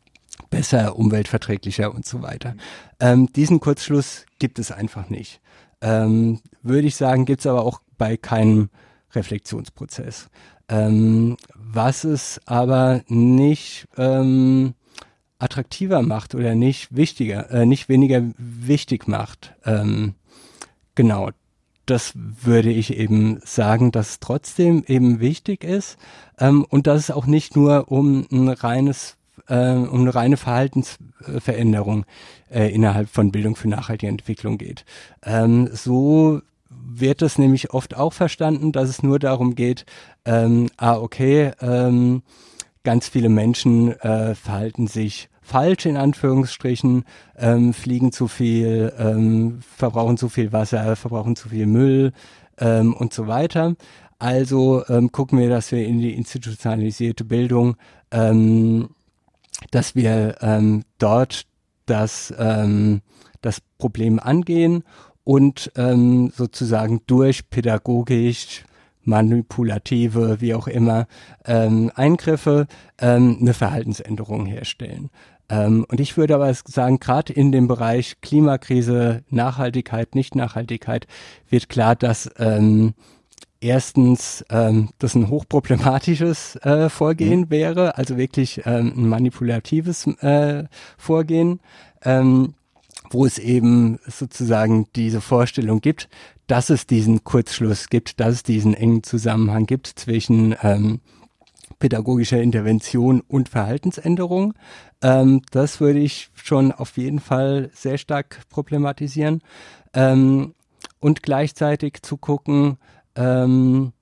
besser, 0.51 0.97
umweltverträglicher 0.97 1.95
und 1.95 2.07
so 2.07 2.23
weiter. 2.23 2.55
Ähm, 3.01 3.31
diesen 3.35 3.61
Kurzschluss 3.61 4.25
gibt 4.39 4.59
es 4.59 4.73
einfach 4.73 5.11
nicht 5.11 5.41
ähm, 5.81 6.41
würde 6.63 6.89
ich 6.89 6.97
sagen, 6.97 7.25
gibt 7.25 7.41
es 7.41 7.47
aber 7.47 7.65
auch 7.65 7.81
bei 7.97 8.17
keinem 8.17 8.71
Reflexionsprozess. 9.13 10.29
Ähm, 10.69 11.37
was 11.55 12.05
es 12.05 12.41
aber 12.47 13.03
nicht 13.09 13.89
ähm, 13.97 14.75
attraktiver 15.39 16.03
macht 16.03 16.35
oder 16.35 16.55
nicht 16.55 16.95
wichtiger, 16.95 17.51
äh, 17.51 17.67
nicht 17.67 17.89
weniger 17.89 18.23
wichtig 18.37 19.09
macht. 19.09 19.55
Ähm, 19.65 20.15
genau, 20.95 21.31
das 21.87 22.13
würde 22.15 22.71
ich 22.71 22.95
eben 22.95 23.41
sagen, 23.45 23.93
dass 23.93 24.11
es 24.11 24.21
trotzdem 24.21 24.85
eben 24.87 25.21
wichtig 25.21 25.65
ist 25.65 25.97
ähm, 26.39 26.65
und 26.69 26.87
dass 26.87 27.01
es 27.01 27.11
auch 27.11 27.27
nicht 27.27 27.57
nur 27.57 27.91
um 27.91 28.27
ein 28.31 28.49
reines 28.49 29.18
äh, 29.49 29.73
um 29.73 30.03
eine 30.03 30.15
reine 30.15 30.37
Verhaltensveränderung 30.37 32.07
äh, 32.51 32.73
innerhalb 32.73 33.09
von 33.09 33.33
Bildung 33.33 33.57
für 33.57 33.69
nachhaltige 33.69 34.11
Entwicklung 34.11 34.59
geht. 34.59 34.85
Ähm, 35.25 35.69
so 35.73 36.41
wird 36.71 37.23
es 37.23 37.39
nämlich 37.39 37.73
oft 37.73 37.97
auch 37.97 38.13
verstanden, 38.13 38.73
dass 38.73 38.89
es 38.89 39.03
nur 39.03 39.19
darum 39.19 39.55
geht, 39.55 39.85
ähm, 40.25 40.69
ah, 40.77 40.97
okay, 40.97 41.53
ähm, 41.61 42.23
ganz 42.85 43.09
viele 43.09 43.29
Menschen 43.29 43.93
äh, 44.01 44.35
verhalten 44.35 44.87
sich 44.87 45.29
falsch 45.43 45.87
in 45.87 45.97
Anführungsstrichen, 45.97 47.05
ähm, 47.37 47.73
fliegen 47.73 48.13
zu 48.13 48.29
viel, 48.29 48.93
ähm, 48.99 49.61
verbrauchen 49.77 50.19
zu 50.19 50.29
viel 50.29 50.53
Wasser, 50.53 50.95
verbrauchen 50.95 51.37
zu 51.37 51.49
viel 51.49 51.67
Müll 51.67 52.13
ähm, 52.59 52.95
und 52.95 53.15
so 53.15 53.27
weiter. 53.27 53.75
Also 54.19 54.85
ähm, 54.89 55.11
gucken 55.13 55.39
wir, 55.39 55.49
dass 55.49 55.73
wir 55.73 55.87
in 55.87 56.01
die 56.01 56.15
institutionalisierte 56.15 57.25
Bildung 57.25 57.77
ähm, 58.11 58.91
dass 59.71 59.95
wir 59.95 60.37
ähm, 60.41 60.85
dort 60.99 61.47
das, 61.87 62.33
ähm, 62.39 63.03
das 63.41 63.61
Problem 63.79 64.19
angehen 64.19 64.85
und 65.25 65.71
ähm, 65.77 66.33
sozusagen 66.35 67.01
durch 67.07 67.51
pädagogisch 67.51 68.65
manipulative, 69.03 70.41
wie 70.41 70.55
auch 70.55 70.69
immer, 70.69 71.07
ähm, 71.47 71.91
Eingriffe 71.95 72.67
ähm, 73.01 73.39
eine 73.41 73.55
Verhaltensänderung 73.55 74.47
herstellen. 74.47 75.11
Ähm, 75.49 75.87
und 75.89 75.99
ich 75.99 76.17
würde 76.17 76.35
aber 76.35 76.53
sagen, 76.53 77.01
gerade 77.01 77.33
in 77.33 77.53
dem 77.53 77.69
Bereich 77.69 78.21
Klimakrise, 78.21 79.23
Nachhaltigkeit, 79.31 80.15
Nicht-Nachhaltigkeit 80.15 81.07
wird 81.49 81.69
klar, 81.69 81.97
dass 81.97 82.31
ähm, 82.39 82.95
erstens 83.61 84.45
ähm, 84.51 84.91
das 84.99 85.15
ein 85.15 85.29
hochproblematisches 85.29 86.57
äh, 86.57 86.89
Vorgehen 86.89 87.41
mhm. 87.41 87.51
wäre, 87.51 87.99
also 87.99 88.17
wirklich 88.17 88.63
ähm, 88.65 88.93
ein 88.97 89.09
manipulatives 89.09 90.07
äh, 90.07 90.65
Vorgehen, 90.97 91.61
ähm, 92.03 92.55
wo 93.11 93.25
es 93.25 93.39
eben 93.39 93.99
sozusagen 94.07 94.87
diese 94.95 95.21
Vorstellung 95.21 95.81
gibt, 95.81 96.09
dass 96.47 96.71
es 96.71 96.87
diesen 96.87 97.25
Kurzschluss 97.25 97.89
gibt, 97.89 98.21
dass 98.21 98.35
es 98.35 98.43
diesen 98.43 98.75
engen 98.75 99.03
Zusammenhang 99.03 99.67
gibt 99.67 99.87
zwischen 99.87 100.55
ähm, 100.63 101.01
pädagogischer 101.79 102.41
Intervention 102.41 103.21
und 103.21 103.49
Verhaltensänderung. 103.49 104.55
Ähm, 105.03 105.43
das 105.51 105.81
würde 105.81 106.01
ich 106.01 106.31
schon 106.35 106.73
auf 106.73 106.97
jeden 106.97 107.21
Fall 107.21 107.71
sehr 107.73 107.99
stark 107.99 108.41
problematisieren. 108.51 109.43
Ähm, 109.95 110.55
und 111.01 111.23
gleichzeitig 111.23 112.03
zu 112.03 112.17
gucken, 112.17 112.79
ähm, 113.19 113.93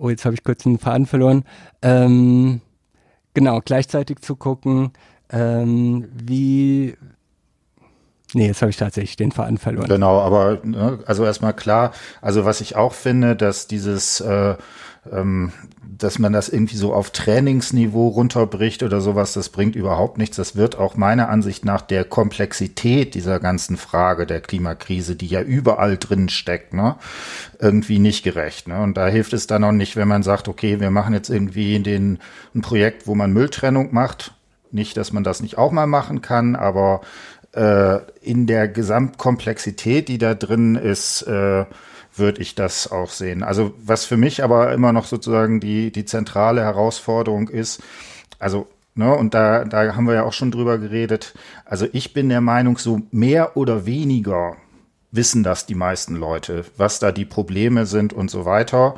oh, 0.00 0.08
jetzt 0.08 0.24
habe 0.24 0.34
ich 0.34 0.42
kurz 0.42 0.66
einen 0.66 0.78
Faden 0.78 1.06
verloren. 1.06 1.44
Ähm, 1.82 2.60
genau, 3.34 3.60
gleichzeitig 3.64 4.20
zu 4.20 4.36
gucken, 4.36 4.92
ähm, 5.30 6.08
wie, 6.12 6.96
Nee, 8.34 8.46
jetzt 8.46 8.60
habe 8.60 8.70
ich 8.70 8.76
tatsächlich 8.76 9.16
den 9.16 9.32
Faden 9.32 9.56
verloren. 9.56 9.88
Genau, 9.88 10.20
aber 10.20 10.58
ne, 10.62 10.98
also 11.06 11.24
erstmal 11.24 11.54
klar, 11.54 11.92
also 12.20 12.44
was 12.44 12.60
ich 12.60 12.76
auch 12.76 12.92
finde, 12.92 13.36
dass 13.36 13.66
dieses 13.68 14.20
äh, 14.20 14.54
ähm, 15.10 15.52
dass 15.96 16.18
man 16.18 16.32
das 16.32 16.48
irgendwie 16.48 16.76
so 16.76 16.92
auf 16.92 17.10
Trainingsniveau 17.10 18.08
runterbricht 18.08 18.82
oder 18.82 19.00
sowas, 19.00 19.32
das 19.32 19.48
bringt 19.48 19.74
überhaupt 19.74 20.18
nichts. 20.18 20.36
Das 20.36 20.54
wird 20.54 20.76
auch 20.76 20.96
meiner 20.96 21.28
Ansicht 21.28 21.64
nach 21.64 21.80
der 21.80 22.04
Komplexität 22.04 23.14
dieser 23.14 23.40
ganzen 23.40 23.76
Frage 23.76 24.26
der 24.26 24.40
Klimakrise, 24.40 25.16
die 25.16 25.26
ja 25.26 25.40
überall 25.40 25.96
drin 25.96 26.28
steckt, 26.28 26.74
ne, 26.74 26.96
irgendwie 27.58 27.98
nicht 27.98 28.22
gerecht. 28.22 28.68
Ne? 28.68 28.80
Und 28.80 28.96
da 28.96 29.08
hilft 29.08 29.32
es 29.32 29.46
dann 29.46 29.64
auch 29.64 29.72
nicht, 29.72 29.96
wenn 29.96 30.08
man 30.08 30.22
sagt, 30.22 30.48
okay, 30.48 30.78
wir 30.78 30.90
machen 30.90 31.14
jetzt 31.14 31.30
irgendwie 31.30 31.78
den, 31.78 32.18
ein 32.54 32.60
Projekt, 32.60 33.06
wo 33.06 33.14
man 33.14 33.32
Mülltrennung 33.32 33.92
macht. 33.92 34.34
Nicht, 34.70 34.98
dass 34.98 35.12
man 35.12 35.24
das 35.24 35.40
nicht 35.40 35.56
auch 35.56 35.72
mal 35.72 35.86
machen 35.86 36.20
kann, 36.20 36.54
aber 36.54 37.00
äh, 37.52 37.98
in 38.20 38.46
der 38.46 38.68
Gesamtkomplexität, 38.68 40.08
die 40.08 40.18
da 40.18 40.34
drin 40.34 40.74
ist, 40.74 41.22
äh, 41.22 41.64
würde 42.18 42.40
ich 42.42 42.54
das 42.54 42.90
auch 42.90 43.10
sehen. 43.10 43.42
Also 43.42 43.74
was 43.78 44.04
für 44.04 44.16
mich 44.16 44.42
aber 44.42 44.72
immer 44.72 44.92
noch 44.92 45.06
sozusagen 45.06 45.60
die, 45.60 45.92
die 45.92 46.04
zentrale 46.04 46.62
Herausforderung 46.62 47.48
ist, 47.48 47.82
also 48.38 48.68
Ne, 48.94 49.14
und 49.14 49.32
da, 49.32 49.64
da 49.64 49.94
haben 49.94 50.08
wir 50.08 50.14
ja 50.14 50.24
auch 50.24 50.32
schon 50.32 50.50
drüber 50.50 50.76
geredet. 50.76 51.32
Also 51.64 51.86
ich 51.92 52.14
bin 52.14 52.28
der 52.28 52.40
Meinung, 52.40 52.78
so 52.78 53.00
mehr 53.12 53.56
oder 53.56 53.86
weniger 53.86 54.56
wissen 55.12 55.44
das 55.44 55.66
die 55.66 55.76
meisten 55.76 56.16
Leute, 56.16 56.64
was 56.76 56.98
da 56.98 57.12
die 57.12 57.24
Probleme 57.24 57.86
sind 57.86 58.12
und 58.12 58.28
so 58.28 58.44
weiter. 58.44 58.96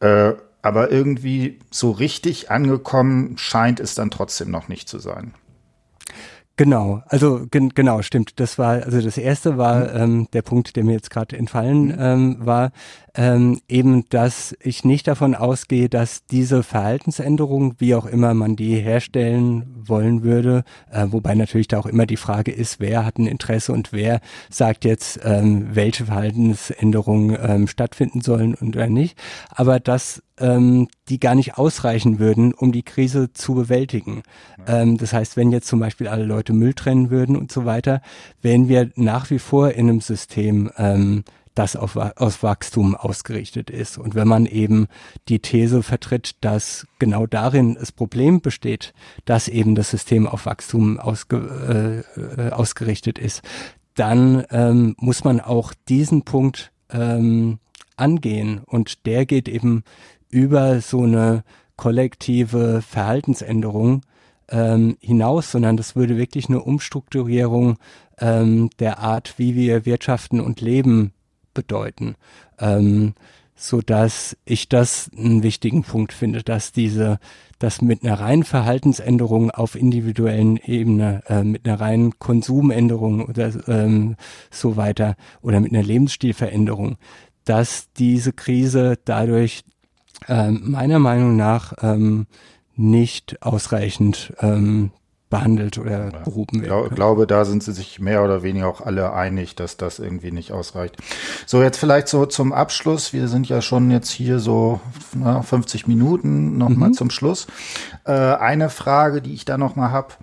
Äh, 0.00 0.32
aber 0.62 0.90
irgendwie 0.90 1.60
so 1.70 1.92
richtig 1.92 2.50
angekommen 2.50 3.38
scheint 3.38 3.78
es 3.78 3.94
dann 3.94 4.10
trotzdem 4.10 4.50
noch 4.50 4.66
nicht 4.66 4.88
zu 4.88 4.98
sein. 4.98 5.32
Genau, 6.58 7.02
also 7.06 7.46
gen 7.50 7.70
genau, 7.74 8.00
stimmt. 8.00 8.40
Das 8.40 8.58
war, 8.58 8.82
also 8.82 9.02
das 9.02 9.18
erste 9.18 9.58
war 9.58 9.80
mhm. 9.80 10.00
ähm, 10.02 10.28
der 10.32 10.40
Punkt, 10.40 10.74
der 10.76 10.84
mir 10.84 10.92
jetzt 10.92 11.10
gerade 11.10 11.36
entfallen 11.36 11.88
mhm. 11.88 11.96
ähm, 11.98 12.36
war, 12.40 12.72
ähm, 13.16 13.60
eben, 13.68 14.08
dass 14.10 14.54
ich 14.60 14.84
nicht 14.84 15.08
davon 15.08 15.34
ausgehe, 15.34 15.88
dass 15.88 16.26
diese 16.26 16.62
Verhaltensänderung, 16.62 17.74
wie 17.78 17.94
auch 17.94 18.06
immer 18.06 18.34
man 18.34 18.56
die 18.56 18.76
herstellen 18.76 19.64
wollen 19.88 20.22
würde, 20.22 20.64
äh, 20.90 21.06
wobei 21.08 21.34
natürlich 21.34 21.68
da 21.68 21.78
auch 21.78 21.86
immer 21.86 22.06
die 22.06 22.18
Frage 22.18 22.52
ist, 22.52 22.78
wer 22.78 23.06
hat 23.06 23.18
ein 23.18 23.26
Interesse 23.26 23.72
und 23.72 23.92
wer 23.92 24.20
sagt 24.50 24.84
jetzt, 24.84 25.20
ähm, 25.24 25.68
welche 25.74 26.04
Verhaltensänderungen 26.06 27.36
ähm, 27.40 27.68
stattfinden 27.68 28.20
sollen 28.20 28.54
und 28.54 28.76
oder 28.76 28.88
nicht, 28.88 29.18
aber 29.48 29.80
dass 29.80 30.22
ähm, 30.38 30.88
die 31.08 31.18
gar 31.18 31.34
nicht 31.34 31.56
ausreichen 31.56 32.18
würden, 32.18 32.52
um 32.52 32.70
die 32.72 32.82
Krise 32.82 33.32
zu 33.32 33.54
bewältigen. 33.54 34.22
Ähm, 34.66 34.98
das 34.98 35.14
heißt, 35.14 35.36
wenn 35.38 35.50
jetzt 35.50 35.68
zum 35.68 35.80
Beispiel 35.80 36.08
alle 36.08 36.24
Leute 36.24 36.52
Müll 36.52 36.74
trennen 36.74 37.10
würden 37.10 37.36
und 37.36 37.50
so 37.50 37.64
weiter, 37.64 38.02
wären 38.42 38.68
wir 38.68 38.90
nach 38.96 39.30
wie 39.30 39.38
vor 39.38 39.70
in 39.70 39.88
einem 39.88 40.00
System, 40.02 40.70
ähm, 40.76 41.24
das 41.58 41.74
auf, 41.74 41.96
aus 41.96 42.42
Wachstum 42.42 42.94
ausgerichtet 42.94 43.70
ist. 43.70 43.98
Und 43.98 44.14
wenn 44.14 44.28
man 44.28 44.46
eben 44.46 44.86
die 45.28 45.40
These 45.40 45.82
vertritt, 45.82 46.36
dass 46.42 46.86
genau 46.98 47.26
darin 47.26 47.74
das 47.74 47.92
Problem 47.92 48.40
besteht, 48.40 48.94
dass 49.24 49.48
eben 49.48 49.74
das 49.74 49.90
System 49.90 50.26
auf 50.26 50.46
Wachstum 50.46 51.00
ausge, 51.00 52.04
äh, 52.16 52.50
ausgerichtet 52.50 53.18
ist, 53.18 53.42
dann 53.94 54.44
ähm, 54.50 54.94
muss 54.98 55.24
man 55.24 55.40
auch 55.40 55.72
diesen 55.88 56.22
Punkt 56.22 56.70
ähm, 56.90 57.58
angehen. 57.96 58.60
Und 58.66 59.06
der 59.06 59.26
geht 59.26 59.48
eben 59.48 59.82
über 60.28 60.80
so 60.80 61.02
eine 61.02 61.42
kollektive 61.76 62.82
Verhaltensänderung 62.82 64.02
ähm, 64.48 64.96
hinaus, 65.00 65.50
sondern 65.50 65.76
das 65.76 65.96
würde 65.96 66.16
wirklich 66.16 66.48
eine 66.48 66.62
Umstrukturierung 66.62 67.78
ähm, 68.18 68.70
der 68.78 68.98
Art, 68.98 69.34
wie 69.38 69.54
wir 69.54 69.86
wirtschaften 69.86 70.40
und 70.40 70.60
leben, 70.60 71.12
bedeuten. 71.56 72.14
Ähm, 72.60 73.14
so 73.56 73.80
dass 73.80 74.36
ich 74.44 74.68
das 74.68 75.10
einen 75.16 75.42
wichtigen 75.42 75.82
Punkt 75.82 76.12
finde, 76.12 76.42
dass 76.42 76.72
diese, 76.72 77.18
dass 77.58 77.80
mit 77.80 78.04
einer 78.04 78.20
reinen 78.20 78.44
Verhaltensänderung 78.44 79.50
auf 79.50 79.74
individuellen 79.74 80.58
Ebene, 80.58 81.22
äh, 81.26 81.42
mit 81.42 81.66
einer 81.66 81.80
reinen 81.80 82.18
Konsumänderung 82.18 83.24
oder 83.24 83.50
ähm, 83.66 84.16
so 84.50 84.76
weiter 84.76 85.16
oder 85.40 85.60
mit 85.60 85.72
einer 85.72 85.82
Lebensstilveränderung, 85.82 86.98
dass 87.46 87.90
diese 87.94 88.34
Krise 88.34 88.98
dadurch 89.06 89.64
äh, 90.28 90.50
meiner 90.50 90.98
Meinung 90.98 91.36
nach 91.36 91.72
ähm, 91.80 92.26
nicht 92.76 93.42
ausreichend 93.42 94.34
ähm, 94.40 94.90
behandelt 95.28 95.76
oder 95.78 96.10
behoben 96.24 96.62
werden. 96.62 96.86
Ich 96.88 96.94
glaube, 96.94 97.26
da 97.26 97.44
sind 97.44 97.62
sie 97.62 97.72
sich 97.72 97.98
mehr 97.98 98.22
oder 98.22 98.42
weniger 98.44 98.68
auch 98.68 98.80
alle 98.80 99.12
einig, 99.12 99.56
dass 99.56 99.76
das 99.76 99.98
irgendwie 99.98 100.30
nicht 100.30 100.52
ausreicht. 100.52 100.96
So, 101.46 101.62
jetzt 101.62 101.78
vielleicht 101.78 102.06
so 102.06 102.26
zum 102.26 102.52
Abschluss. 102.52 103.12
Wir 103.12 103.26
sind 103.26 103.48
ja 103.48 103.60
schon 103.60 103.90
jetzt 103.90 104.10
hier 104.10 104.38
so 104.38 104.80
na, 105.14 105.42
50 105.42 105.88
Minuten 105.88 106.58
nochmal 106.58 106.90
mhm. 106.90 106.94
zum 106.94 107.10
Schluss. 107.10 107.48
Äh, 108.04 108.12
eine 108.12 108.70
Frage, 108.70 109.20
die 109.20 109.34
ich 109.34 109.44
da 109.44 109.58
nochmal 109.58 109.90
habe. 109.90 110.14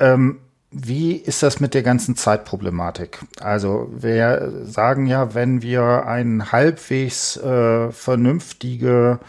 Ähm, 0.00 0.38
wie 0.76 1.12
ist 1.12 1.44
das 1.44 1.60
mit 1.60 1.72
der 1.72 1.84
ganzen 1.84 2.16
Zeitproblematik? 2.16 3.20
Also 3.40 3.88
wir 3.96 4.64
sagen 4.64 5.06
ja, 5.06 5.32
wenn 5.32 5.62
wir 5.62 6.06
ein 6.06 6.50
halbwegs 6.50 7.36
äh, 7.36 7.92
vernünftige 7.92 9.20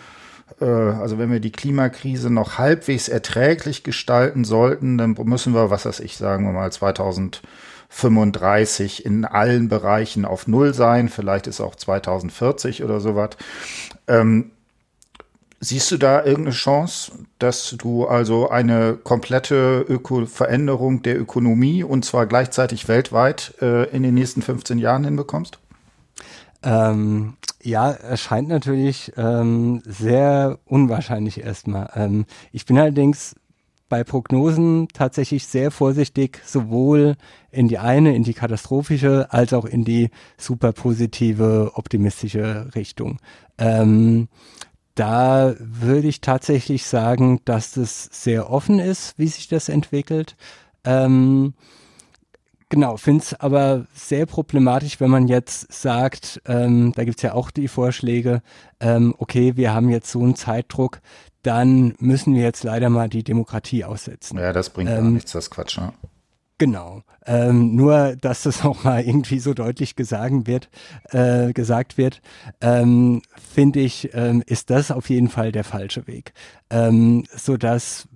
also 0.63 1.17
wenn 1.17 1.31
wir 1.31 1.39
die 1.39 1.51
Klimakrise 1.51 2.29
noch 2.29 2.57
halbwegs 2.57 3.09
erträglich 3.09 3.83
gestalten 3.83 4.43
sollten, 4.43 4.97
dann 4.97 5.15
müssen 5.23 5.53
wir, 5.53 5.69
was 5.69 5.85
weiß 5.85 6.01
ich, 6.01 6.17
sagen 6.17 6.45
wir 6.45 6.51
mal 6.53 6.71
2035 6.71 9.05
in 9.05 9.25
allen 9.25 9.69
Bereichen 9.69 10.25
auf 10.25 10.47
Null 10.47 10.73
sein. 10.73 11.09
Vielleicht 11.09 11.45
ist 11.47 11.61
auch 11.61 11.75
2040 11.75 12.83
oder 12.83 12.99
sowas. 12.99 13.31
Ähm, 14.07 14.51
Siehst 15.61 15.89
du 15.89 15.97
da 15.97 16.23
irgendeine 16.23 16.51
Chance, 16.51 17.13
dass 17.39 17.75
du 17.79 18.05
also 18.05 18.49
eine 18.49 18.99
komplette 19.03 19.83
Öko 19.87 20.27
Veränderung 20.27 21.01
der 21.01 21.19
Ökonomie 21.19 21.83
und 21.83 22.05
zwar 22.05 22.27
gleichzeitig 22.27 22.87
weltweit 22.87 23.55
äh, 23.61 23.89
in 23.89 24.03
den 24.03 24.13
nächsten 24.13 24.43
15 24.43 24.77
Jahren 24.77 25.05
hinbekommst? 25.05 25.57
Ähm, 26.63 27.37
ja, 27.61 27.91
erscheint 27.91 28.47
natürlich 28.47 29.11
ähm, 29.17 29.81
sehr 29.85 30.59
unwahrscheinlich 30.65 31.41
erstmal. 31.41 31.89
Ähm, 31.95 32.25
ich 32.51 32.65
bin 32.65 32.77
allerdings 32.77 33.35
bei 33.89 34.03
Prognosen 34.03 34.87
tatsächlich 34.93 35.47
sehr 35.47 35.71
vorsichtig, 35.71 36.41
sowohl 36.45 37.15
in 37.51 37.67
die 37.67 37.77
eine, 37.77 38.15
in 38.15 38.23
die 38.23 38.33
katastrophische, 38.33 39.27
als 39.31 39.53
auch 39.53 39.65
in 39.65 39.85
die 39.85 40.09
super 40.37 40.73
positive, 40.73 41.71
optimistische 41.75 42.69
Richtung. 42.75 43.19
Ähm, 43.57 44.27
da 44.95 45.55
würde 45.59 46.07
ich 46.07 46.21
tatsächlich 46.21 46.85
sagen, 46.85 47.41
dass 47.45 47.73
das 47.73 48.09
sehr 48.11 48.49
offen 48.49 48.79
ist, 48.79 49.17
wie 49.19 49.27
sich 49.27 49.47
das 49.47 49.69
entwickelt. 49.69 50.35
Ähm, 50.83 51.53
Genau, 52.69 52.97
finde 52.97 53.23
es 53.23 53.33
aber 53.33 53.85
sehr 53.93 54.25
problematisch, 54.25 54.99
wenn 54.99 55.11
man 55.11 55.27
jetzt 55.27 55.71
sagt, 55.71 56.41
ähm, 56.47 56.93
da 56.95 57.03
gibt's 57.03 57.21
ja 57.21 57.33
auch 57.33 57.51
die 57.51 57.67
Vorschläge, 57.67 58.41
ähm, 58.79 59.13
okay, 59.19 59.55
wir 59.55 59.73
haben 59.73 59.89
jetzt 59.89 60.09
so 60.11 60.21
einen 60.21 60.35
Zeitdruck, 60.35 60.99
dann 61.43 61.93
müssen 61.99 62.33
wir 62.33 62.41
jetzt 62.41 62.63
leider 62.63 62.89
mal 62.89 63.07
die 63.07 63.23
Demokratie 63.23 63.85
aussetzen. 63.85 64.39
Ja, 64.39 64.51
das 64.51 64.71
bringt 64.71 64.89
ähm, 64.89 64.95
gar 64.95 65.11
nichts, 65.11 65.31
das 65.31 65.51
Quatsch, 65.51 65.77
ne? 65.77 65.93
Genau. 66.57 67.01
Ähm, 67.25 67.75
nur, 67.75 68.15
dass 68.15 68.43
das 68.43 68.63
auch 68.63 68.83
mal 68.83 69.03
irgendwie 69.03 69.39
so 69.39 69.53
deutlich 69.53 69.95
gesagt 69.95 70.47
wird, 70.47 70.69
äh, 71.09 71.51
gesagt 71.51 71.97
wird, 71.97 72.21
ähm, 72.61 73.21
finde 73.35 73.81
ich, 73.81 74.09
ähm, 74.13 74.41
ist 74.45 74.69
das 74.69 74.89
auf 74.89 75.09
jeden 75.09 75.27
Fall 75.27 75.51
der 75.51 75.65
falsche 75.65 76.07
Weg. 76.07 76.33
Ähm, 76.69 77.25
so 77.35 77.57
dass 77.57 78.07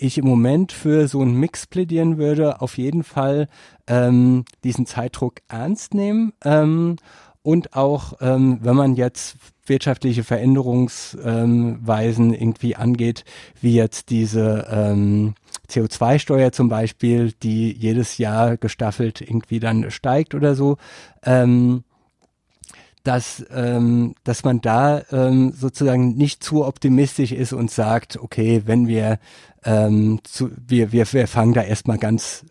ich 0.00 0.18
im 0.18 0.26
Moment 0.26 0.72
für 0.72 1.08
so 1.08 1.20
einen 1.20 1.34
Mix 1.34 1.66
plädieren 1.66 2.18
würde, 2.18 2.60
auf 2.60 2.78
jeden 2.78 3.04
Fall 3.04 3.48
ähm, 3.86 4.44
diesen 4.64 4.86
Zeitdruck 4.86 5.40
ernst 5.48 5.94
nehmen 5.94 6.32
ähm, 6.44 6.96
und 7.42 7.74
auch, 7.74 8.14
ähm, 8.20 8.58
wenn 8.62 8.76
man 8.76 8.94
jetzt 8.94 9.36
wirtschaftliche 9.66 10.24
Veränderungsweisen 10.24 12.34
ähm, 12.34 12.40
irgendwie 12.40 12.76
angeht, 12.76 13.24
wie 13.60 13.74
jetzt 13.74 14.10
diese 14.10 14.66
ähm, 14.70 15.34
CO2-Steuer 15.70 16.52
zum 16.52 16.68
Beispiel, 16.68 17.32
die 17.42 17.72
jedes 17.72 18.18
Jahr 18.18 18.56
gestaffelt 18.56 19.20
irgendwie 19.20 19.60
dann 19.60 19.90
steigt 19.90 20.34
oder 20.34 20.54
so, 20.54 20.76
ähm, 21.24 21.84
dass, 23.02 23.44
ähm, 23.52 24.14
dass 24.24 24.44
man 24.44 24.60
da 24.60 25.02
ähm, 25.10 25.52
sozusagen 25.52 26.16
nicht 26.16 26.44
zu 26.44 26.64
optimistisch 26.64 27.32
ist 27.32 27.52
und 27.52 27.70
sagt, 27.70 28.18
okay, 28.18 28.62
wenn 28.66 28.86
wir, 28.86 29.18
ähm, 29.64 30.20
zu, 30.24 30.50
wir, 30.66 30.92
wir, 30.92 31.10
wir 31.12 31.26
fangen 31.26 31.54
da 31.54 31.62
erstmal 31.62 31.98
ganz, 31.98 32.44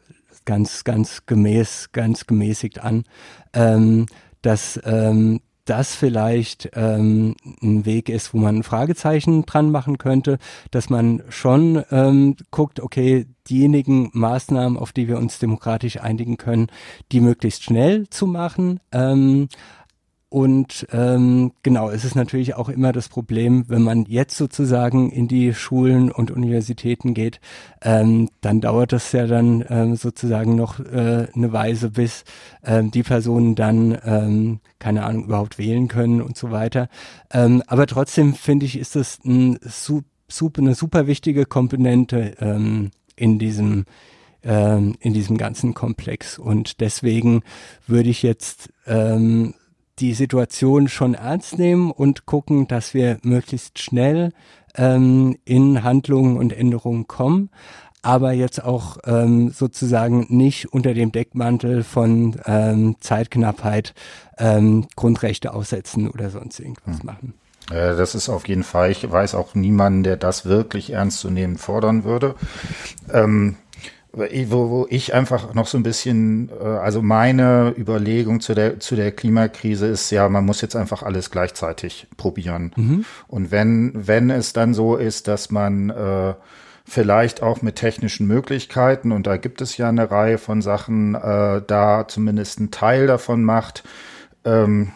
ganz, 0.45 0.83
ganz 0.83 1.25
gemäß, 1.25 1.89
ganz 1.91 2.25
gemäßigt 2.25 2.83
an, 2.83 3.03
ähm, 3.53 4.07
dass 4.41 4.79
ähm, 4.83 5.41
das 5.69 5.93
vielleicht 5.93 6.71
ähm, 6.73 7.35
ein 7.61 7.85
Weg 7.85 8.09
ist, 8.09 8.33
wo 8.33 8.39
man 8.39 8.57
ein 8.57 8.63
Fragezeichen 8.63 9.45
dran 9.45 9.69
machen 9.69 9.99
könnte, 9.99 10.39
dass 10.71 10.89
man 10.89 11.21
schon 11.29 11.83
ähm, 11.91 12.35
guckt, 12.49 12.79
okay, 12.79 13.27
diejenigen 13.47 14.09
Maßnahmen, 14.13 14.77
auf 14.77 14.93
die 14.93 15.07
wir 15.07 15.17
uns 15.17 15.37
demokratisch 15.37 16.01
einigen 16.01 16.37
können, 16.37 16.67
die 17.11 17.21
möglichst 17.21 17.63
schnell 17.63 18.09
zu 18.09 18.25
machen, 18.25 18.79
ähm, 18.91 19.47
und 20.29 20.85
ähm, 20.91 21.53
genau, 21.63 21.89
es 21.89 22.05
ist 22.05 22.15
natürlich 22.15 22.53
auch 22.53 22.69
immer 22.69 22.91
das 22.91 23.09
Problem, 23.09 23.65
wenn 23.67 23.81
man 23.81 24.05
jetzt 24.05 24.37
sozusagen 24.37 25.11
in 25.11 25.27
die 25.27 25.55
Schulen 25.55 26.11
und 26.11 26.29
Universitäten 26.29 27.15
geht, 27.15 27.39
ähm, 27.81 28.29
dann 28.41 28.61
dauert 28.61 28.93
das 28.93 29.11
ja 29.11 29.25
dann 29.25 29.65
ähm, 29.69 29.95
sozusagen 29.95 30.55
noch 30.55 30.79
äh, 30.79 31.27
eine 31.33 31.51
Weise, 31.51 31.89
bis 31.89 32.25
ähm, 32.63 32.91
die 32.91 33.01
Personen 33.01 33.55
dann, 33.55 33.97
ähm, 34.05 34.59
keine 34.77 35.03
Ahnung, 35.03 35.23
überhaupt 35.23 35.57
wählen 35.57 35.87
können 35.87 36.21
und 36.21 36.37
so 36.37 36.51
weiter. 36.51 36.89
Ähm, 37.33 37.63
aber 37.65 37.87
trotzdem 37.87 38.35
finde 38.35 38.67
ich, 38.67 38.77
ist 38.77 38.95
das 38.95 39.17
ein, 39.25 39.57
super, 39.63 40.61
eine 40.61 40.75
super 40.75 41.07
wichtige 41.07 41.47
Komponente 41.47 42.35
ähm, 42.39 42.91
in 43.15 43.39
diesem 43.39 43.85
ähm, 44.43 44.95
in 45.01 45.13
diesem 45.13 45.37
ganzen 45.37 45.73
Komplex. 45.73 46.39
Und 46.39 46.79
deswegen 46.79 47.41
würde 47.87 48.09
ich 48.09 48.23
jetzt 48.23 48.69
ähm, 48.87 49.53
die 49.99 50.13
Situation 50.13 50.87
schon 50.87 51.13
ernst 51.13 51.57
nehmen 51.57 51.91
und 51.91 52.25
gucken, 52.25 52.67
dass 52.67 52.93
wir 52.93 53.17
möglichst 53.23 53.79
schnell 53.79 54.31
ähm, 54.75 55.37
in 55.45 55.83
Handlungen 55.83 56.37
und 56.37 56.53
Änderungen 56.53 57.07
kommen, 57.07 57.49
aber 58.01 58.31
jetzt 58.31 58.63
auch 58.63 58.97
ähm, 59.05 59.49
sozusagen 59.49 60.25
nicht 60.29 60.71
unter 60.71 60.93
dem 60.93 61.11
Deckmantel 61.11 61.83
von 61.83 62.39
ähm, 62.45 62.95
Zeitknappheit 62.99 63.93
ähm, 64.37 64.87
Grundrechte 64.95 65.53
aussetzen 65.53 66.09
oder 66.09 66.29
sonst 66.29 66.59
irgendwas 66.59 66.99
hm. 66.99 67.05
machen. 67.05 67.33
Das 67.69 68.15
ist 68.15 68.29
auf 68.29 68.47
jeden 68.47 68.63
Fall, 68.63 68.89
ich 68.89 69.09
weiß 69.09 69.35
auch 69.35 69.53
niemanden, 69.53 70.01
der 70.01 70.17
das 70.17 70.45
wirklich 70.45 70.91
ernst 70.91 71.19
zu 71.19 71.29
nehmen 71.29 71.57
fordern 71.57 72.03
würde. 72.03 72.33
Ähm, 73.13 73.57
wo, 74.11 74.69
wo 74.69 74.87
ich 74.89 75.13
einfach 75.13 75.53
noch 75.53 75.67
so 75.67 75.77
ein 75.77 75.83
bisschen, 75.83 76.49
äh, 76.59 76.63
also 76.63 77.01
meine 77.01 77.73
Überlegung 77.77 78.39
zu 78.39 78.55
der, 78.55 78.79
zu 78.79 78.95
der 78.95 79.11
Klimakrise 79.11 79.87
ist 79.87 80.09
ja, 80.09 80.27
man 80.29 80.45
muss 80.45 80.61
jetzt 80.61 80.75
einfach 80.75 81.03
alles 81.03 81.29
gleichzeitig 81.29 82.07
probieren. 82.17 82.71
Mhm. 82.75 83.05
Und 83.27 83.51
wenn, 83.51 83.91
wenn 83.95 84.29
es 84.29 84.53
dann 84.53 84.73
so 84.73 84.95
ist, 84.95 85.27
dass 85.27 85.51
man 85.51 85.89
äh, 85.91 86.33
vielleicht 86.85 87.43
auch 87.43 87.61
mit 87.61 87.75
technischen 87.75 88.25
Möglichkeiten, 88.25 89.11
und 89.11 89.27
da 89.27 89.37
gibt 89.37 89.61
es 89.61 89.77
ja 89.77 89.89
eine 89.89 90.09
Reihe 90.09 90.39
von 90.39 90.61
Sachen, 90.61 91.13
äh, 91.13 91.61
da 91.65 92.07
zumindest 92.07 92.59
einen 92.59 92.71
Teil 92.71 93.05
davon 93.05 93.43
macht, 93.43 93.83
ähm, 94.43 94.91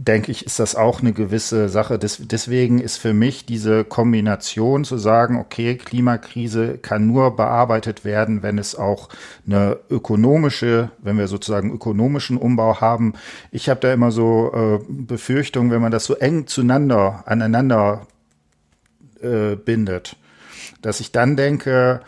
denke 0.00 0.30
ich, 0.30 0.46
ist 0.46 0.60
das 0.60 0.76
auch 0.76 1.00
eine 1.00 1.12
gewisse 1.12 1.68
Sache. 1.68 1.98
Des, 1.98 2.18
deswegen 2.20 2.78
ist 2.78 2.98
für 2.98 3.12
mich 3.12 3.46
diese 3.46 3.82
Kombination 3.82 4.84
zu 4.84 4.96
sagen, 4.96 5.36
okay, 5.36 5.74
Klimakrise 5.74 6.78
kann 6.78 7.08
nur 7.08 7.34
bearbeitet 7.34 8.04
werden, 8.04 8.44
wenn 8.44 8.58
es 8.58 8.76
auch 8.76 9.08
eine 9.44 9.76
ökonomische, 9.90 10.90
wenn 10.98 11.18
wir 11.18 11.26
sozusagen 11.26 11.72
ökonomischen 11.72 12.36
Umbau 12.36 12.80
haben. 12.80 13.14
Ich 13.50 13.68
habe 13.68 13.80
da 13.80 13.92
immer 13.92 14.12
so 14.12 14.52
äh, 14.54 14.84
Befürchtungen, 14.88 15.72
wenn 15.72 15.82
man 15.82 15.90
das 15.90 16.04
so 16.04 16.14
eng 16.14 16.46
zueinander, 16.46 17.24
aneinander 17.26 18.06
äh, 19.20 19.56
bindet, 19.56 20.14
dass 20.80 21.00
ich 21.00 21.10
dann 21.10 21.36
denke, 21.36 22.02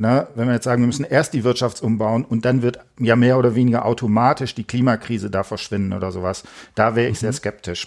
Ne, 0.00 0.28
wenn 0.34 0.46
wir 0.46 0.54
jetzt 0.54 0.64
sagen, 0.64 0.80
wir 0.80 0.86
müssen 0.86 1.04
erst 1.04 1.34
die 1.34 1.44
Wirtschaft 1.44 1.82
umbauen 1.82 2.24
und 2.24 2.46
dann 2.46 2.62
wird 2.62 2.78
ja 2.98 3.16
mehr 3.16 3.36
oder 3.36 3.54
weniger 3.54 3.84
automatisch 3.84 4.54
die 4.54 4.64
Klimakrise 4.64 5.28
da 5.28 5.42
verschwinden 5.42 5.92
oder 5.92 6.10
sowas, 6.10 6.42
da 6.74 6.96
wäre 6.96 7.08
ich 7.10 7.18
mhm. 7.18 7.20
sehr 7.20 7.32
skeptisch. 7.34 7.86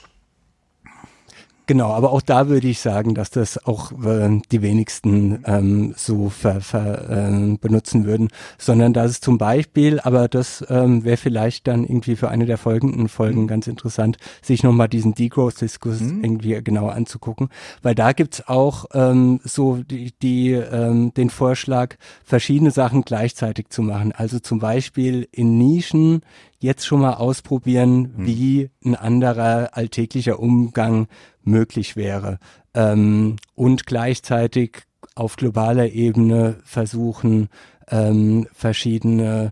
Genau, 1.65 1.91
aber 1.91 2.11
auch 2.11 2.21
da 2.21 2.49
würde 2.49 2.67
ich 2.67 2.79
sagen, 2.79 3.15
dass 3.15 3.29
das 3.29 3.65
auch 3.65 3.93
äh, 4.03 4.41
die 4.51 4.61
wenigsten 4.61 5.43
ähm, 5.45 5.93
so 5.95 6.29
ver, 6.29 6.59
ver, 6.59 7.09
äh, 7.09 7.57
benutzen 7.57 8.05
würden, 8.05 8.29
sondern 8.57 8.91
dass 8.91 9.11
es 9.11 9.21
zum 9.21 9.37
Beispiel, 9.37 10.01
aber 10.01 10.27
das 10.27 10.65
ähm, 10.69 11.05
wäre 11.05 11.15
vielleicht 11.15 11.67
dann 11.67 11.85
irgendwie 11.85 12.17
für 12.17 12.27
eine 12.27 12.45
der 12.45 12.57
folgenden 12.57 13.07
Folgen 13.07 13.43
mhm. 13.43 13.47
ganz 13.47 13.67
interessant, 13.67 14.17
sich 14.41 14.63
nochmal 14.63 14.89
diesen 14.89 15.15
Degrowth-Diskurs 15.15 16.01
mhm. 16.01 16.23
irgendwie 16.23 16.61
genauer 16.61 16.93
anzugucken, 16.93 17.47
weil 17.81 17.95
da 17.95 18.11
gibt's 18.11 18.45
auch 18.45 18.85
ähm, 18.93 19.39
so 19.45 19.77
die, 19.77 20.11
die 20.21 20.51
ähm, 20.51 21.13
den 21.13 21.29
Vorschlag, 21.29 21.95
verschiedene 22.25 22.71
Sachen 22.71 23.03
gleichzeitig 23.03 23.69
zu 23.69 23.83
machen. 23.83 24.11
Also 24.11 24.39
zum 24.39 24.59
Beispiel 24.59 25.29
in 25.31 25.57
Nischen 25.57 26.23
jetzt 26.63 26.85
schon 26.85 27.01
mal 27.01 27.15
ausprobieren, 27.15 28.13
mhm. 28.15 28.25
wie 28.25 28.69
ein 28.83 28.95
anderer 28.95 29.71
alltäglicher 29.73 30.39
Umgang 30.39 31.07
möglich 31.43 31.95
wäre. 31.95 32.39
Ähm, 32.73 33.37
und 33.55 33.85
gleichzeitig 33.85 34.83
auf 35.15 35.35
globaler 35.35 35.91
Ebene 35.91 36.57
versuchen, 36.63 37.49
ähm, 37.89 38.47
verschiedene 38.53 39.51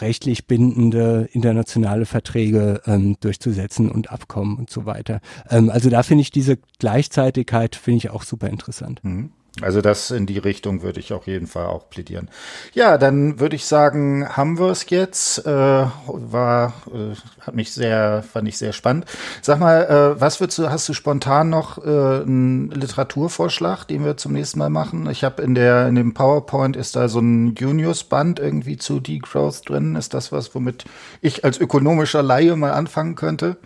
rechtlich 0.00 0.46
bindende 0.46 1.28
internationale 1.32 2.06
Verträge 2.06 2.82
ähm, 2.86 3.16
durchzusetzen 3.20 3.90
und 3.90 4.10
Abkommen 4.10 4.56
und 4.58 4.70
so 4.70 4.84
weiter. 4.84 5.20
Ähm, 5.48 5.70
also 5.70 5.88
da 5.90 6.02
finde 6.02 6.22
ich 6.22 6.30
diese 6.30 6.58
Gleichzeitigkeit 6.78 7.76
finde 7.76 7.98
ich 7.98 8.10
auch 8.10 8.22
super 8.22 8.48
interessant. 8.48 9.02
Mhm. 9.02 9.32
Also 9.62 9.80
das 9.80 10.10
in 10.10 10.26
die 10.26 10.36
Richtung 10.36 10.82
würde 10.82 11.00
ich 11.00 11.14
auf 11.14 11.26
jeden 11.26 11.46
Fall 11.46 11.66
auch 11.66 11.88
plädieren. 11.88 12.28
Ja, 12.74 12.98
dann 12.98 13.40
würde 13.40 13.56
ich 13.56 13.64
sagen, 13.64 14.28
haben 14.28 14.58
wir 14.58 14.68
es 14.68 14.88
jetzt. 14.90 15.46
Äh, 15.46 15.50
war, 15.50 16.74
äh, 16.92 17.14
hat 17.40 17.54
mich 17.54 17.72
sehr, 17.72 18.22
fand 18.22 18.48
ich 18.48 18.58
sehr 18.58 18.74
spannend. 18.74 19.06
Sag 19.40 19.58
mal, 19.58 19.84
äh, 19.84 20.20
was 20.20 20.40
würdest 20.40 20.58
du, 20.58 20.68
hast 20.68 20.86
du 20.90 20.92
spontan 20.92 21.48
noch 21.48 21.78
äh, 21.78 21.88
einen 21.88 22.70
Literaturvorschlag, 22.70 23.84
den 23.86 24.04
wir 24.04 24.18
zum 24.18 24.34
nächsten 24.34 24.58
Mal 24.58 24.68
machen? 24.68 25.08
Ich 25.08 25.24
habe 25.24 25.42
in 25.42 25.54
der, 25.54 25.88
in 25.88 25.94
dem 25.94 26.12
PowerPoint 26.12 26.76
ist 26.76 26.94
da 26.94 27.08
so 27.08 27.20
ein 27.20 27.54
Juniors-Band 27.54 28.38
irgendwie 28.38 28.76
zu 28.76 29.00
Degrowth 29.00 29.66
drin. 29.70 29.96
Ist 29.96 30.12
das 30.12 30.32
was, 30.32 30.54
womit 30.54 30.84
ich 31.22 31.46
als 31.46 31.58
ökonomischer 31.58 32.22
Laie 32.22 32.56
mal 32.56 32.72
anfangen 32.72 33.14
könnte? 33.14 33.56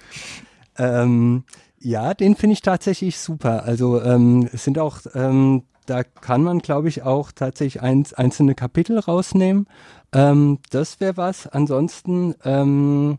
Ähm 0.78 1.42
ja, 1.82 2.12
den 2.12 2.36
finde 2.36 2.52
ich 2.52 2.60
tatsächlich 2.60 3.18
super. 3.18 3.64
Also 3.64 4.02
ähm, 4.02 4.48
es 4.52 4.64
sind 4.64 4.78
auch 4.78 5.00
ähm, 5.14 5.62
da 5.90 6.04
kann 6.04 6.44
man, 6.44 6.60
glaube 6.60 6.88
ich, 6.88 7.02
auch 7.02 7.32
tatsächlich 7.32 7.82
ein, 7.82 8.06
einzelne 8.14 8.54
Kapitel 8.54 9.00
rausnehmen. 9.00 9.66
Ähm, 10.12 10.58
das 10.70 11.00
wäre 11.00 11.16
was. 11.16 11.48
Ansonsten 11.48 12.36
ähm, 12.44 13.18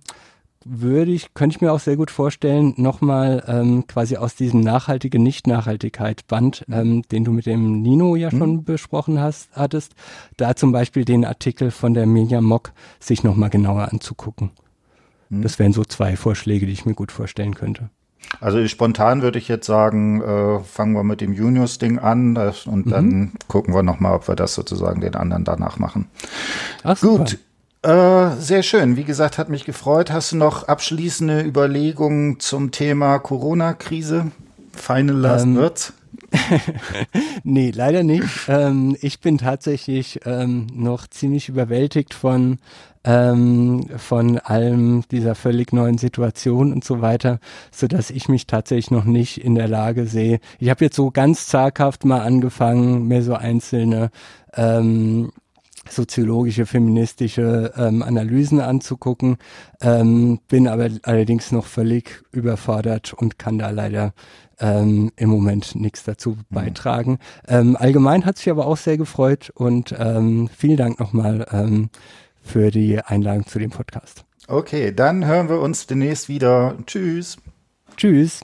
würde 0.64 1.12
ich, 1.12 1.34
könnte 1.34 1.58
ich 1.58 1.62
mir 1.62 1.74
auch 1.74 1.82
sehr 1.82 1.98
gut 1.98 2.12
vorstellen, 2.12 2.74
nochmal 2.78 3.44
ähm, 3.48 3.88
quasi 3.88 4.16
aus 4.16 4.36
diesem 4.36 4.62
nachhaltige 4.62 5.20
Nicht-Nachhaltigkeit-Band, 5.20 6.66
ähm, 6.72 7.02
den 7.12 7.26
du 7.26 7.32
mit 7.34 7.46
dem 7.46 7.82
Nino 7.82 8.16
ja 8.16 8.30
mhm. 8.32 8.38
schon 8.38 8.64
besprochen 8.64 9.20
hast, 9.20 9.50
hattest, 9.52 9.94
da 10.38 10.56
zum 10.56 10.72
Beispiel 10.72 11.04
den 11.04 11.26
Artikel 11.26 11.72
von 11.72 11.94
der 11.94 12.06
Mirjam 12.06 12.46
Mock 12.46 12.72
sich 13.02 13.24
nochmal 13.24 13.50
genauer 13.50 13.92
anzugucken. 13.92 14.52
Mhm. 15.30 15.42
Das 15.42 15.60
wären 15.60 15.74
so 15.74 15.84
zwei 15.84 16.16
Vorschläge, 16.16 16.66
die 16.68 16.74
ich 16.74 16.86
mir 16.86 16.94
gut 16.94 17.12
vorstellen 17.12 17.54
könnte. 17.54 17.90
Also 18.40 18.66
spontan 18.68 19.22
würde 19.22 19.40
ich 19.40 19.48
jetzt 19.48 19.68
sagen, 19.68 20.22
äh, 20.22 20.60
fangen 20.64 20.94
wir 20.94 21.04
mit 21.04 21.22
dem 21.22 21.34
Juniors-Ding 21.34 22.00
an 22.00 22.34
das, 22.34 22.66
und 22.66 22.88
mhm. 22.88 22.90
dann 22.92 23.32
gucken 23.48 23.74
wir 23.74 23.84
nochmal, 23.84 24.16
ob 24.16 24.28
wir 24.28 24.36
das 24.36 24.54
sozusagen 24.54 25.02
den 25.02 25.16
anderen 25.16 25.44
danach 25.44 25.78
machen. 25.78 26.08
Ach, 26.84 27.00
Gut. 27.00 27.38
Äh, 27.84 28.36
sehr 28.38 28.62
schön. 28.62 28.96
Wie 28.96 29.04
gesagt, 29.04 29.40
hat 29.40 29.50
mich 29.50 29.66
gefreut. 29.66 30.12
Hast 30.12 30.32
du 30.32 30.38
noch 30.38 30.68
abschließende 30.68 31.42
Überlegungen 31.42 32.40
zum 32.40 32.72
Thema 32.72 33.18
Corona-Krise? 33.18 34.32
Final 34.74 35.16
Last 35.16 35.46
ähm, 35.46 35.58
Words? 35.58 35.94
nee, 37.44 37.72
leider 37.72 38.04
nicht. 38.04 38.48
Ähm, 38.48 38.96
ich 39.02 39.20
bin 39.20 39.40
tatsächlich 39.40 40.20
ähm, 40.26 40.68
noch 40.74 41.08
ziemlich 41.08 41.50
überwältigt 41.50 42.14
von 42.14 42.60
ähm, 43.04 43.86
von 43.98 44.38
allem 44.38 45.04
dieser 45.10 45.36
völlig 45.36 45.74
neuen 45.74 45.98
Situation 45.98 46.72
und 46.72 46.84
so 46.84 47.02
weiter, 47.02 47.40
so 47.72 47.88
dass 47.88 48.10
ich 48.10 48.30
mich 48.30 48.48
tatsächlich 48.48 48.92
noch 48.92 49.06
nicht 49.06 49.44
in 49.44 49.56
der 49.56 49.68
Lage 49.68 50.06
sehe. 50.06 50.40
Ich 50.60 50.70
habe 50.70 50.86
jetzt 50.86 50.96
so 50.96 51.12
ganz 51.12 51.48
zaghaft 51.48 52.06
mal 52.06 52.22
angefangen, 52.22 53.08
mir 53.08 53.24
so 53.24 53.34
einzelne 53.34 54.12
ähm, 54.54 55.32
soziologische, 55.90 56.66
feministische 56.66 57.74
ähm, 57.76 58.04
Analysen 58.04 58.60
anzugucken, 58.60 59.38
ähm, 59.82 60.40
bin 60.48 60.68
aber 60.68 60.90
allerdings 61.04 61.52
noch 61.52 61.66
völlig 61.66 62.24
überfordert 62.32 63.14
und 63.14 63.40
kann 63.40 63.58
da 63.58 63.72
leider 63.72 64.14
ähm, 64.60 65.12
im 65.16 65.30
Moment 65.30 65.76
nichts 65.76 66.04
dazu 66.04 66.32
mhm. 66.32 66.44
beitragen. 66.50 67.20
Ähm, 67.48 67.76
allgemein 67.76 68.26
hat 68.26 68.38
sich 68.38 68.50
aber 68.50 68.68
auch 68.68 68.78
sehr 68.78 68.98
gefreut 68.98 69.52
und 69.56 69.94
ähm, 69.98 70.50
vielen 70.56 70.78
Dank 70.78 71.00
nochmal 71.00 71.48
ähm, 71.52 71.90
für 72.42 72.72
die 72.72 73.00
Einladung 73.00 73.46
zu 73.46 73.60
dem 73.60 73.70
Podcast. 73.70 74.26
Okay, 74.48 74.94
dann 74.94 75.26
hören 75.26 75.50
wir 75.50 75.60
uns 75.60 75.88
demnächst 75.88 76.28
wieder. 76.28 76.76
Tschüss. 76.86 77.38
Tschüss. 77.96 78.42